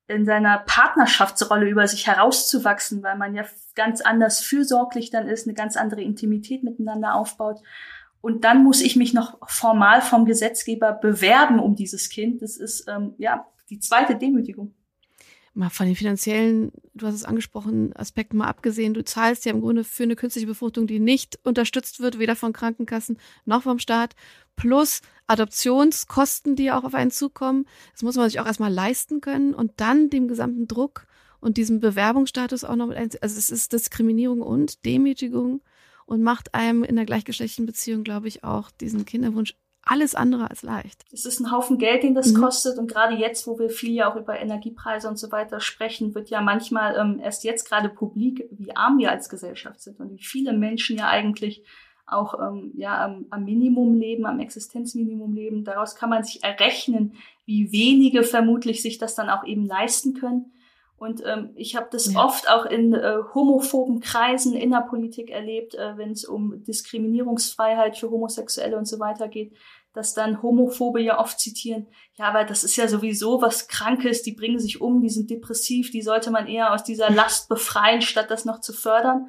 in 0.08 0.24
seiner 0.26 0.58
Partnerschaftsrolle 0.58 1.68
über 1.68 1.86
sich 1.86 2.06
herauszuwachsen, 2.06 3.02
weil 3.02 3.16
man 3.16 3.34
ja 3.34 3.44
ganz 3.74 4.00
anders 4.00 4.40
fürsorglich 4.40 5.10
dann 5.10 5.28
ist, 5.28 5.46
eine 5.46 5.54
ganz 5.54 5.76
andere 5.76 6.02
Intimität 6.02 6.64
miteinander 6.64 7.14
aufbaut. 7.14 7.60
Und 8.20 8.44
dann 8.44 8.62
muss 8.62 8.82
ich 8.82 8.96
mich 8.96 9.14
noch 9.14 9.38
formal 9.48 10.02
vom 10.02 10.26
Gesetzgeber 10.26 10.92
bewerben 10.92 11.58
um 11.58 11.74
dieses 11.74 12.08
Kind. 12.08 12.42
Das 12.42 12.56
ist 12.56 12.88
ähm, 12.88 13.14
ja 13.18 13.46
die 13.70 13.80
zweite 13.80 14.16
Demütigung 14.16 14.74
mal 15.54 15.70
von 15.70 15.86
den 15.86 15.96
finanziellen, 15.96 16.72
du 16.94 17.06
hast 17.06 17.14
es 17.14 17.24
angesprochen, 17.24 17.94
Aspekten 17.94 18.38
mal 18.38 18.48
abgesehen, 18.48 18.94
du 18.94 19.04
zahlst 19.04 19.44
ja 19.44 19.52
im 19.52 19.60
Grunde 19.60 19.84
für 19.84 20.04
eine 20.04 20.16
künstliche 20.16 20.46
Befruchtung, 20.46 20.86
die 20.86 20.98
nicht 20.98 21.38
unterstützt 21.44 22.00
wird, 22.00 22.18
weder 22.18 22.36
von 22.36 22.52
Krankenkassen 22.52 23.18
noch 23.44 23.62
vom 23.62 23.78
Staat, 23.78 24.14
plus 24.56 25.00
Adoptionskosten, 25.26 26.56
die 26.56 26.72
auch 26.72 26.84
auf 26.84 26.94
einen 26.94 27.10
zukommen. 27.10 27.66
Das 27.92 28.02
muss 28.02 28.16
man 28.16 28.28
sich 28.28 28.40
auch 28.40 28.46
erstmal 28.46 28.72
leisten 28.72 29.20
können 29.20 29.54
und 29.54 29.72
dann 29.76 30.10
dem 30.10 30.28
gesamten 30.28 30.66
Druck 30.66 31.06
und 31.40 31.56
diesem 31.56 31.80
Bewerbungsstatus 31.80 32.64
auch 32.64 32.76
noch 32.76 32.86
mit 32.86 32.96
einziehen. 32.96 33.22
Also 33.22 33.38
es 33.38 33.50
ist 33.50 33.72
Diskriminierung 33.72 34.40
und 34.40 34.84
Demütigung 34.86 35.62
und 36.06 36.22
macht 36.22 36.54
einem 36.54 36.82
in 36.84 36.96
der 36.96 37.04
gleichgeschlechtlichen 37.04 37.66
Beziehung, 37.66 38.04
glaube 38.04 38.28
ich, 38.28 38.44
auch 38.44 38.70
diesen 38.70 39.04
Kinderwunsch 39.04 39.54
alles 39.84 40.14
andere 40.14 40.48
als 40.48 40.62
leicht. 40.62 41.04
Es 41.12 41.24
ist 41.24 41.40
ein 41.40 41.50
Haufen 41.50 41.78
Geld, 41.78 42.02
den 42.02 42.14
das 42.14 42.32
mhm. 42.32 42.40
kostet. 42.40 42.78
Und 42.78 42.90
gerade 42.90 43.14
jetzt, 43.14 43.46
wo 43.46 43.58
wir 43.58 43.68
viel 43.68 43.92
ja 43.92 44.10
auch 44.10 44.16
über 44.16 44.38
Energiepreise 44.38 45.08
und 45.08 45.18
so 45.18 45.32
weiter 45.32 45.60
sprechen, 45.60 46.14
wird 46.14 46.30
ja 46.30 46.40
manchmal 46.40 46.96
ähm, 46.96 47.20
erst 47.20 47.44
jetzt 47.44 47.68
gerade 47.68 47.88
publik, 47.88 48.48
wie 48.52 48.74
arm 48.76 48.98
wir 48.98 49.10
als 49.10 49.28
Gesellschaft 49.28 49.80
sind 49.80 49.98
und 50.00 50.12
wie 50.12 50.22
viele 50.22 50.52
Menschen 50.52 50.98
ja 50.98 51.08
eigentlich 51.08 51.64
auch 52.06 52.38
ähm, 52.40 52.72
ja, 52.76 53.04
am, 53.04 53.26
am 53.30 53.44
Minimum 53.44 53.94
leben, 53.94 54.26
am 54.26 54.40
Existenzminimum 54.40 55.34
leben. 55.34 55.64
Daraus 55.64 55.96
kann 55.96 56.10
man 56.10 56.24
sich 56.24 56.42
errechnen, 56.44 57.14
wie 57.44 57.72
wenige 57.72 58.22
vermutlich 58.22 58.82
sich 58.82 58.98
das 58.98 59.14
dann 59.14 59.30
auch 59.30 59.44
eben 59.44 59.66
leisten 59.66 60.14
können. 60.14 60.52
Und 61.02 61.20
ähm, 61.26 61.50
ich 61.56 61.74
habe 61.74 61.88
das 61.90 62.12
ja. 62.12 62.24
oft 62.24 62.48
auch 62.48 62.64
in 62.64 62.94
äh, 62.94 63.16
homophoben 63.34 63.98
Kreisen 63.98 64.54
in 64.54 64.70
der 64.70 64.82
Politik 64.88 65.30
erlebt, 65.30 65.74
äh, 65.74 65.96
wenn 65.96 66.12
es 66.12 66.24
um 66.24 66.62
Diskriminierungsfreiheit 66.62 67.98
für 67.98 68.08
Homosexuelle 68.08 68.78
und 68.78 68.86
so 68.86 69.00
weiter 69.00 69.26
geht, 69.26 69.52
dass 69.94 70.14
dann 70.14 70.42
Homophobe 70.42 71.02
ja 71.02 71.18
oft 71.18 71.40
zitieren, 71.40 71.88
ja, 72.14 72.26
aber 72.26 72.44
das 72.44 72.62
ist 72.62 72.76
ja 72.76 72.86
sowieso 72.86 73.42
was 73.42 73.66
Krankes, 73.66 74.22
die 74.22 74.30
bringen 74.30 74.60
sich 74.60 74.80
um, 74.80 75.02
die 75.02 75.08
sind 75.08 75.28
depressiv, 75.28 75.90
die 75.90 76.02
sollte 76.02 76.30
man 76.30 76.46
eher 76.46 76.72
aus 76.72 76.84
dieser 76.84 77.10
Last 77.10 77.48
befreien, 77.48 78.00
statt 78.00 78.30
das 78.30 78.44
noch 78.44 78.60
zu 78.60 78.72
fördern. 78.72 79.28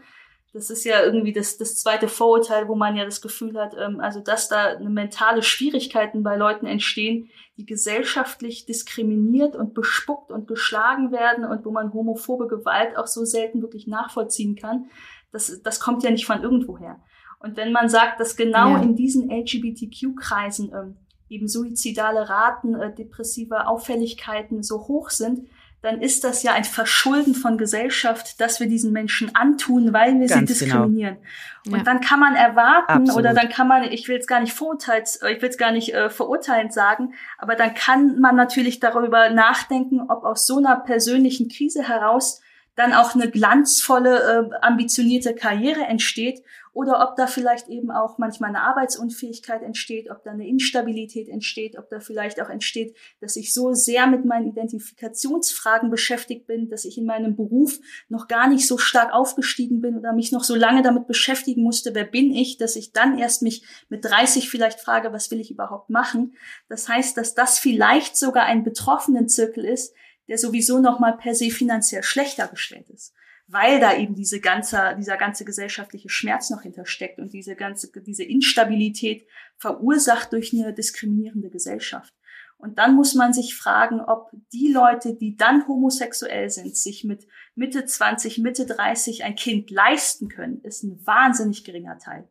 Das 0.54 0.70
ist 0.70 0.86
ja 0.86 1.04
irgendwie 1.04 1.34
das, 1.34 1.58
das 1.58 1.76
zweite 1.76 2.08
Vorurteil, 2.08 2.68
wo 2.68 2.76
man 2.76 2.96
ja 2.96 3.06
das 3.06 3.22
Gefühl 3.22 3.60
hat, 3.60 3.76
ähm, 3.76 4.00
also 4.00 4.20
dass 4.20 4.50
da 4.50 4.80
mentale 4.80 5.42
Schwierigkeiten 5.42 6.22
bei 6.22 6.36
Leuten 6.38 6.68
entstehen, 6.68 7.30
die 7.58 7.66
gesellschaftlich 7.66 8.68
diskriminiert 8.68 9.56
und 9.56 9.74
bespuckt 9.74 10.32
und 10.32 10.48
geschlagen 10.48 11.12
werden 11.12 11.44
und 11.44 11.66
wo 11.66 11.72
man 11.72 11.92
homophobe 11.92 12.48
Gewalt 12.48 12.98
auch 12.98 13.08
so 13.08 13.26
selten 13.26 13.64
wirklich 13.64 13.88
nachvollziehen 13.88 14.56
kann. 14.56 14.86
Das, 15.32 15.62
das 15.64 15.80
kommt 15.80 16.04
ja 16.04 16.12
nicht 16.12 16.28
von 16.28 16.44
irgendwoher. 16.44 17.00
Und 17.40 17.58
wenn 17.58 17.72
man 17.72 17.90
sagt, 17.90 18.20
dass 18.20 18.36
genau 18.36 18.70
ja. 18.70 18.82
in 18.82 18.96
diesen 18.96 19.30
LGBTQ-Kreisen 19.32 20.72
ähm, 20.72 20.98
eben 21.30 21.48
suizidale 21.48 22.30
Raten, 22.30 22.76
äh, 22.76 22.94
depressive 22.94 23.68
Auffälligkeiten 23.68 24.62
so 24.62 24.88
hoch 24.88 25.10
sind, 25.10 25.48
dann 25.84 26.02
ist 26.02 26.24
das 26.24 26.44
ja 26.44 26.54
ein 26.54 26.64
Verschulden 26.64 27.36
von 27.36 27.58
Gesellschaft, 27.58 28.40
dass 28.40 28.62
wir 28.62 28.68
diesen 28.68 28.94
Menschen 28.94 29.36
antun, 29.36 29.92
weil 29.92 30.18
wir 30.18 30.28
Ganz 30.28 30.58
sie 30.58 30.66
genau. 30.66 30.78
diskriminieren. 30.78 31.18
Genau. 31.66 31.76
Und 31.76 31.80
ja. 31.80 31.84
dann 31.84 32.00
kann 32.00 32.22
man 32.22 32.36
erwarten 32.36 32.92
Absolut. 32.94 33.20
oder 33.20 33.34
dann 33.34 33.50
kann 33.50 33.68
man, 33.68 33.84
ich 33.84 34.08
will 34.08 34.18
es 34.18 34.26
gar 34.26 34.40
nicht 34.40 34.54
vorurteils, 34.54 35.20
ich 35.30 35.42
will 35.42 35.50
es 35.50 35.58
gar 35.58 35.74
nicht 35.74 35.94
äh, 35.94 36.10
verurteilend 36.10 36.72
sagen, 36.72 37.14
aber 37.38 37.56
dann 37.56 37.74
kann 37.74 38.18
man 38.22 38.38
natürlich 38.38 38.80
darüber 38.80 39.30
nachdenken, 39.30 40.00
ob 40.08 40.24
aus 40.24 40.48
so 40.48 40.58
einer 40.58 40.78
persönlichen 40.78 41.50
Krise 41.50 41.86
heraus 41.86 42.40
dann 42.76 42.94
auch 42.94 43.14
eine 43.14 43.30
glanzvolle, 43.30 44.50
äh, 44.54 44.66
ambitionierte 44.66 45.36
Karriere 45.36 45.82
entsteht 45.82 46.44
oder 46.74 47.08
ob 47.08 47.16
da 47.16 47.28
vielleicht 47.28 47.70
eben 47.70 47.92
auch 47.92 48.18
manchmal 48.18 48.50
eine 48.50 48.62
Arbeitsunfähigkeit 48.62 49.62
entsteht, 49.62 50.10
ob 50.10 50.24
da 50.24 50.32
eine 50.32 50.48
Instabilität 50.48 51.30
entsteht, 51.30 51.78
ob 51.78 51.88
da 51.90 52.00
vielleicht 52.00 52.42
auch 52.42 52.50
entsteht, 52.50 52.98
dass 53.22 53.36
ich 53.36 53.54
so 53.54 53.74
sehr 53.74 54.08
mit 54.08 54.26
meinen 54.26 54.48
Identifikationsfragen 54.48 55.92
beschäftigt 55.92 56.48
bin, 56.48 56.70
dass 56.70 56.86
ich 56.86 56.98
in 56.98 57.06
meinem 57.06 57.36
Beruf 57.36 57.80
noch 58.10 58.28
gar 58.28 58.50
nicht 58.50 58.68
so 58.68 58.80
stark 58.80 59.14
aufgestiegen 59.14 59.82
bin 59.82 59.98
oder 59.98 60.14
mich 60.14 60.32
noch 60.32 60.44
so 60.44 60.56
lange 60.56 60.82
damit 60.82 61.06
beschäftigen 61.06 61.62
musste, 61.62 61.94
wer 61.94 62.06
bin 62.06 62.34
ich, 62.34 62.58
dass 62.58 62.76
ich 62.76 62.92
dann 62.92 63.20
erst 63.20 63.44
mich 63.44 63.64
mit 63.90 64.04
30 64.04 64.50
vielleicht 64.50 64.80
frage, 64.80 65.14
was 65.14 65.30
will 65.30 65.40
ich 65.40 65.52
überhaupt 65.52 65.92
machen. 65.92 66.36
Das 66.70 66.90
heißt, 66.90 67.16
dass 67.18 67.36
das 67.36 67.60
vielleicht 67.60 68.18
sogar 68.18 68.46
ein 68.46 68.64
betroffenen 68.64 69.30
Zirkel 69.30 69.64
ist, 69.64 69.94
der 70.28 70.40
sowieso 70.40 70.80
noch 70.80 71.00
mal 71.00 71.12
per 71.12 71.36
se 71.36 71.52
finanziell 71.52 72.02
schlechter 72.02 72.48
gestellt 72.48 72.90
ist 72.90 73.14
weil 73.54 73.80
da 73.80 73.96
eben 73.96 74.16
diese 74.16 74.40
ganze, 74.40 74.96
dieser 74.98 75.16
ganze 75.16 75.46
gesellschaftliche 75.46 76.10
Schmerz 76.10 76.50
noch 76.50 76.64
hintersteckt 76.64 77.20
und 77.20 77.34
diese 77.34 77.56
ganze, 77.56 77.92
diese 78.02 78.24
Instabilität 78.24 79.28
verursacht 79.58 80.34
durch 80.34 80.54
eine 80.54 80.74
diskriminierende 80.74 81.52
Gesellschaft. 81.52 82.14
Und 82.58 82.80
dann 82.80 82.96
muss 82.96 83.14
man 83.14 83.32
sich 83.32 83.56
fragen, 83.56 84.02
ob 84.02 84.32
die 84.52 84.72
Leute, 84.72 85.14
die 85.14 85.36
dann 85.36 85.68
homosexuell 85.68 86.50
sind, 86.50 86.76
sich 86.76 87.04
mit 87.04 87.28
Mitte 87.54 87.86
20, 87.86 88.40
Mitte 88.40 88.66
30 88.66 89.24
ein 89.24 89.36
Kind 89.36 89.70
leisten 89.70 90.30
können, 90.30 90.62
ist 90.62 90.82
ein 90.82 91.06
wahnsinnig 91.06 91.64
geringer 91.64 92.00
Teil. 92.00 92.28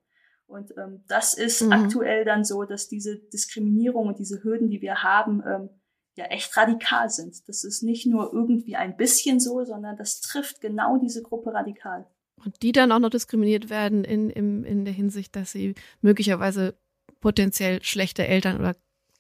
Und 0.47 0.77
ähm, 0.77 1.05
das 1.07 1.35
ist 1.35 1.63
mhm. 1.63 1.73
aktuell 1.73 2.25
dann 2.25 2.45
so, 2.45 2.65
dass 2.65 2.89
diese 2.89 3.19
Diskriminierung 3.19 4.09
und 4.09 4.19
diese 4.19 4.43
Hürden, 4.43 4.71
die 4.71 4.83
wir 4.83 5.03
haben, 5.05 5.43
ähm, 5.47 5.71
ja 6.17 6.27
echt 6.27 6.57
radikal 6.57 7.09
sind. 7.11 7.49
Das 7.49 7.65
ist 7.65 7.83
nicht 7.83 8.07
nur 8.07 8.33
irgendwie 8.33 8.77
ein 8.77 8.97
bisschen 8.97 9.41
so, 9.41 9.65
sondern 9.65 9.97
das 9.97 10.21
trifft 10.21 10.61
genau 10.61 10.99
diese 10.99 11.23
Gruppe 11.23 11.55
radikal. 11.55 12.07
Und 12.45 12.63
die 12.63 12.73
dann 12.73 12.93
auch 12.93 12.99
noch 12.99 13.11
diskriminiert 13.11 13.71
werden 13.71 14.05
in, 14.05 14.29
in, 14.31 14.65
in 14.65 14.85
der 14.85 14.95
Hinsicht, 14.95 15.37
dass 15.37 15.53
sie 15.53 15.75
möglicherweise 16.01 16.75
potenziell 17.21 17.83
schlechte 17.83 18.27
Eltern 18.27 18.59
oder 18.59 18.77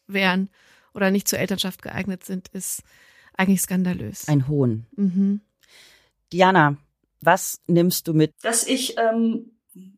wären 0.06 0.50
oder 0.92 1.10
nicht 1.10 1.28
zur 1.28 1.38
Elternschaft 1.38 1.82
geeignet 1.82 2.24
sind, 2.24 2.48
ist 2.48 2.82
eigentlich 3.34 3.62
skandalös. 3.62 4.28
Ein 4.28 4.48
Hohn. 4.48 4.86
Mhm. 4.96 5.40
Diana, 6.32 6.76
was 7.20 7.60
nimmst 7.66 8.08
du 8.08 8.14
mit? 8.14 8.32
Dass 8.42 8.66
ich 8.66 8.96
ähm, 8.98 9.52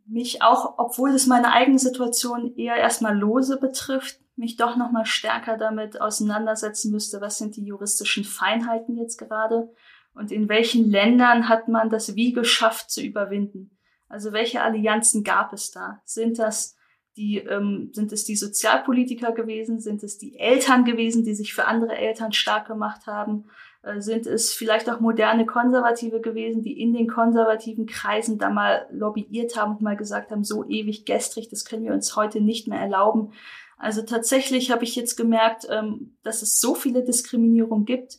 mich 0.06 0.42
auch, 0.42 0.74
obwohl 0.78 1.10
es 1.10 1.26
meine 1.26 1.52
eigene 1.52 1.78
Situation 1.78 2.54
eher 2.56 2.76
erstmal 2.76 3.16
lose 3.16 3.58
betrifft, 3.58 4.20
mich 4.36 4.56
doch 4.56 4.76
noch 4.76 4.90
mal 4.90 5.06
stärker 5.06 5.56
damit 5.56 6.00
auseinandersetzen 6.00 6.90
müsste, 6.90 7.20
was 7.20 7.38
sind 7.38 7.56
die 7.56 7.64
juristischen 7.64 8.24
Feinheiten 8.24 8.96
jetzt 8.96 9.18
gerade 9.18 9.68
und 10.14 10.30
in 10.30 10.48
welchen 10.48 10.90
Ländern 10.90 11.48
hat 11.48 11.68
man 11.68 11.90
das 11.90 12.14
wie 12.14 12.32
geschafft 12.32 12.90
zu 12.90 13.02
überwinden? 13.02 13.76
Also 14.08 14.32
welche 14.32 14.62
Allianzen 14.62 15.24
gab 15.24 15.52
es 15.52 15.72
da? 15.72 16.00
Sind 16.04 16.38
das 16.38 16.76
die, 17.16 17.38
ähm, 17.38 17.90
sind 17.92 18.12
es 18.12 18.24
die 18.24 18.36
Sozialpolitiker 18.36 19.32
gewesen? 19.32 19.80
Sind 19.80 20.02
es 20.02 20.18
die 20.18 20.36
Eltern 20.38 20.84
gewesen, 20.84 21.24
die 21.24 21.34
sich 21.34 21.54
für 21.54 21.66
andere 21.66 21.96
Eltern 21.96 22.32
stark 22.32 22.66
gemacht 22.66 23.06
haben? 23.06 23.44
Äh, 23.82 24.00
sind 24.00 24.26
es 24.26 24.52
vielleicht 24.52 24.90
auch 24.90 25.00
moderne 25.00 25.46
Konservative 25.46 26.20
gewesen, 26.20 26.62
die 26.62 26.80
in 26.80 26.92
den 26.92 27.06
konservativen 27.06 27.86
Kreisen 27.86 28.38
da 28.38 28.50
mal 28.50 28.86
lobbyiert 28.90 29.56
haben 29.56 29.72
und 29.76 29.80
mal 29.80 29.96
gesagt 29.96 30.30
haben, 30.30 30.42
so 30.42 30.64
ewig 30.64 31.06
gestrig, 31.06 31.48
das 31.48 31.64
können 31.64 31.84
wir 31.84 31.92
uns 31.92 32.16
heute 32.16 32.40
nicht 32.40 32.66
mehr 32.66 32.80
erlauben. 32.80 33.32
Also 33.76 34.02
tatsächlich 34.02 34.70
habe 34.70 34.84
ich 34.84 34.96
jetzt 34.96 35.16
gemerkt, 35.16 35.66
ähm, 35.70 36.16
dass 36.22 36.42
es 36.42 36.60
so 36.60 36.74
viele 36.74 37.04
Diskriminierungen 37.04 37.84
gibt, 37.84 38.18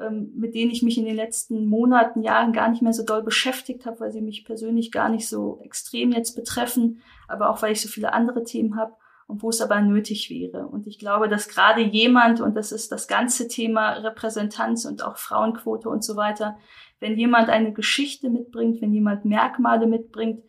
ähm, 0.00 0.32
mit 0.36 0.54
denen 0.54 0.70
ich 0.70 0.82
mich 0.82 0.98
in 0.98 1.04
den 1.04 1.16
letzten 1.16 1.66
Monaten, 1.66 2.22
Jahren 2.22 2.52
gar 2.52 2.68
nicht 2.68 2.82
mehr 2.82 2.92
so 2.92 3.04
doll 3.04 3.22
beschäftigt 3.22 3.86
habe, 3.86 4.00
weil 4.00 4.12
sie 4.12 4.20
mich 4.20 4.44
persönlich 4.44 4.92
gar 4.92 5.08
nicht 5.08 5.28
so 5.28 5.60
extrem 5.62 6.12
jetzt 6.12 6.34
betreffen, 6.34 7.02
aber 7.28 7.50
auch 7.50 7.62
weil 7.62 7.72
ich 7.72 7.80
so 7.80 7.88
viele 7.88 8.12
andere 8.12 8.44
Themen 8.44 8.76
habe 8.76 8.94
und 9.26 9.42
wo 9.42 9.48
es 9.48 9.60
aber 9.60 9.80
nötig 9.80 10.30
wäre. 10.30 10.66
Und 10.66 10.86
ich 10.86 10.98
glaube, 10.98 11.28
dass 11.28 11.48
gerade 11.48 11.80
jemand, 11.80 12.40
und 12.40 12.54
das 12.56 12.72
ist 12.72 12.92
das 12.92 13.08
ganze 13.08 13.48
Thema 13.48 13.94
Repräsentanz 13.94 14.84
und 14.84 15.02
auch 15.02 15.16
Frauenquote 15.16 15.88
und 15.88 16.04
so 16.04 16.16
weiter, 16.16 16.56
wenn 17.00 17.18
jemand 17.18 17.48
eine 17.48 17.72
Geschichte 17.72 18.30
mitbringt, 18.30 18.80
wenn 18.80 18.92
jemand 18.92 19.24
Merkmale 19.24 19.86
mitbringt, 19.86 20.42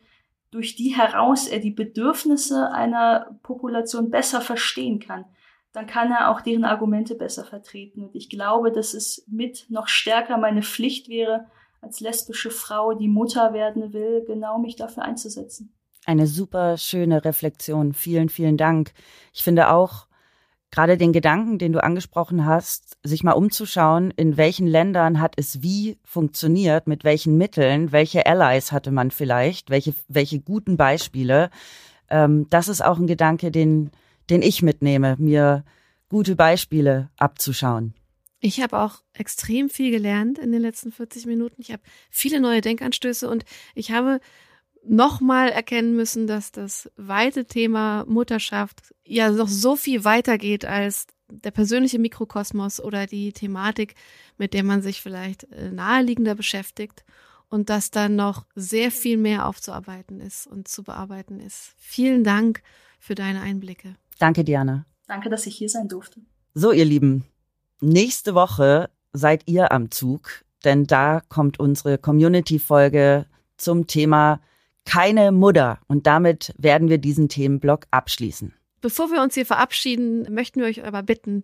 durch 0.52 0.76
die 0.76 0.96
heraus 0.96 1.48
er 1.48 1.60
die 1.60 1.72
Bedürfnisse 1.72 2.72
einer 2.72 3.38
Population 3.44 4.10
besser 4.10 4.42
verstehen 4.42 5.00
kann, 5.00 5.26
dann 5.74 5.88
kann 5.88 6.12
er 6.12 6.32
auch 6.32 6.42
deren 6.42 6.66
Argumente 6.66 7.16
besser 7.16 7.44
vertreten. 7.44 8.04
Und 8.04 8.16
ich 8.16 8.30
glaube, 8.30 8.72
dass 8.72 8.94
es 8.94 9.26
mit 9.28 9.68
noch 9.70 9.88
stärker 9.88 10.38
meine 10.38 10.64
Pflicht 10.64 11.10
wäre, 11.10 11.48
als 11.82 12.00
lesbische 12.00 12.50
Frau, 12.50 12.94
die 12.94 13.08
Mutter 13.08 13.54
werden 13.54 13.94
will, 13.94 14.24
genau 14.26 14.58
mich 14.58 14.76
dafür 14.76 15.04
einzusetzen. 15.04 15.74
Eine 16.06 16.26
super 16.26 16.78
schöne 16.78 17.24
Reflexion. 17.24 17.94
Vielen, 17.94 18.30
vielen 18.30 18.58
Dank. 18.58 18.94
Ich 19.34 19.44
finde 19.44 19.70
auch, 19.70 20.08
gerade 20.72 20.98
den 20.98 21.14
Gedanken, 21.14 21.60
den 21.60 21.74
du 21.74 21.84
angesprochen 21.84 22.46
hast, 22.46 22.98
sich 23.04 23.24
mal 23.24 23.34
umzuschauen, 23.34 24.12
in 24.12 24.38
welchen 24.38 24.68
Ländern 24.68 25.22
hat 25.22 25.34
es 25.38 25.62
wie 25.62 25.98
funktioniert, 26.04 26.88
mit 26.88 27.04
welchen 27.04 27.38
Mitteln, 27.38 27.92
welche 27.92 28.26
Allies 28.26 28.72
hatte 28.72 28.92
man 28.92 29.12
vielleicht, 29.12 29.70
welche, 29.70 29.94
welche 30.08 30.40
guten 30.40 30.78
Beispiele. 30.78 31.50
Ähm, 32.10 32.48
das 32.50 32.68
ist 32.68 32.84
auch 32.84 32.98
ein 32.98 33.08
Gedanke, 33.08 33.52
den, 33.52 33.92
den 34.30 34.42
ich 34.42 34.62
mitnehme, 34.62 35.16
mir 35.20 35.64
gute 36.10 36.36
Beispiele 36.36 37.10
abzuschauen. 37.18 37.94
Ich 38.40 38.62
habe 38.62 38.80
auch 38.80 39.02
extrem 39.14 39.70
viel 39.70 39.90
gelernt 39.90 40.38
in 40.38 40.52
den 40.52 40.62
letzten 40.62 40.92
40 40.92 41.26
Minuten. 41.26 41.60
Ich 41.60 41.72
habe 41.72 41.82
viele 42.12 42.40
neue 42.40 42.62
Denkanstöße 42.62 43.28
und 43.28 43.46
ich 43.74 43.92
habe 43.92 44.20
nochmal 44.88 45.50
erkennen 45.50 45.96
müssen, 45.96 46.28
dass 46.28 46.52
das 46.52 46.90
weite 46.96 47.46
Thema 47.46 48.06
Mutterschaft 48.08 48.94
ja 49.06 49.30
noch 49.30 49.48
so 49.48 49.76
viel 49.76 50.04
weiter 50.04 50.38
geht 50.38 50.66
als 50.66 51.08
der 51.30 51.52
persönliche 51.52 52.00
Mikrokosmos 52.00 52.80
oder 52.80 53.06
die 53.06 53.34
Thematik, 53.34 53.96
mit 54.38 54.54
der 54.54 54.64
man 54.64 54.82
sich 54.82 55.02
vielleicht 55.02 55.44
äh, 55.52 55.72
naheliegender 55.72 56.36
beschäftigt 56.36 57.04
und 57.50 57.70
dass 57.70 57.92
dann 57.92 58.16
noch 58.16 58.46
sehr 58.56 58.92
viel 58.92 59.18
mehr 59.18 59.46
aufzuarbeiten 59.46 60.20
ist 60.22 60.48
und 60.48 60.68
zu 60.68 60.84
bearbeiten 60.84 61.40
ist. 61.40 61.74
Vielen 61.78 62.24
Dank 62.24 62.62
für 63.00 63.16
deine 63.16 63.42
Einblicke. 63.42 63.96
Danke, 64.20 64.44
Diana. 64.44 64.86
Danke, 65.08 65.30
dass 65.30 65.46
ich 65.46 65.56
hier 65.56 65.70
sein 65.70 65.88
durfte. 65.88 66.22
So, 66.54 66.72
ihr 66.72 66.86
Lieben, 66.86 67.26
nächste 67.80 68.34
Woche 68.34 68.90
seid 69.14 69.44
ihr 69.48 69.72
am 69.72 69.92
Zug, 69.92 70.44
denn 70.64 70.86
da 70.86 71.22
kommt 71.30 71.60
unsere 71.60 71.98
Community-Folge 71.98 73.26
zum 73.58 73.88
Thema 73.88 74.40
keine 74.88 75.32
Mutter. 75.32 75.80
Und 75.88 76.08
damit 76.08 76.54
werden 76.58 76.90
wir 76.90 76.98
diesen 76.98 77.30
Themenblock 77.30 77.86
abschließen. 77.92 78.54
Bevor 78.82 79.12
wir 79.12 79.22
uns 79.22 79.36
hier 79.36 79.46
verabschieden, 79.46 80.34
möchten 80.34 80.62
wir 80.62 80.68
euch 80.68 80.86
aber 80.86 81.04
bitten, 81.04 81.44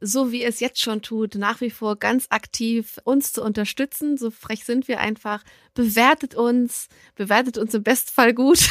so 0.00 0.32
wie 0.32 0.44
es 0.44 0.60
jetzt 0.60 0.80
schon 0.80 1.02
tut, 1.02 1.34
nach 1.34 1.60
wie 1.60 1.70
vor 1.70 1.96
ganz 1.96 2.26
aktiv 2.30 3.00
uns 3.04 3.32
zu 3.32 3.42
unterstützen. 3.42 4.16
So 4.16 4.30
frech 4.30 4.64
sind 4.64 4.86
wir 4.86 5.00
einfach. 5.00 5.42
Bewertet 5.74 6.34
uns, 6.34 6.88
bewertet 7.16 7.58
uns 7.58 7.74
im 7.74 7.82
Bestfall 7.82 8.32
gut. 8.32 8.68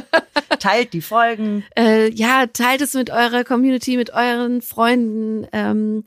teilt 0.60 0.92
die 0.92 1.00
Folgen. 1.00 1.64
Äh, 1.76 2.10
ja, 2.12 2.46
teilt 2.46 2.82
es 2.82 2.94
mit 2.94 3.10
eurer 3.10 3.42
Community, 3.42 3.96
mit 3.96 4.12
euren 4.12 4.62
Freunden. 4.62 5.46
Ähm, 5.52 6.04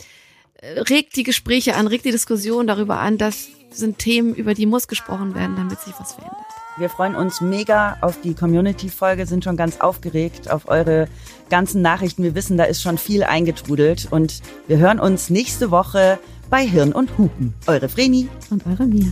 regt 0.62 1.16
die 1.16 1.24
Gespräche 1.24 1.76
an, 1.76 1.88
regt 1.88 2.06
die 2.06 2.12
Diskussion 2.12 2.68
darüber 2.68 3.00
an. 3.00 3.18
Das 3.18 3.50
sind 3.72 4.00
Themen, 4.00 4.34
über 4.34 4.54
die 4.54 4.66
muss 4.66 4.88
gesprochen 4.88 5.36
werden, 5.36 5.56
damit 5.56 5.80
sich 5.80 5.94
was 6.00 6.14
verändert. 6.14 6.59
Wir 6.80 6.90
freuen 6.90 7.14
uns 7.14 7.42
mega 7.42 7.98
auf 8.00 8.22
die 8.22 8.34
Community-Folge, 8.34 9.26
sind 9.26 9.44
schon 9.44 9.58
ganz 9.58 9.82
aufgeregt 9.82 10.50
auf 10.50 10.70
eure 10.70 11.10
ganzen 11.50 11.82
Nachrichten. 11.82 12.24
Wir 12.24 12.36
wissen, 12.36 12.56
da 12.58 12.64
ist 12.64 12.82
schon 12.82 12.98
viel 12.98 13.24
eingetrudelt 13.24 14.08
und 14.12 14.42
wir 14.68 14.78
hören 14.78 15.02
uns 15.02 15.30
nächste 15.30 15.72
Woche 15.72 16.20
bei 16.50 16.66
Hirn 16.66 16.94
und 16.94 17.18
Hupen. 17.18 17.54
Eure 17.68 17.90
Vreni 17.90 18.30
und 18.50 18.66
eure 18.66 18.86
Mia. 18.86 19.12